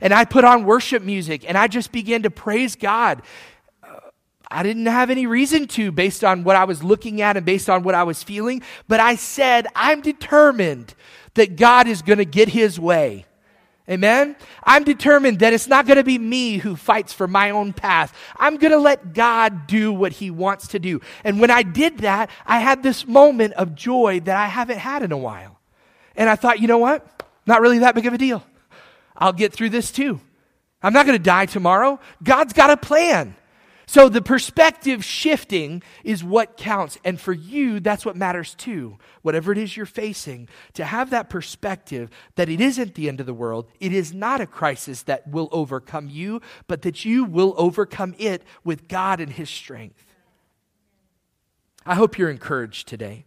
And 0.00 0.12
I 0.12 0.24
put 0.24 0.44
on 0.44 0.64
worship 0.64 1.02
music 1.02 1.44
and 1.48 1.56
I 1.56 1.68
just 1.68 1.92
began 1.92 2.22
to 2.22 2.30
praise 2.30 2.76
God. 2.76 3.22
I 4.54 4.62
didn't 4.62 4.86
have 4.86 5.10
any 5.10 5.26
reason 5.26 5.66
to 5.68 5.90
based 5.90 6.22
on 6.22 6.44
what 6.44 6.54
I 6.54 6.64
was 6.64 6.84
looking 6.84 7.20
at 7.20 7.36
and 7.36 7.44
based 7.44 7.68
on 7.68 7.82
what 7.82 7.96
I 7.96 8.04
was 8.04 8.22
feeling, 8.22 8.62
but 8.86 9.00
I 9.00 9.16
said, 9.16 9.66
I'm 9.74 10.00
determined 10.00 10.94
that 11.34 11.56
God 11.56 11.88
is 11.88 12.02
going 12.02 12.18
to 12.18 12.24
get 12.24 12.48
his 12.48 12.78
way. 12.78 13.26
Amen? 13.90 14.36
I'm 14.62 14.84
determined 14.84 15.40
that 15.40 15.52
it's 15.52 15.66
not 15.66 15.86
going 15.86 15.96
to 15.96 16.04
be 16.04 16.18
me 16.18 16.58
who 16.58 16.76
fights 16.76 17.12
for 17.12 17.26
my 17.26 17.50
own 17.50 17.72
path. 17.72 18.16
I'm 18.36 18.56
going 18.56 18.70
to 18.70 18.78
let 18.78 19.12
God 19.12 19.66
do 19.66 19.92
what 19.92 20.12
he 20.12 20.30
wants 20.30 20.68
to 20.68 20.78
do. 20.78 21.00
And 21.24 21.40
when 21.40 21.50
I 21.50 21.64
did 21.64 21.98
that, 21.98 22.30
I 22.46 22.60
had 22.60 22.82
this 22.82 23.08
moment 23.08 23.54
of 23.54 23.74
joy 23.74 24.20
that 24.20 24.36
I 24.36 24.46
haven't 24.46 24.78
had 24.78 25.02
in 25.02 25.10
a 25.10 25.18
while. 25.18 25.58
And 26.14 26.30
I 26.30 26.36
thought, 26.36 26.60
you 26.60 26.68
know 26.68 26.78
what? 26.78 27.24
Not 27.44 27.60
really 27.60 27.80
that 27.80 27.96
big 27.96 28.06
of 28.06 28.14
a 28.14 28.18
deal. 28.18 28.46
I'll 29.16 29.32
get 29.32 29.52
through 29.52 29.70
this 29.70 29.90
too. 29.90 30.20
I'm 30.80 30.92
not 30.92 31.06
going 31.06 31.18
to 31.18 31.22
die 31.22 31.46
tomorrow. 31.46 31.98
God's 32.22 32.52
got 32.52 32.70
a 32.70 32.76
plan. 32.76 33.34
So 33.86 34.08
the 34.08 34.22
perspective 34.22 35.04
shifting 35.04 35.82
is 36.02 36.24
what 36.24 36.56
counts. 36.56 36.98
And 37.04 37.20
for 37.20 37.32
you, 37.32 37.80
that's 37.80 38.06
what 38.06 38.16
matters 38.16 38.54
too. 38.54 38.98
Whatever 39.22 39.52
it 39.52 39.58
is 39.58 39.76
you're 39.76 39.86
facing, 39.86 40.48
to 40.74 40.84
have 40.84 41.10
that 41.10 41.28
perspective 41.28 42.10
that 42.36 42.48
it 42.48 42.60
isn't 42.60 42.94
the 42.94 43.08
end 43.08 43.20
of 43.20 43.26
the 43.26 43.34
world, 43.34 43.70
it 43.80 43.92
is 43.92 44.14
not 44.14 44.40
a 44.40 44.46
crisis 44.46 45.02
that 45.02 45.28
will 45.28 45.48
overcome 45.52 46.08
you, 46.08 46.40
but 46.66 46.82
that 46.82 47.04
you 47.04 47.24
will 47.24 47.54
overcome 47.56 48.14
it 48.18 48.42
with 48.64 48.88
God 48.88 49.20
and 49.20 49.32
His 49.32 49.50
strength. 49.50 50.06
I 51.86 51.94
hope 51.94 52.16
you're 52.16 52.30
encouraged 52.30 52.88
today. 52.88 53.26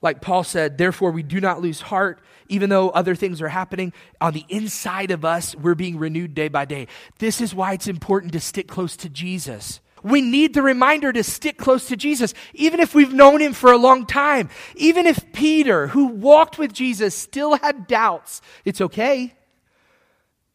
Like 0.00 0.20
Paul 0.20 0.44
said, 0.44 0.78
therefore 0.78 1.10
we 1.10 1.22
do 1.22 1.40
not 1.40 1.60
lose 1.60 1.80
heart, 1.80 2.20
even 2.48 2.70
though 2.70 2.90
other 2.90 3.14
things 3.14 3.42
are 3.42 3.48
happening. 3.48 3.92
On 4.20 4.32
the 4.32 4.44
inside 4.48 5.10
of 5.10 5.24
us, 5.24 5.56
we're 5.56 5.74
being 5.74 5.98
renewed 5.98 6.34
day 6.34 6.48
by 6.48 6.64
day. 6.64 6.86
This 7.18 7.40
is 7.40 7.54
why 7.54 7.72
it's 7.72 7.88
important 7.88 8.32
to 8.34 8.40
stick 8.40 8.68
close 8.68 8.96
to 8.98 9.08
Jesus. 9.08 9.80
We 10.04 10.20
need 10.20 10.54
the 10.54 10.62
reminder 10.62 11.12
to 11.12 11.24
stick 11.24 11.58
close 11.58 11.88
to 11.88 11.96
Jesus, 11.96 12.32
even 12.54 12.78
if 12.78 12.94
we've 12.94 13.12
known 13.12 13.40
him 13.40 13.52
for 13.52 13.72
a 13.72 13.76
long 13.76 14.06
time. 14.06 14.48
Even 14.76 15.06
if 15.06 15.32
Peter, 15.32 15.88
who 15.88 16.06
walked 16.06 16.58
with 16.58 16.72
Jesus, 16.72 17.16
still 17.16 17.56
had 17.56 17.88
doubts, 17.88 18.40
it's 18.64 18.80
okay. 18.80 19.34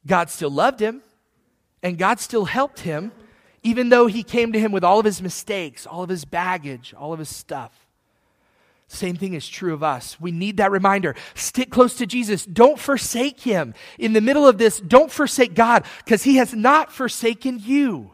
God 0.08 0.30
still 0.30 0.50
loved 0.50 0.80
him, 0.80 1.02
and 1.82 1.98
God 1.98 2.22
still 2.22 2.46
helped 2.46 2.80
him, 2.80 3.12
even 3.62 3.90
though 3.90 4.08
he 4.08 4.24
came 4.24 4.54
to 4.54 4.60
him 4.60 4.72
with 4.72 4.84
all 4.84 5.00
of 5.00 5.06
his 5.06 5.22
mistakes, 5.22 5.86
all 5.86 6.04
of 6.04 6.10
his 6.10 6.24
baggage, 6.24 6.94
all 6.98 7.12
of 7.12 7.20
his 7.20 7.30
stuff. 7.30 7.83
Same 8.94 9.16
thing 9.16 9.34
is 9.34 9.50
true 9.50 9.74
of 9.74 9.82
us. 9.82 10.20
We 10.20 10.32
need 10.32 10.58
that 10.58 10.72
reminder. 10.72 11.16
Stick 11.34 11.72
close 11.72 11.96
to 11.96 12.06
Jesus. 12.06 12.46
Don't 12.46 12.80
forsake 12.80 13.40
him. 13.40 13.74
In 13.98 14.14
the 14.14 14.22
middle 14.22 14.48
of 14.48 14.60
this, 14.60 14.80
don't 14.80 15.12
forsake 15.12 15.56
God 15.56 15.86
because 16.06 16.24
he 16.24 16.36
has 16.36 16.54
not 16.54 16.92
forsaken 16.92 17.60
you. 17.60 18.12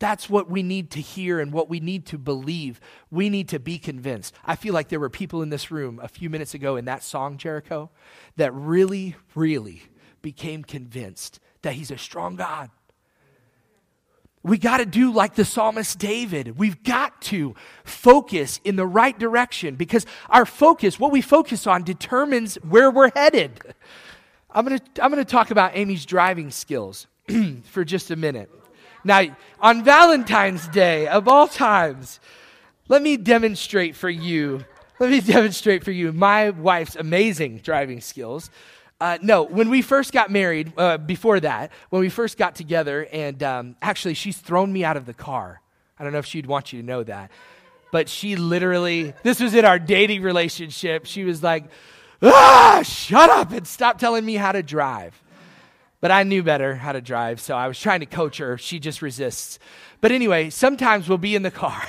That's 0.00 0.28
what 0.30 0.50
we 0.50 0.62
need 0.62 0.90
to 0.92 1.00
hear 1.00 1.38
and 1.38 1.52
what 1.52 1.68
we 1.68 1.78
need 1.78 2.06
to 2.06 2.18
believe. 2.18 2.80
We 3.10 3.28
need 3.28 3.50
to 3.50 3.60
be 3.60 3.78
convinced. 3.78 4.34
I 4.44 4.56
feel 4.56 4.74
like 4.74 4.88
there 4.88 4.98
were 4.98 5.10
people 5.10 5.42
in 5.42 5.50
this 5.50 5.70
room 5.70 6.00
a 6.02 6.08
few 6.08 6.28
minutes 6.30 6.54
ago 6.54 6.76
in 6.76 6.86
that 6.86 7.04
song, 7.04 7.36
Jericho, 7.36 7.90
that 8.36 8.52
really, 8.52 9.14
really 9.34 9.82
became 10.22 10.64
convinced 10.64 11.38
that 11.62 11.74
he's 11.74 11.90
a 11.90 11.98
strong 11.98 12.36
God, 12.36 12.70
we 14.42 14.56
got 14.56 14.78
to 14.78 14.86
do 14.86 15.12
like 15.12 15.34
the 15.34 15.44
psalmist 15.44 15.98
David. 15.98 16.58
We've 16.58 16.82
got 16.82 17.20
to 17.22 17.54
focus 17.84 18.60
in 18.64 18.76
the 18.76 18.86
right 18.86 19.18
direction 19.18 19.74
because 19.74 20.06
our 20.30 20.46
focus, 20.46 20.98
what 20.98 21.12
we 21.12 21.20
focus 21.20 21.66
on, 21.66 21.82
determines 21.82 22.54
where 22.56 22.90
we're 22.90 23.10
headed. 23.14 23.60
I'm 24.50 24.66
going 24.66 24.78
to 24.78 25.04
I'm 25.04 25.10
going 25.10 25.24
to 25.24 25.30
talk 25.30 25.50
about 25.50 25.76
Amy's 25.76 26.06
driving 26.06 26.50
skills 26.50 27.06
for 27.64 27.84
just 27.84 28.10
a 28.10 28.16
minute. 28.16 28.50
Now, 29.04 29.36
on 29.60 29.84
Valentine's 29.84 30.66
Day, 30.68 31.06
of 31.06 31.28
all 31.28 31.48
times, 31.48 32.20
let 32.88 33.02
me 33.02 33.16
demonstrate 33.16 33.94
for 33.94 34.10
you. 34.10 34.64
Let 34.98 35.10
me 35.10 35.20
demonstrate 35.32 35.84
for 35.84 35.90
you 35.90 36.12
my 36.12 36.50
wife's 36.50 36.96
amazing 36.96 37.58
driving 37.58 38.00
skills. 38.00 38.50
Uh, 39.00 39.16
no, 39.22 39.42
when 39.42 39.70
we 39.70 39.80
first 39.80 40.12
got 40.12 40.30
married, 40.30 40.72
uh, 40.76 40.98
before 40.98 41.40
that, 41.40 41.72
when 41.88 42.00
we 42.00 42.10
first 42.10 42.36
got 42.36 42.54
together, 42.54 43.08
and 43.10 43.42
um, 43.42 43.76
actually, 43.80 44.12
she's 44.12 44.36
thrown 44.36 44.70
me 44.70 44.84
out 44.84 44.98
of 44.98 45.06
the 45.06 45.14
car. 45.14 45.62
I 45.98 46.04
don't 46.04 46.12
know 46.12 46.18
if 46.18 46.26
she'd 46.26 46.46
want 46.46 46.72
you 46.72 46.80
to 46.80 46.86
know 46.86 47.02
that. 47.04 47.30
But 47.92 48.08
she 48.08 48.36
literally, 48.36 49.14
this 49.22 49.40
was 49.40 49.54
in 49.54 49.64
our 49.64 49.78
dating 49.78 50.22
relationship. 50.22 51.06
She 51.06 51.24
was 51.24 51.42
like, 51.42 51.64
ah, 52.22 52.82
shut 52.84 53.30
up 53.30 53.52
and 53.52 53.66
stop 53.66 53.98
telling 53.98 54.24
me 54.24 54.34
how 54.34 54.52
to 54.52 54.62
drive. 54.62 55.20
But 56.00 56.10
I 56.10 56.22
knew 56.22 56.42
better 56.42 56.74
how 56.76 56.92
to 56.92 57.00
drive, 57.00 57.40
so 57.40 57.56
I 57.56 57.68
was 57.68 57.78
trying 57.78 58.00
to 58.00 58.06
coach 58.06 58.38
her. 58.38 58.56
She 58.58 58.78
just 58.78 59.02
resists. 59.02 59.58
But 60.00 60.12
anyway, 60.12 60.50
sometimes 60.50 61.08
we'll 61.08 61.18
be 61.18 61.34
in 61.34 61.42
the 61.42 61.50
car. 61.50 61.82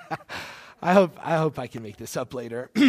I 0.82 0.92
hope 0.92 1.16
I 1.22 1.36
hope 1.36 1.58
I 1.58 1.68
can 1.68 1.82
make 1.82 1.96
this 1.96 2.16
up 2.16 2.34
later. 2.34 2.70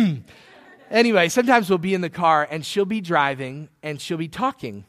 anyway, 0.93 1.27
sometimes 1.27 1.69
we'll 1.69 1.77
be 1.77 1.93
in 1.93 2.01
the 2.01 2.09
car 2.09 2.47
and 2.49 2.65
she'll 2.65 2.85
be 2.85 3.01
driving 3.01 3.67
and 3.81 3.99
she'll 3.99 4.17
be 4.17 4.29
talking. 4.29 4.85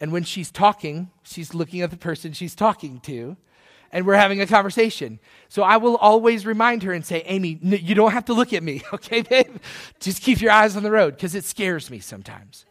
And 0.00 0.12
when 0.12 0.24
she's 0.24 0.50
talking, 0.50 1.10
she's 1.22 1.52
looking 1.52 1.82
at 1.82 1.90
the 1.90 1.96
person 1.96 2.32
she's 2.32 2.54
talking 2.54 3.00
to 3.00 3.36
and 3.92 4.06
we're 4.06 4.14
having 4.14 4.40
a 4.40 4.46
conversation. 4.46 5.18
So 5.48 5.62
I 5.62 5.76
will 5.78 5.96
always 5.96 6.44
remind 6.46 6.82
her 6.82 6.92
and 6.92 7.04
say, 7.04 7.22
Amy, 7.26 7.58
n- 7.62 7.80
you 7.82 7.94
don't 7.94 8.12
have 8.12 8.26
to 8.26 8.34
look 8.34 8.52
at 8.52 8.62
me, 8.62 8.82
okay, 8.92 9.22
babe? 9.22 9.58
Just 10.00 10.22
keep 10.22 10.40
your 10.40 10.52
eyes 10.52 10.76
on 10.76 10.82
the 10.82 10.90
road 10.90 11.14
because 11.14 11.34
it 11.34 11.44
scares 11.44 11.90
me 11.90 11.98
sometimes. 11.98 12.64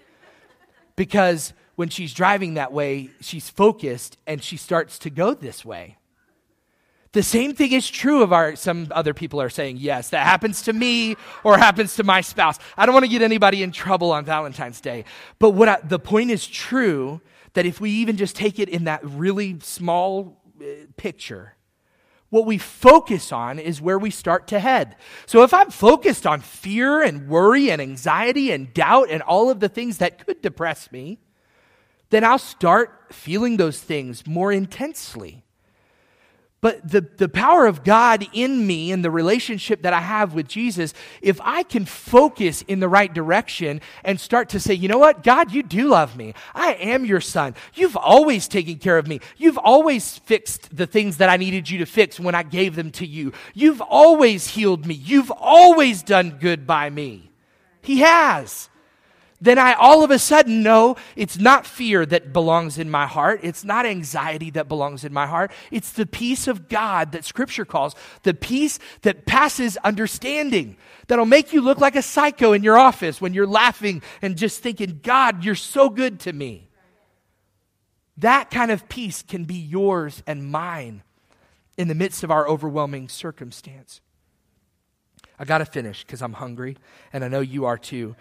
Because 0.96 1.54
when 1.76 1.90
she's 1.90 2.14
driving 2.14 2.56
that 2.56 2.72
way, 2.72 3.12
she's 3.20 3.50
focused 3.50 4.18
and 4.26 4.44
she 4.44 4.58
starts 4.58 4.98
to 5.00 5.10
go 5.10 5.34
this 5.34 5.64
way. 5.64 5.98
The 7.14 7.24
same 7.24 7.53
thing 7.53 7.72
is 7.72 7.89
true 7.89 8.22
of 8.22 8.34
our, 8.34 8.55
some 8.55 8.88
other 8.91 9.14
people 9.14 9.41
are 9.41 9.49
saying, 9.49 9.78
yes, 9.78 10.10
that 10.10 10.26
happens 10.26 10.64
to 10.64 10.74
me 10.74 11.16
or 11.43 11.58
happens 11.58 11.95
to 11.95 12.03
my 12.03 12.22
spouse. 12.22 12.60
I 12.76 12.86
don't 12.86 12.93
want 12.93 13.05
to 13.05 13.12
get 13.12 13.22
anybody 13.22 13.64
in 13.64 13.72
trouble 13.72 14.12
on 14.12 14.26
Valentine's 14.26 14.82
Day. 14.82 15.05
But 15.39 15.51
what 15.51 15.70
I, 15.70 15.80
the 15.84 15.99
point 15.99 16.32
is 16.32 16.45
true 16.45 17.22
that 17.53 17.66
if 17.66 17.80
we 17.80 17.91
even 17.91 18.18
just 18.18 18.36
take 18.36 18.60
it 18.60 18.70
in 18.70 18.84
that 18.84 18.99
really 19.03 19.58
small 19.62 20.41
uh, 20.62 20.66
picture, 20.97 21.55
what 22.30 22.45
we 22.45 22.58
focus 22.58 23.32
on 23.32 23.58
is 23.58 23.82
where 23.82 23.97
we 23.97 24.12
start 24.12 24.47
to 24.47 24.60
head. 24.60 24.97
So 25.26 25.43
if 25.43 25.53
I'm 25.53 25.72
focused 25.72 26.28
on 26.28 26.41
fear 26.41 27.01
and 27.01 27.30
worry 27.30 27.72
and 27.72 27.82
anxiety 27.82 28.51
and 28.51 28.74
doubt 28.74 29.10
and 29.10 29.22
all 29.22 29.49
of 29.49 29.62
the 29.62 29.70
things 29.70 29.99
that 29.99 30.26
could 30.26 30.41
depress 30.41 30.91
me, 30.91 31.20
then 32.10 32.24
I'll 32.24 32.38
start 32.38 33.05
feeling 33.12 33.58
those 33.58 33.80
things 33.80 34.28
more 34.28 34.51
intensely. 34.51 35.45
But 36.60 36.89
the, 36.89 37.01
the 37.01 37.30
power 37.30 37.68
of 37.68 37.84
God 37.84 38.28
in 38.34 38.66
me 38.66 38.91
and 38.91 39.05
the 39.05 39.12
relationship 39.12 39.84
that 39.84 39.93
I 39.93 40.01
have 40.01 40.34
with 40.34 40.47
Jesus, 40.47 40.95
if 41.22 41.39
I 41.43 41.62
can 41.62 41.86
focus 41.86 42.64
in 42.64 42.80
the 42.80 42.89
right 42.89 43.14
direction 43.14 43.80
and 44.03 44.20
start 44.20 44.49
to 44.49 44.60
say, 44.60 44.74
you 44.74 44.88
know 44.88 44.97
what, 44.97 45.22
God, 45.22 45.51
you 45.51 45.62
do 45.62 45.88
love 45.88 46.18
me. 46.18 46.34
I 46.55 46.74
am 46.74 47.05
your 47.05 47.22
son. 47.22 47.53
You've 47.76 47.95
always 47.95 48.47
taken 48.47 48.78
care 48.78 48.97
of 48.97 49.08
me. 49.08 49.20
You've 49.38 49.60
always 49.60 50.18
fixed 50.18 50.76
the 50.76 50.88
things 50.88 51.18
that 51.18 51.30
I 51.30 51.38
needed 51.38 51.70
you 51.70 51.78
to 51.78 51.86
fix 51.86 52.20
when 52.20 52.34
I 52.34 52.41
gave 52.41 52.76
them 52.76 52.89
to 52.93 53.05
you. 53.05 53.34
You've 53.53 53.82
always 53.82 54.47
healed 54.47 54.88
me. 54.88 54.95
You've 54.95 55.32
always 55.32 56.01
done 56.01 56.38
good 56.39 56.66
by 56.66 56.89
me. 56.89 57.30
He 57.82 57.99
has 57.99 58.70
then 59.40 59.60
I 59.60 59.74
all 59.74 60.04
of 60.04 60.10
a 60.10 60.18
sudden 60.18 60.64
know 60.64 60.96
it's 61.16 61.38
not 61.38 61.66
fear 61.66 62.06
that 62.06 62.34
belongs 62.34 62.78
in 62.78 62.90
my 62.90 63.06
heart. 63.06 63.42
It's 63.44 63.64
not 63.64 63.86
anxiety 63.86 64.50
that 64.52 64.68
belongs 64.68 65.04
in 65.04 65.14
my 65.14 65.28
heart. 65.28 65.52
It's 65.70 65.92
the 65.92 66.08
peace 66.08 66.48
of 66.48 66.68
God 66.68 67.12
that 67.12 67.24
Scripture 67.24 67.66
calls 67.66 67.96
the 68.24 68.34
peace 68.34 68.80
that 69.04 69.26
passes 69.26 69.78
understanding, 69.78 70.78
that'll 71.08 71.26
make 71.26 71.54
you 71.54 71.62
look 71.62 71.80
like 71.80 71.96
a 71.96 72.02
psycho 72.02 72.54
in 72.54 72.64
your 72.64 72.78
office 72.78 73.22
when 73.22 73.34
you're 73.34 73.48
laughing 73.48 74.02
and 74.22 74.38
just 74.38 74.62
thinking, 74.62 75.00
God, 75.04 75.44
you're 75.44 75.56
so 75.56 75.90
good 75.90 76.20
to 76.22 76.34
me. 76.34 76.70
That 78.18 78.50
kind 78.50 78.72
of 78.72 78.90
peace 78.90 79.22
can 79.22 79.46
be 79.46 79.56
yours 79.56 80.24
and 80.26 80.50
mine 80.50 81.04
in 81.78 81.88
the 81.88 81.96
midst 81.96 82.24
of 82.24 82.32
our 82.32 82.48
overwhelming 82.48 83.08
circumstance. 83.08 84.02
I 85.40 85.46
got 85.46 85.60
to 85.60 85.66
finish 85.66 86.04
because 86.04 86.24
I'm 86.24 86.34
hungry, 86.34 86.78
and 87.14 87.24
I 87.24 87.28
know 87.28 87.42
you 87.42 87.66
are 87.66 87.78
too. 87.78 88.16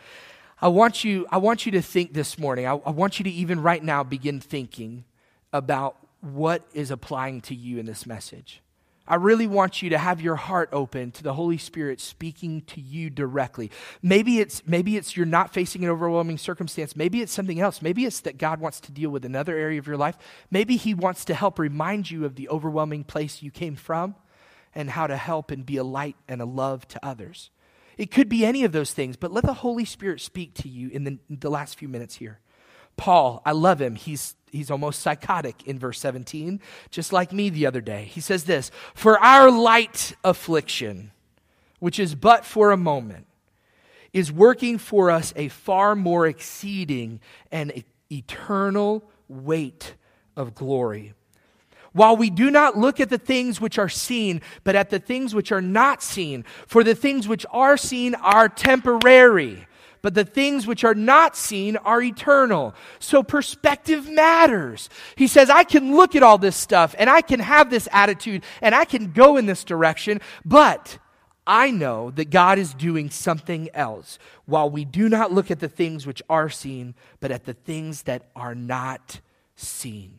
I 0.61 0.69
want 0.69 1.05
you, 1.05 1.27
I 1.31 1.37
want 1.37 1.67
you 1.67 1.73
to 1.73 1.83
think 1.83 2.15
this 2.15 2.39
morning. 2.39 2.67
I, 2.67 2.73
I 2.73 2.91
want 2.91 3.19
you 3.19 3.25
to 3.25 3.31
even 3.31 3.61
right 3.61 3.83
now 3.83 4.03
begin 4.03 4.41
thinking 4.41 5.05
about 5.53 5.97
what 6.21 6.67
is 6.73 6.91
applying 6.91 7.43
to 7.43 7.55
you 7.55 7.79
in 7.79 7.87
this 7.87 8.07
message. 8.07 8.63
I 9.09 9.17
really 9.17 9.47
want 9.47 9.83
you 9.83 9.91
to 9.91 9.99
have 9.99 10.21
your 10.21 10.35
heart 10.35 10.69
open 10.73 11.13
to 11.13 11.23
the 11.23 11.35
Holy 11.35 11.59
Spirit 11.59 12.01
speaking 12.01 12.63
to 12.63 12.81
you 12.81 13.09
directly. 13.09 13.71
Maybe 14.03 14.41
it's 14.41 14.67
maybe 14.67 14.97
it's 14.97 15.17
you're 15.17 15.27
not 15.27 15.55
facing 15.55 15.85
an 15.85 15.91
overwhelming 15.91 16.39
circumstance. 16.39 16.97
Maybe 16.97 17.23
it's 17.23 17.33
something 17.33 17.61
else. 17.61 17.81
Maybe 17.81 18.05
it's 18.05 18.19
that 18.21 18.37
God 18.37 18.59
wants 18.59 18.81
to 18.81 18.93
deal 18.93 19.11
with 19.11 19.25
another 19.25 19.57
area 19.57 19.79
of 19.79 19.87
your 19.87 19.97
life. 19.97 20.19
Maybe 20.51 20.77
he 20.77 20.93
wants 20.93 21.25
to 21.27 21.35
help 21.35 21.61
remind 21.61 22.11
you 22.11 22.25
of 22.25 22.35
the 22.35 22.49
overwhelming 22.49 23.05
place 23.05 23.43
you 23.43 23.53
came 23.53 23.77
from 23.77 24.17
and 24.75 24.91
how 24.91 25.07
to 25.07 25.17
help 25.17 25.53
and 25.53 25.65
be 25.65 25.77
a 25.77 25.85
light 25.85 26.17
and 26.27 26.43
a 26.43 26.47
love 26.47 26.89
to 26.89 27.07
others. 27.07 27.51
It 27.97 28.11
could 28.11 28.29
be 28.29 28.45
any 28.45 28.65
of 28.65 28.73
those 28.73 28.93
things, 28.93 29.17
but 29.17 29.33
let 29.33 29.45
the 29.45 29.55
Holy 29.55 29.85
Spirit 29.85 30.21
speak 30.21 30.55
to 30.55 30.69
you 30.69 30.89
in 30.89 31.05
the, 31.05 31.19
the 31.31 31.51
last 31.51 31.79
few 31.79 31.89
minutes 31.89 32.17
here. 32.17 32.41
Paul, 32.97 33.43
I 33.45 33.53
love 33.53 33.81
him. 33.81 33.95
He's, 33.95 34.37
he's 34.51 34.71
almost 34.71 35.01
psychotic 35.01 35.67
in 35.67 35.79
verse 35.79 35.99
17, 36.01 36.61
just 36.91 37.13
like 37.13 37.33
me 37.33 37.51
the 37.51 37.67
other 37.67 37.81
day. 37.81 38.05
He 38.05 38.21
says 38.21 38.45
this 38.45 38.71
For 38.95 39.19
our 39.19 39.51
light 39.51 40.15
affliction, 40.25 41.13
which 41.79 41.99
is 41.99 42.15
but 42.15 42.45
for 42.45 42.71
a 42.71 42.77
moment, 42.77 43.27
is 44.13 44.33
working 44.33 44.79
for 44.79 45.11
us 45.11 45.33
a 45.37 45.49
far 45.49 45.95
more 45.95 46.27
exceeding 46.27 47.21
and 47.53 47.85
eternal 48.11 49.05
weight 49.29 49.95
of 50.37 50.55
glory 50.55 51.15
while 51.97 52.15
we 52.15 52.29
do 52.29 52.51
not 52.51 52.77
look 52.77 53.01
at 53.01 53.09
the 53.09 53.17
things 53.19 53.59
which 53.59 53.79
are 53.79 53.89
seen, 53.89 54.43
but 54.65 54.77
at 54.77 54.91
the 54.91 54.99
things 54.99 55.35
which 55.35 55.51
are 55.51 55.63
not 55.63 56.03
seen. 56.03 56.45
For 56.67 56.85
the 56.85 56.95
things 56.95 57.27
which 57.27 57.47
are 57.51 57.79
seen 57.79 58.15
are 58.17 58.51
temporary, 58.51 59.67
but 60.03 60.13
the 60.13 60.25
things 60.25 60.67
which 60.67 60.85
are 60.85 60.95
not 60.95 61.37
seen 61.37 61.79
are 61.79 62.03
eternal. 62.03 62.75
So 62.99 63.23
perspective 63.23 64.11
matters. 64.11 64.91
He 65.17 65.27
says, 65.27 65.49
I 65.49 65.65
can 65.65 65.97
look 65.97 66.15
at 66.15 66.23
all 66.23 66.37
this 66.37 66.55
stuff 66.55 66.95
and 66.99 67.09
I 67.09 67.23
can 67.23 67.41
have 67.41 67.71
this 67.71 67.89
attitude 67.91 68.45
and 68.61 68.75
I 68.75 68.85
can 68.85 69.13
go 69.13 69.39
in 69.39 69.47
this 69.47 69.65
direction, 69.65 70.21
but 70.45 70.99
I 71.47 71.71
know 71.71 72.11
that 72.11 72.29
God 72.29 72.59
is 72.59 72.75
doing 72.75 73.09
something 73.09 73.71
else 73.73 74.19
while 74.45 74.69
we 74.69 74.85
do 74.85 75.09
not 75.09 75.33
look 75.33 75.51
at 75.51 75.61
the 75.61 75.69
things 75.69 76.07
which 76.07 76.23
are 76.29 76.51
seen, 76.51 76.95
but 77.21 77.31
at 77.31 77.45
the 77.45 77.55
things 77.55 78.03
that 78.03 78.29
are 78.37 78.55
not 78.55 79.21
seen. 79.55 80.19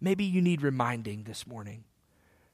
Maybe 0.00 0.24
you 0.24 0.40
need 0.40 0.62
reminding 0.62 1.24
this 1.24 1.46
morning 1.46 1.84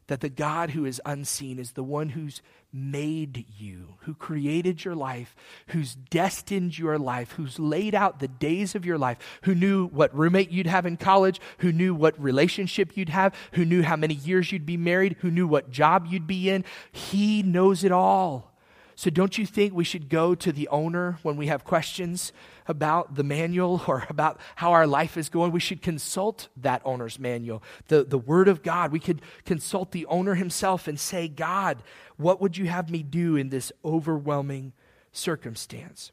that 0.08 0.20
the 0.20 0.28
God 0.28 0.70
who 0.70 0.84
is 0.84 1.00
unseen 1.04 1.58
is 1.58 1.72
the 1.72 1.82
one 1.82 2.10
who's 2.10 2.40
made 2.72 3.44
you, 3.58 3.94
who 4.00 4.14
created 4.14 4.84
your 4.84 4.94
life, 4.94 5.34
who's 5.68 5.94
destined 5.94 6.78
your 6.78 6.98
life, 6.98 7.32
who's 7.32 7.58
laid 7.58 7.94
out 7.94 8.20
the 8.20 8.28
days 8.28 8.74
of 8.74 8.84
your 8.84 8.98
life, 8.98 9.18
who 9.42 9.54
knew 9.54 9.86
what 9.88 10.16
roommate 10.16 10.50
you'd 10.50 10.66
have 10.66 10.86
in 10.86 10.96
college, 10.96 11.40
who 11.58 11.72
knew 11.72 11.94
what 11.94 12.20
relationship 12.22 12.96
you'd 12.96 13.08
have, 13.08 13.34
who 13.52 13.64
knew 13.64 13.82
how 13.82 13.96
many 13.96 14.14
years 14.14 14.52
you'd 14.52 14.66
be 14.66 14.76
married, 14.76 15.16
who 15.20 15.30
knew 15.30 15.46
what 15.46 15.70
job 15.70 16.06
you'd 16.08 16.26
be 16.26 16.50
in. 16.50 16.64
He 16.92 17.42
knows 17.42 17.82
it 17.82 17.92
all. 17.92 18.55
So 18.98 19.10
don't 19.10 19.36
you 19.36 19.44
think 19.44 19.74
we 19.74 19.84
should 19.84 20.08
go 20.08 20.34
to 20.34 20.50
the 20.50 20.68
owner 20.68 21.18
when 21.22 21.36
we 21.36 21.48
have 21.48 21.64
questions 21.64 22.32
about 22.66 23.14
the 23.14 23.22
manual 23.22 23.82
or 23.86 24.06
about 24.08 24.40
how 24.56 24.72
our 24.72 24.86
life 24.86 25.18
is 25.18 25.28
going? 25.28 25.52
We 25.52 25.60
should 25.60 25.82
consult 25.82 26.48
that 26.56 26.80
owner's 26.84 27.18
manual, 27.18 27.62
the, 27.88 28.04
the 28.04 28.18
Word 28.18 28.48
of 28.48 28.62
God. 28.62 28.90
We 28.90 28.98
could 28.98 29.20
consult 29.44 29.92
the 29.92 30.06
owner 30.06 30.34
himself 30.34 30.88
and 30.88 30.98
say, 30.98 31.28
God, 31.28 31.82
what 32.16 32.40
would 32.40 32.56
you 32.56 32.66
have 32.66 32.90
me 32.90 33.02
do 33.02 33.36
in 33.36 33.50
this 33.50 33.70
overwhelming 33.84 34.72
circumstance? 35.12 36.10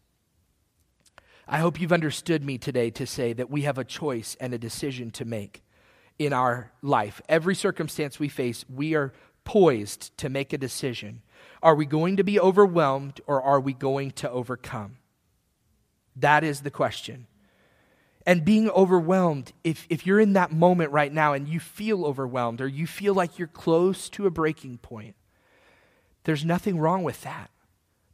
I 1.48 1.60
hope 1.60 1.80
you've 1.80 1.94
understood 1.94 2.44
me 2.44 2.58
today 2.58 2.90
to 2.92 3.06
say 3.06 3.32
that 3.32 3.50
we 3.50 3.62
have 3.62 3.78
a 3.78 3.84
choice 3.86 4.36
and 4.42 4.54
a 4.54 4.58
decision 4.58 5.10
to 5.12 5.26
make 5.26 5.64
in 6.20 6.34
our 6.34 6.72
life. 6.82 7.22
Every 7.30 7.56
circumstance 7.56 8.20
we 8.20 8.28
face, 8.28 8.66
we 8.70 8.94
are 8.94 9.14
poised 9.46 10.18
to 10.18 10.30
make 10.30 10.52
a 10.52 10.58
decision 10.58 11.22
are 11.64 11.76
we 11.76 11.86
going 11.86 12.18
to 12.18 12.24
be 12.24 12.40
overwhelmed 12.40 13.22
or 13.26 13.42
are 13.42 13.60
we 13.60 13.74
going 13.74 14.12
to 14.12 14.30
overcome? 14.30 14.98
That 16.16 16.44
is 16.44 16.62
the 16.62 16.70
question. 16.70 17.26
And 18.26 18.46
being 18.46 18.70
overwhelmed, 18.70 19.54
if, 19.64 19.88
if 19.90 20.06
you're 20.06 20.20
in 20.20 20.34
that 20.34 20.52
moment 20.52 20.92
right 20.92 21.12
now 21.12 21.34
and 21.34 21.48
you 21.48 21.60
feel 21.60 22.06
overwhelmed 22.06 22.62
or 22.62 22.68
you 22.68 22.86
feel 22.86 23.14
like 23.14 23.40
you're 23.40 23.48
close 23.48 24.10
to 24.10 24.28
a 24.28 24.32
breaking 24.32 24.78
point, 24.78 25.16
there's 26.26 26.46
nothing 26.46 26.78
wrong 26.78 27.04
with 27.04 27.22
that. 27.22 27.50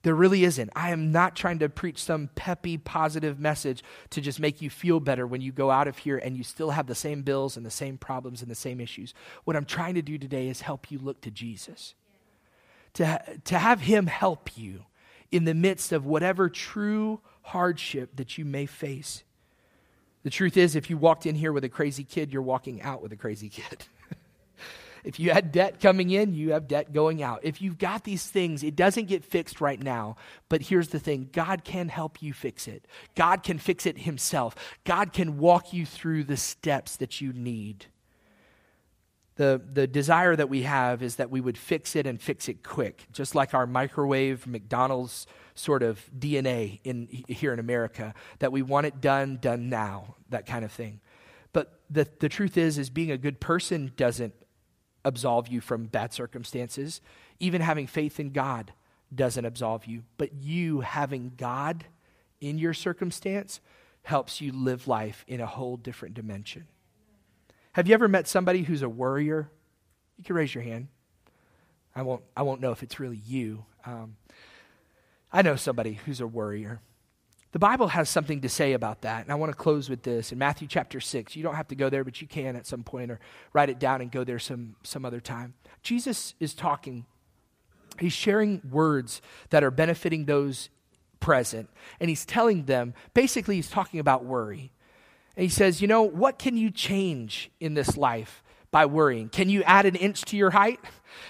There 0.03 0.15
really 0.15 0.43
isn't. 0.45 0.69
I 0.75 0.91
am 0.91 1.11
not 1.11 1.35
trying 1.35 1.59
to 1.59 1.69
preach 1.69 2.01
some 2.01 2.29
peppy, 2.33 2.77
positive 2.77 3.39
message 3.39 3.83
to 4.11 4.21
just 4.21 4.39
make 4.39 4.61
you 4.61 4.69
feel 4.69 4.99
better 4.99 5.27
when 5.27 5.41
you 5.41 5.51
go 5.51 5.69
out 5.69 5.87
of 5.87 5.97
here 5.97 6.17
and 6.17 6.37
you 6.37 6.43
still 6.43 6.69
have 6.69 6.87
the 6.87 6.95
same 6.95 7.21
bills 7.23 7.57
and 7.57 7.65
the 7.65 7.71
same 7.71 7.97
problems 7.97 8.41
and 8.41 8.49
the 8.49 8.55
same 8.55 8.79
issues. 8.79 9.13
What 9.43 9.57
I'm 9.57 9.65
trying 9.65 9.95
to 9.95 10.01
do 10.01 10.17
today 10.17 10.47
is 10.47 10.61
help 10.61 10.89
you 10.89 10.99
look 10.99 11.21
to 11.21 11.31
Jesus 11.31 11.95
to, 12.93 13.21
to 13.45 13.57
have 13.57 13.81
Him 13.81 14.07
help 14.07 14.57
you 14.57 14.85
in 15.31 15.45
the 15.45 15.53
midst 15.53 15.91
of 15.91 16.05
whatever 16.05 16.49
true 16.49 17.21
hardship 17.41 18.15
that 18.15 18.37
you 18.37 18.45
may 18.45 18.65
face. 18.65 19.23
The 20.23 20.29
truth 20.29 20.57
is, 20.57 20.75
if 20.75 20.89
you 20.89 20.97
walked 20.97 21.25
in 21.25 21.35
here 21.35 21.53
with 21.53 21.63
a 21.63 21.69
crazy 21.69 22.03
kid, 22.03 22.33
you're 22.33 22.41
walking 22.41 22.81
out 22.81 23.01
with 23.01 23.13
a 23.13 23.17
crazy 23.17 23.49
kid. 23.49 23.85
If 25.03 25.19
you 25.19 25.31
had 25.31 25.51
debt 25.51 25.79
coming 25.79 26.09
in, 26.09 26.33
you 26.33 26.51
have 26.51 26.67
debt 26.67 26.93
going 26.93 27.23
out. 27.23 27.41
If 27.43 27.61
you've 27.61 27.77
got 27.77 28.03
these 28.03 28.27
things, 28.27 28.63
it 28.63 28.75
doesn't 28.75 29.05
get 29.05 29.23
fixed 29.23 29.61
right 29.61 29.81
now. 29.81 30.17
But 30.49 30.61
here's 30.61 30.89
the 30.89 30.99
thing 30.99 31.29
God 31.31 31.63
can 31.63 31.89
help 31.89 32.21
you 32.21 32.33
fix 32.33 32.67
it. 32.67 32.85
God 33.15 33.43
can 33.43 33.57
fix 33.59 33.85
it 33.85 33.99
Himself. 33.99 34.55
God 34.83 35.13
can 35.13 35.37
walk 35.37 35.73
you 35.73 35.85
through 35.85 36.25
the 36.25 36.37
steps 36.37 36.97
that 36.97 37.21
you 37.21 37.33
need. 37.33 37.85
The, 39.39 39.61
the 39.71 39.87
desire 39.87 40.35
that 40.35 40.49
we 40.49 40.63
have 40.63 41.01
is 41.01 41.15
that 41.15 41.31
we 41.31 41.39
would 41.39 41.57
fix 41.57 41.95
it 41.95 42.05
and 42.05 42.21
fix 42.21 42.49
it 42.49 42.61
quick, 42.61 43.07
just 43.13 43.35
like 43.35 43.53
our 43.53 43.65
microwave 43.65 44.45
McDonald's 44.45 45.27
sort 45.55 45.81
of 45.81 46.03
DNA 46.13 46.81
in, 46.83 47.07
here 47.29 47.53
in 47.53 47.59
America, 47.59 48.13
that 48.39 48.51
we 48.51 48.61
want 48.61 48.87
it 48.87 48.99
done, 48.99 49.37
done 49.39 49.69
now, 49.69 50.15
that 50.27 50.45
kind 50.45 50.65
of 50.65 50.73
thing. 50.73 50.99
But 51.53 51.79
the, 51.89 52.05
the 52.19 52.27
truth 52.27 52.57
is, 52.57 52.77
is 52.77 52.89
being 52.89 53.11
a 53.11 53.17
good 53.17 53.39
person 53.39 53.93
doesn't 53.95 54.33
absolve 55.05 55.47
you 55.47 55.61
from 55.61 55.85
bad 55.85 56.11
circumstances. 56.11 56.99
Even 57.39 57.61
having 57.61 57.87
faith 57.87 58.19
in 58.19 58.31
God 58.31 58.73
doesn't 59.15 59.45
absolve 59.45 59.85
you. 59.85 60.03
But 60.17 60.33
you 60.33 60.81
having 60.81 61.31
God 61.37 61.85
in 62.41 62.57
your 62.57 62.73
circumstance 62.73 63.61
helps 64.03 64.41
you 64.41 64.51
live 64.51 64.85
life 64.85 65.23
in 65.29 65.39
a 65.39 65.45
whole 65.45 65.77
different 65.77 66.13
dimension. 66.13 66.67
Have 67.73 67.87
you 67.87 67.93
ever 67.93 68.07
met 68.07 68.27
somebody 68.27 68.63
who's 68.63 68.81
a 68.81 68.89
worrier? 68.89 69.49
You 70.17 70.23
can 70.23 70.35
raise 70.35 70.53
your 70.53 70.63
hand. 70.63 70.87
I 71.95 72.01
won't, 72.01 72.23
I 72.35 72.41
won't 72.41 72.61
know 72.61 72.71
if 72.71 72.83
it's 72.83 72.99
really 72.99 73.21
you. 73.25 73.65
Um, 73.85 74.15
I 75.31 75.41
know 75.41 75.55
somebody 75.55 75.93
who's 75.93 76.21
a 76.21 76.27
worrier. 76.27 76.81
The 77.51 77.59
Bible 77.59 77.87
has 77.89 78.09
something 78.09 78.41
to 78.41 78.49
say 78.49 78.73
about 78.73 79.01
that, 79.01 79.23
and 79.23 79.31
I 79.31 79.35
want 79.35 79.51
to 79.51 79.57
close 79.57 79.89
with 79.89 80.03
this. 80.03 80.31
In 80.31 80.37
Matthew 80.37 80.67
chapter 80.67 80.99
6, 80.99 81.35
you 81.35 81.41
don't 81.41 81.55
have 81.55 81.67
to 81.69 81.75
go 81.75 81.89
there, 81.89 82.03
but 82.03 82.21
you 82.21 82.27
can 82.27 82.55
at 82.55 82.67
some 82.67 82.83
point, 82.83 83.09
or 83.09 83.19
write 83.53 83.69
it 83.69 83.79
down 83.79 84.01
and 84.01 84.11
go 84.11 84.23
there 84.23 84.37
some, 84.39 84.75
some 84.83 85.03
other 85.03 85.19
time. 85.19 85.55
Jesus 85.81 86.35
is 86.39 86.53
talking, 86.53 87.05
he's 87.99 88.13
sharing 88.13 88.61
words 88.69 89.21
that 89.49 89.63
are 89.63 89.71
benefiting 89.71 90.25
those 90.25 90.69
present, 91.19 91.69
and 91.99 92.09
he's 92.09 92.25
telling 92.25 92.65
them 92.65 92.93
basically, 93.13 93.55
he's 93.55 93.69
talking 93.69 93.99
about 93.99 94.25
worry. 94.25 94.71
And 95.35 95.43
he 95.43 95.49
says, 95.49 95.81
You 95.81 95.87
know, 95.87 96.03
what 96.03 96.39
can 96.39 96.57
you 96.57 96.71
change 96.71 97.51
in 97.59 97.73
this 97.73 97.97
life 97.97 98.43
by 98.71 98.85
worrying? 98.85 99.29
Can 99.29 99.49
you 99.49 99.63
add 99.63 99.85
an 99.85 99.95
inch 99.95 100.23
to 100.25 100.37
your 100.37 100.51
height? 100.51 100.79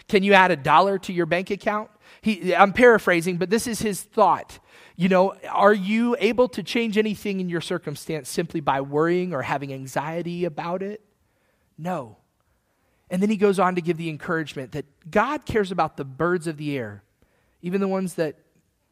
Can 0.07 0.23
you 0.23 0.33
add 0.33 0.51
a 0.51 0.55
dollar 0.55 0.97
to 0.99 1.13
your 1.13 1.25
bank 1.25 1.49
account? 1.51 1.89
He, 2.21 2.53
I'm 2.53 2.73
paraphrasing, 2.73 3.37
but 3.37 3.49
this 3.49 3.67
is 3.67 3.81
his 3.81 4.01
thought. 4.01 4.59
You 4.95 5.07
know, 5.07 5.35
are 5.49 5.73
you 5.73 6.17
able 6.19 6.49
to 6.49 6.61
change 6.61 6.97
anything 6.97 7.39
in 7.39 7.47
your 7.47 7.61
circumstance 7.61 8.29
simply 8.29 8.59
by 8.59 8.81
worrying 8.81 9.33
or 9.33 9.43
having 9.43 9.71
anxiety 9.71 10.43
about 10.43 10.83
it? 10.83 11.01
No. 11.77 12.17
And 13.09 13.21
then 13.21 13.29
he 13.29 13.37
goes 13.37 13.59
on 13.59 13.75
to 13.75 13.81
give 13.81 13.97
the 13.97 14.09
encouragement 14.09 14.73
that 14.73 14.85
God 15.09 15.45
cares 15.45 15.71
about 15.71 15.97
the 15.97 16.05
birds 16.05 16.47
of 16.47 16.57
the 16.57 16.77
air, 16.77 17.03
even 17.61 17.81
the 17.81 17.87
ones 17.87 18.15
that 18.15 18.35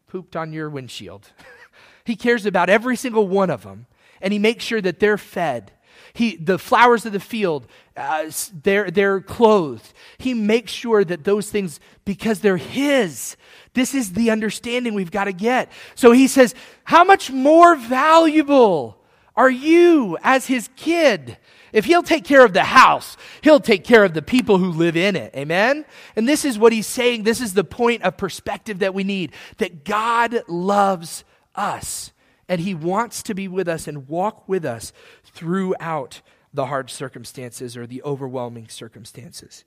pooped 0.07 0.35
on 0.35 0.53
your 0.53 0.69
windshield. 0.69 1.31
he 2.05 2.15
cares 2.15 2.45
about 2.45 2.69
every 2.69 2.95
single 2.95 3.27
one 3.27 3.49
of 3.49 3.63
them, 3.63 3.85
and 4.22 4.34
he 4.34 4.39
makes 4.39 4.63
sure 4.63 4.82
that 4.82 4.99
they're 4.99 5.18
fed. 5.18 5.72
He, 6.13 6.36
the 6.36 6.57
flowers 6.57 7.05
of 7.05 7.13
the 7.13 7.20
field, 7.20 7.68
uh, 7.95 8.32
they're, 8.63 8.89
they're 8.89 9.22
clothed. 9.22 9.93
He 10.18 10.34
makes 10.34 10.72
sure 10.72 11.03
that 11.03 11.24
those 11.24 11.51
things, 11.51 11.80
because 12.05 12.39
they're 12.39 12.57
His, 12.57 13.38
this 13.78 13.93
is 13.93 14.13
the 14.13 14.32
understanding 14.32 14.95
we've 14.95 15.11
got 15.11 15.26
to 15.26 15.32
get. 15.32 15.72
So 15.93 16.11
he 16.11 16.28
says, 16.28 16.55
How 16.86 17.03
much 17.03 17.30
more 17.30 17.76
valuable 17.76 18.97
are 19.36 19.51
you 19.51 20.18
as 20.24 20.47
his 20.47 20.68
kid? 20.76 21.38
If 21.72 21.86
he'll 21.86 22.01
take 22.01 22.24
care 22.24 22.43
of 22.43 22.53
the 22.53 22.63
house, 22.63 23.18
he'll 23.41 23.59
take 23.59 23.84
care 23.84 24.03
of 24.03 24.15
the 24.15 24.24
people 24.24 24.57
who 24.57 24.72
live 24.72 24.97
in 24.97 25.15
it. 25.15 25.36
Amen? 25.36 25.86
And 26.15 26.28
this 26.28 26.43
is 26.43 26.57
what 26.57 26.74
he's 26.74 26.88
saying. 26.88 27.22
This 27.22 27.39
is 27.39 27.53
the 27.53 27.63
point 27.63 28.01
of 28.01 28.18
perspective 28.18 28.80
that 28.80 28.95
we 28.95 29.03
need 29.03 29.34
that 29.57 29.86
God 29.86 30.43
loves 30.47 31.24
us 31.53 32.11
and 32.49 32.61
he 32.61 32.73
wants 32.73 33.21
to 33.23 33.33
be 33.33 33.47
with 33.47 33.67
us 33.67 33.87
and 33.87 34.07
walk 34.07 34.47
with 34.47 34.65
us 34.65 34.93
throughout 35.23 36.21
the 36.53 36.67
hard 36.67 36.89
circumstances 36.89 37.75
or 37.75 37.85
the 37.85 38.01
overwhelming 38.03 38.67
circumstances. 38.69 39.65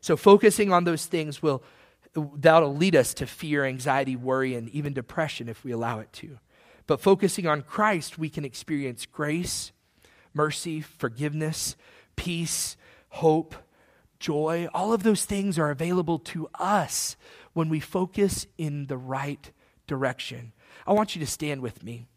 So, 0.00 0.16
focusing 0.16 0.72
on 0.72 0.84
those 0.84 1.06
things 1.06 1.42
will 1.42 1.62
that'll 2.14 2.74
lead 2.74 2.96
us 2.96 3.14
to 3.14 3.26
fear, 3.26 3.64
anxiety, 3.64 4.16
worry, 4.16 4.54
and 4.54 4.68
even 4.70 4.92
depression 4.92 5.48
if 5.48 5.64
we 5.64 5.72
allow 5.72 6.00
it 6.00 6.12
to. 6.14 6.38
But 6.86 7.00
focusing 7.00 7.46
on 7.46 7.62
Christ, 7.62 8.18
we 8.18 8.28
can 8.28 8.44
experience 8.44 9.06
grace, 9.06 9.70
mercy, 10.34 10.80
forgiveness, 10.80 11.76
peace, 12.16 12.76
hope, 13.10 13.54
joy. 14.18 14.68
All 14.74 14.92
of 14.92 15.02
those 15.02 15.24
things 15.24 15.58
are 15.58 15.70
available 15.70 16.18
to 16.18 16.48
us 16.58 17.16
when 17.52 17.68
we 17.68 17.80
focus 17.80 18.46
in 18.58 18.86
the 18.86 18.96
right 18.96 19.50
direction. 19.86 20.52
I 20.86 20.92
want 20.92 21.14
you 21.14 21.20
to 21.20 21.30
stand 21.30 21.60
with 21.60 21.84
me 21.84 22.08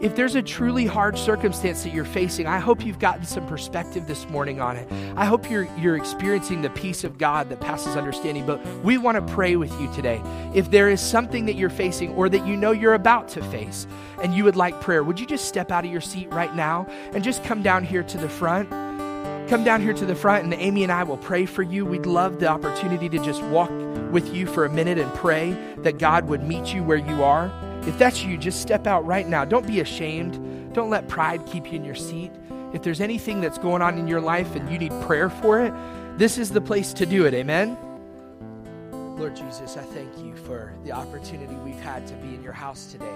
if 0.00 0.14
there's 0.14 0.34
a 0.34 0.42
truly 0.42 0.84
hard 0.84 1.16
circumstance 1.16 1.82
that 1.82 1.94
you're 1.94 2.04
facing, 2.04 2.46
I 2.46 2.58
hope 2.58 2.84
you've 2.84 2.98
gotten 2.98 3.24
some 3.24 3.46
perspective 3.46 4.06
this 4.06 4.28
morning 4.28 4.60
on 4.60 4.76
it. 4.76 4.90
I 5.16 5.24
hope 5.24 5.50
you're, 5.50 5.68
you're 5.78 5.96
experiencing 5.96 6.60
the 6.60 6.70
peace 6.70 7.02
of 7.02 7.16
God 7.16 7.48
that 7.48 7.60
passes 7.60 7.96
understanding. 7.96 8.44
But 8.44 8.64
we 8.84 8.98
want 8.98 9.16
to 9.16 9.34
pray 9.34 9.56
with 9.56 9.72
you 9.80 9.92
today. 9.94 10.20
If 10.54 10.70
there 10.70 10.90
is 10.90 11.00
something 11.00 11.46
that 11.46 11.54
you're 11.54 11.70
facing 11.70 12.12
or 12.14 12.28
that 12.28 12.46
you 12.46 12.56
know 12.56 12.72
you're 12.72 12.94
about 12.94 13.28
to 13.30 13.42
face 13.44 13.86
and 14.22 14.34
you 14.34 14.44
would 14.44 14.56
like 14.56 14.80
prayer, 14.82 15.02
would 15.02 15.18
you 15.18 15.26
just 15.26 15.46
step 15.46 15.70
out 15.70 15.84
of 15.84 15.90
your 15.90 16.00
seat 16.02 16.30
right 16.30 16.54
now 16.54 16.86
and 17.12 17.24
just 17.24 17.42
come 17.42 17.62
down 17.62 17.82
here 17.82 18.02
to 18.02 18.18
the 18.18 18.28
front? 18.28 18.68
Come 19.48 19.62
down 19.62 19.80
here 19.80 19.92
to 19.92 20.04
the 20.04 20.16
front, 20.16 20.42
and 20.42 20.52
Amy 20.54 20.82
and 20.82 20.90
I 20.90 21.04
will 21.04 21.18
pray 21.18 21.46
for 21.46 21.62
you. 21.62 21.86
We'd 21.86 22.04
love 22.04 22.40
the 22.40 22.48
opportunity 22.48 23.08
to 23.08 23.24
just 23.24 23.40
walk 23.44 23.70
with 24.10 24.34
you 24.34 24.44
for 24.44 24.64
a 24.64 24.68
minute 24.68 24.98
and 24.98 25.12
pray 25.14 25.56
that 25.78 25.98
God 25.98 26.26
would 26.26 26.42
meet 26.42 26.74
you 26.74 26.82
where 26.82 26.96
you 26.96 27.22
are. 27.22 27.52
If 27.86 27.98
that's 27.98 28.24
you, 28.24 28.36
just 28.36 28.60
step 28.60 28.86
out 28.86 29.06
right 29.06 29.28
now. 29.28 29.44
Don't 29.44 29.66
be 29.66 29.80
ashamed. 29.80 30.74
Don't 30.74 30.90
let 30.90 31.08
pride 31.08 31.46
keep 31.46 31.66
you 31.66 31.78
in 31.78 31.84
your 31.84 31.94
seat. 31.94 32.32
If 32.72 32.82
there's 32.82 33.00
anything 33.00 33.40
that's 33.40 33.58
going 33.58 33.80
on 33.80 33.96
in 33.96 34.08
your 34.08 34.20
life 34.20 34.56
and 34.56 34.70
you 34.70 34.78
need 34.78 34.92
prayer 35.02 35.30
for 35.30 35.60
it, 35.60 35.72
this 36.18 36.36
is 36.36 36.50
the 36.50 36.60
place 36.60 36.92
to 36.94 37.06
do 37.06 37.26
it. 37.26 37.34
Amen. 37.34 37.78
Lord 38.92 39.36
Jesus, 39.36 39.76
I 39.76 39.82
thank 39.82 40.18
you 40.18 40.34
for 40.36 40.74
the 40.84 40.92
opportunity 40.92 41.54
we've 41.54 41.80
had 41.80 42.06
to 42.08 42.14
be 42.14 42.34
in 42.34 42.42
your 42.42 42.52
house 42.52 42.86
today. 42.92 43.14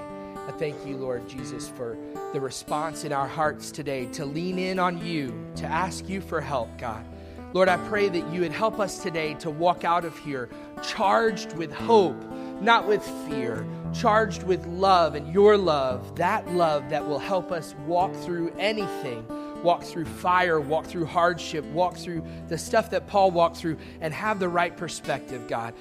I 0.48 0.52
thank 0.52 0.86
you, 0.86 0.96
Lord 0.96 1.28
Jesus, 1.28 1.68
for 1.68 1.98
the 2.32 2.40
response 2.40 3.04
in 3.04 3.12
our 3.12 3.28
hearts 3.28 3.70
today 3.70 4.06
to 4.12 4.24
lean 4.24 4.58
in 4.58 4.78
on 4.78 5.04
you, 5.04 5.46
to 5.56 5.66
ask 5.66 6.08
you 6.08 6.20
for 6.20 6.40
help, 6.40 6.68
God. 6.78 7.04
Lord, 7.52 7.68
I 7.68 7.76
pray 7.88 8.08
that 8.08 8.32
you 8.32 8.40
would 8.40 8.52
help 8.52 8.78
us 8.78 9.02
today 9.02 9.34
to 9.34 9.50
walk 9.50 9.84
out 9.84 10.04
of 10.04 10.16
here 10.18 10.48
charged 10.82 11.52
with 11.54 11.72
hope, 11.72 12.16
not 12.60 12.86
with 12.86 13.04
fear, 13.28 13.66
charged 13.92 14.42
with 14.42 14.66
love 14.66 15.14
and 15.14 15.32
your 15.32 15.56
love, 15.56 16.16
that 16.16 16.48
love 16.52 16.88
that 16.90 17.06
will 17.06 17.18
help 17.18 17.52
us 17.52 17.74
walk 17.86 18.14
through 18.16 18.52
anything 18.58 19.24
walk 19.62 19.82
through 19.82 20.06
fire, 20.06 20.60
walk 20.60 20.86
through 20.86 21.06
hardship, 21.06 21.64
walk 21.66 21.96
through 21.96 22.24
the 22.48 22.58
stuff 22.58 22.90
that 22.90 23.06
Paul 23.06 23.30
walked 23.30 23.56
through, 23.56 23.76
and 24.00 24.12
have 24.14 24.38
the 24.38 24.48
right 24.48 24.76
perspective, 24.76 25.46
God. 25.48 25.74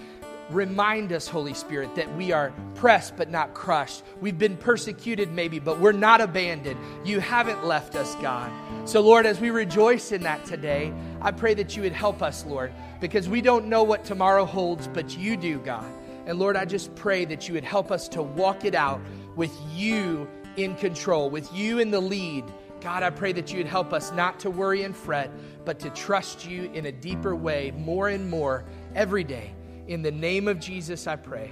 Remind 0.50 1.14
us, 1.14 1.28
Holy 1.28 1.54
Spirit, 1.54 1.96
that 1.96 2.14
we 2.18 2.32
are 2.32 2.52
pressed 2.74 3.16
but 3.16 3.30
not 3.30 3.54
crushed. 3.54 4.04
We've 4.20 4.38
been 4.38 4.58
persecuted, 4.58 5.32
maybe, 5.32 5.60
but 5.60 5.80
we're 5.80 5.92
not 5.92 6.22
abandoned. 6.22 6.80
You 7.06 7.20
haven't 7.20 7.66
left 7.66 7.96
us, 7.96 8.16
God. 8.16 8.52
So, 8.90 9.02
Lord, 9.02 9.28
as 9.28 9.40
we 9.40 9.52
rejoice 9.52 10.12
in 10.12 10.24
that 10.24 10.46
today, 10.46 10.92
I 11.22 11.32
pray 11.32 11.54
that 11.54 11.76
you 11.76 11.84
would 11.84 11.94
help 11.94 12.24
us, 12.24 12.46
Lord, 12.48 12.74
because 13.00 13.30
we 13.30 13.42
don't 13.42 13.68
know 13.68 13.84
what 13.84 14.04
tomorrow 14.06 14.44
holds, 14.44 14.88
but 14.88 15.16
you 15.16 15.38
do, 15.38 15.60
God. 15.60 15.86
And 16.30 16.38
Lord, 16.38 16.56
I 16.56 16.66
just 16.66 16.94
pray 16.94 17.26
that 17.26 17.48
you 17.48 17.56
would 17.56 17.64
help 17.64 17.92
us 17.92 18.08
to 18.10 18.22
walk 18.22 18.64
it 18.64 18.76
out 18.76 19.02
with 19.36 19.52
you 19.74 20.30
in 20.58 20.76
control, 20.76 21.32
with 21.32 21.52
you 21.52 21.80
in 21.80 21.90
the 21.90 22.00
lead. 22.00 22.46
God, 22.82 23.02
I 23.02 23.10
pray 23.10 23.34
that 23.34 23.52
you 23.52 23.58
would 23.58 23.66
help 23.66 23.94
us 23.94 24.12
not 24.12 24.40
to 24.42 24.52
worry 24.52 24.84
and 24.84 24.96
fret, 24.96 25.32
but 25.66 25.80
to 25.80 25.90
trust 25.90 26.46
you 26.46 26.70
in 26.72 26.86
a 26.86 26.92
deeper 26.92 27.36
way, 27.36 27.72
more 27.76 28.10
and 28.10 28.30
more 28.30 28.64
every 28.94 29.24
day. 29.24 29.56
In 29.88 30.04
the 30.04 30.12
name 30.12 30.48
of 30.48 30.60
Jesus, 30.60 31.08
I 31.08 31.16
pray. 31.16 31.52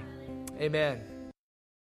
Amen. 0.60 1.17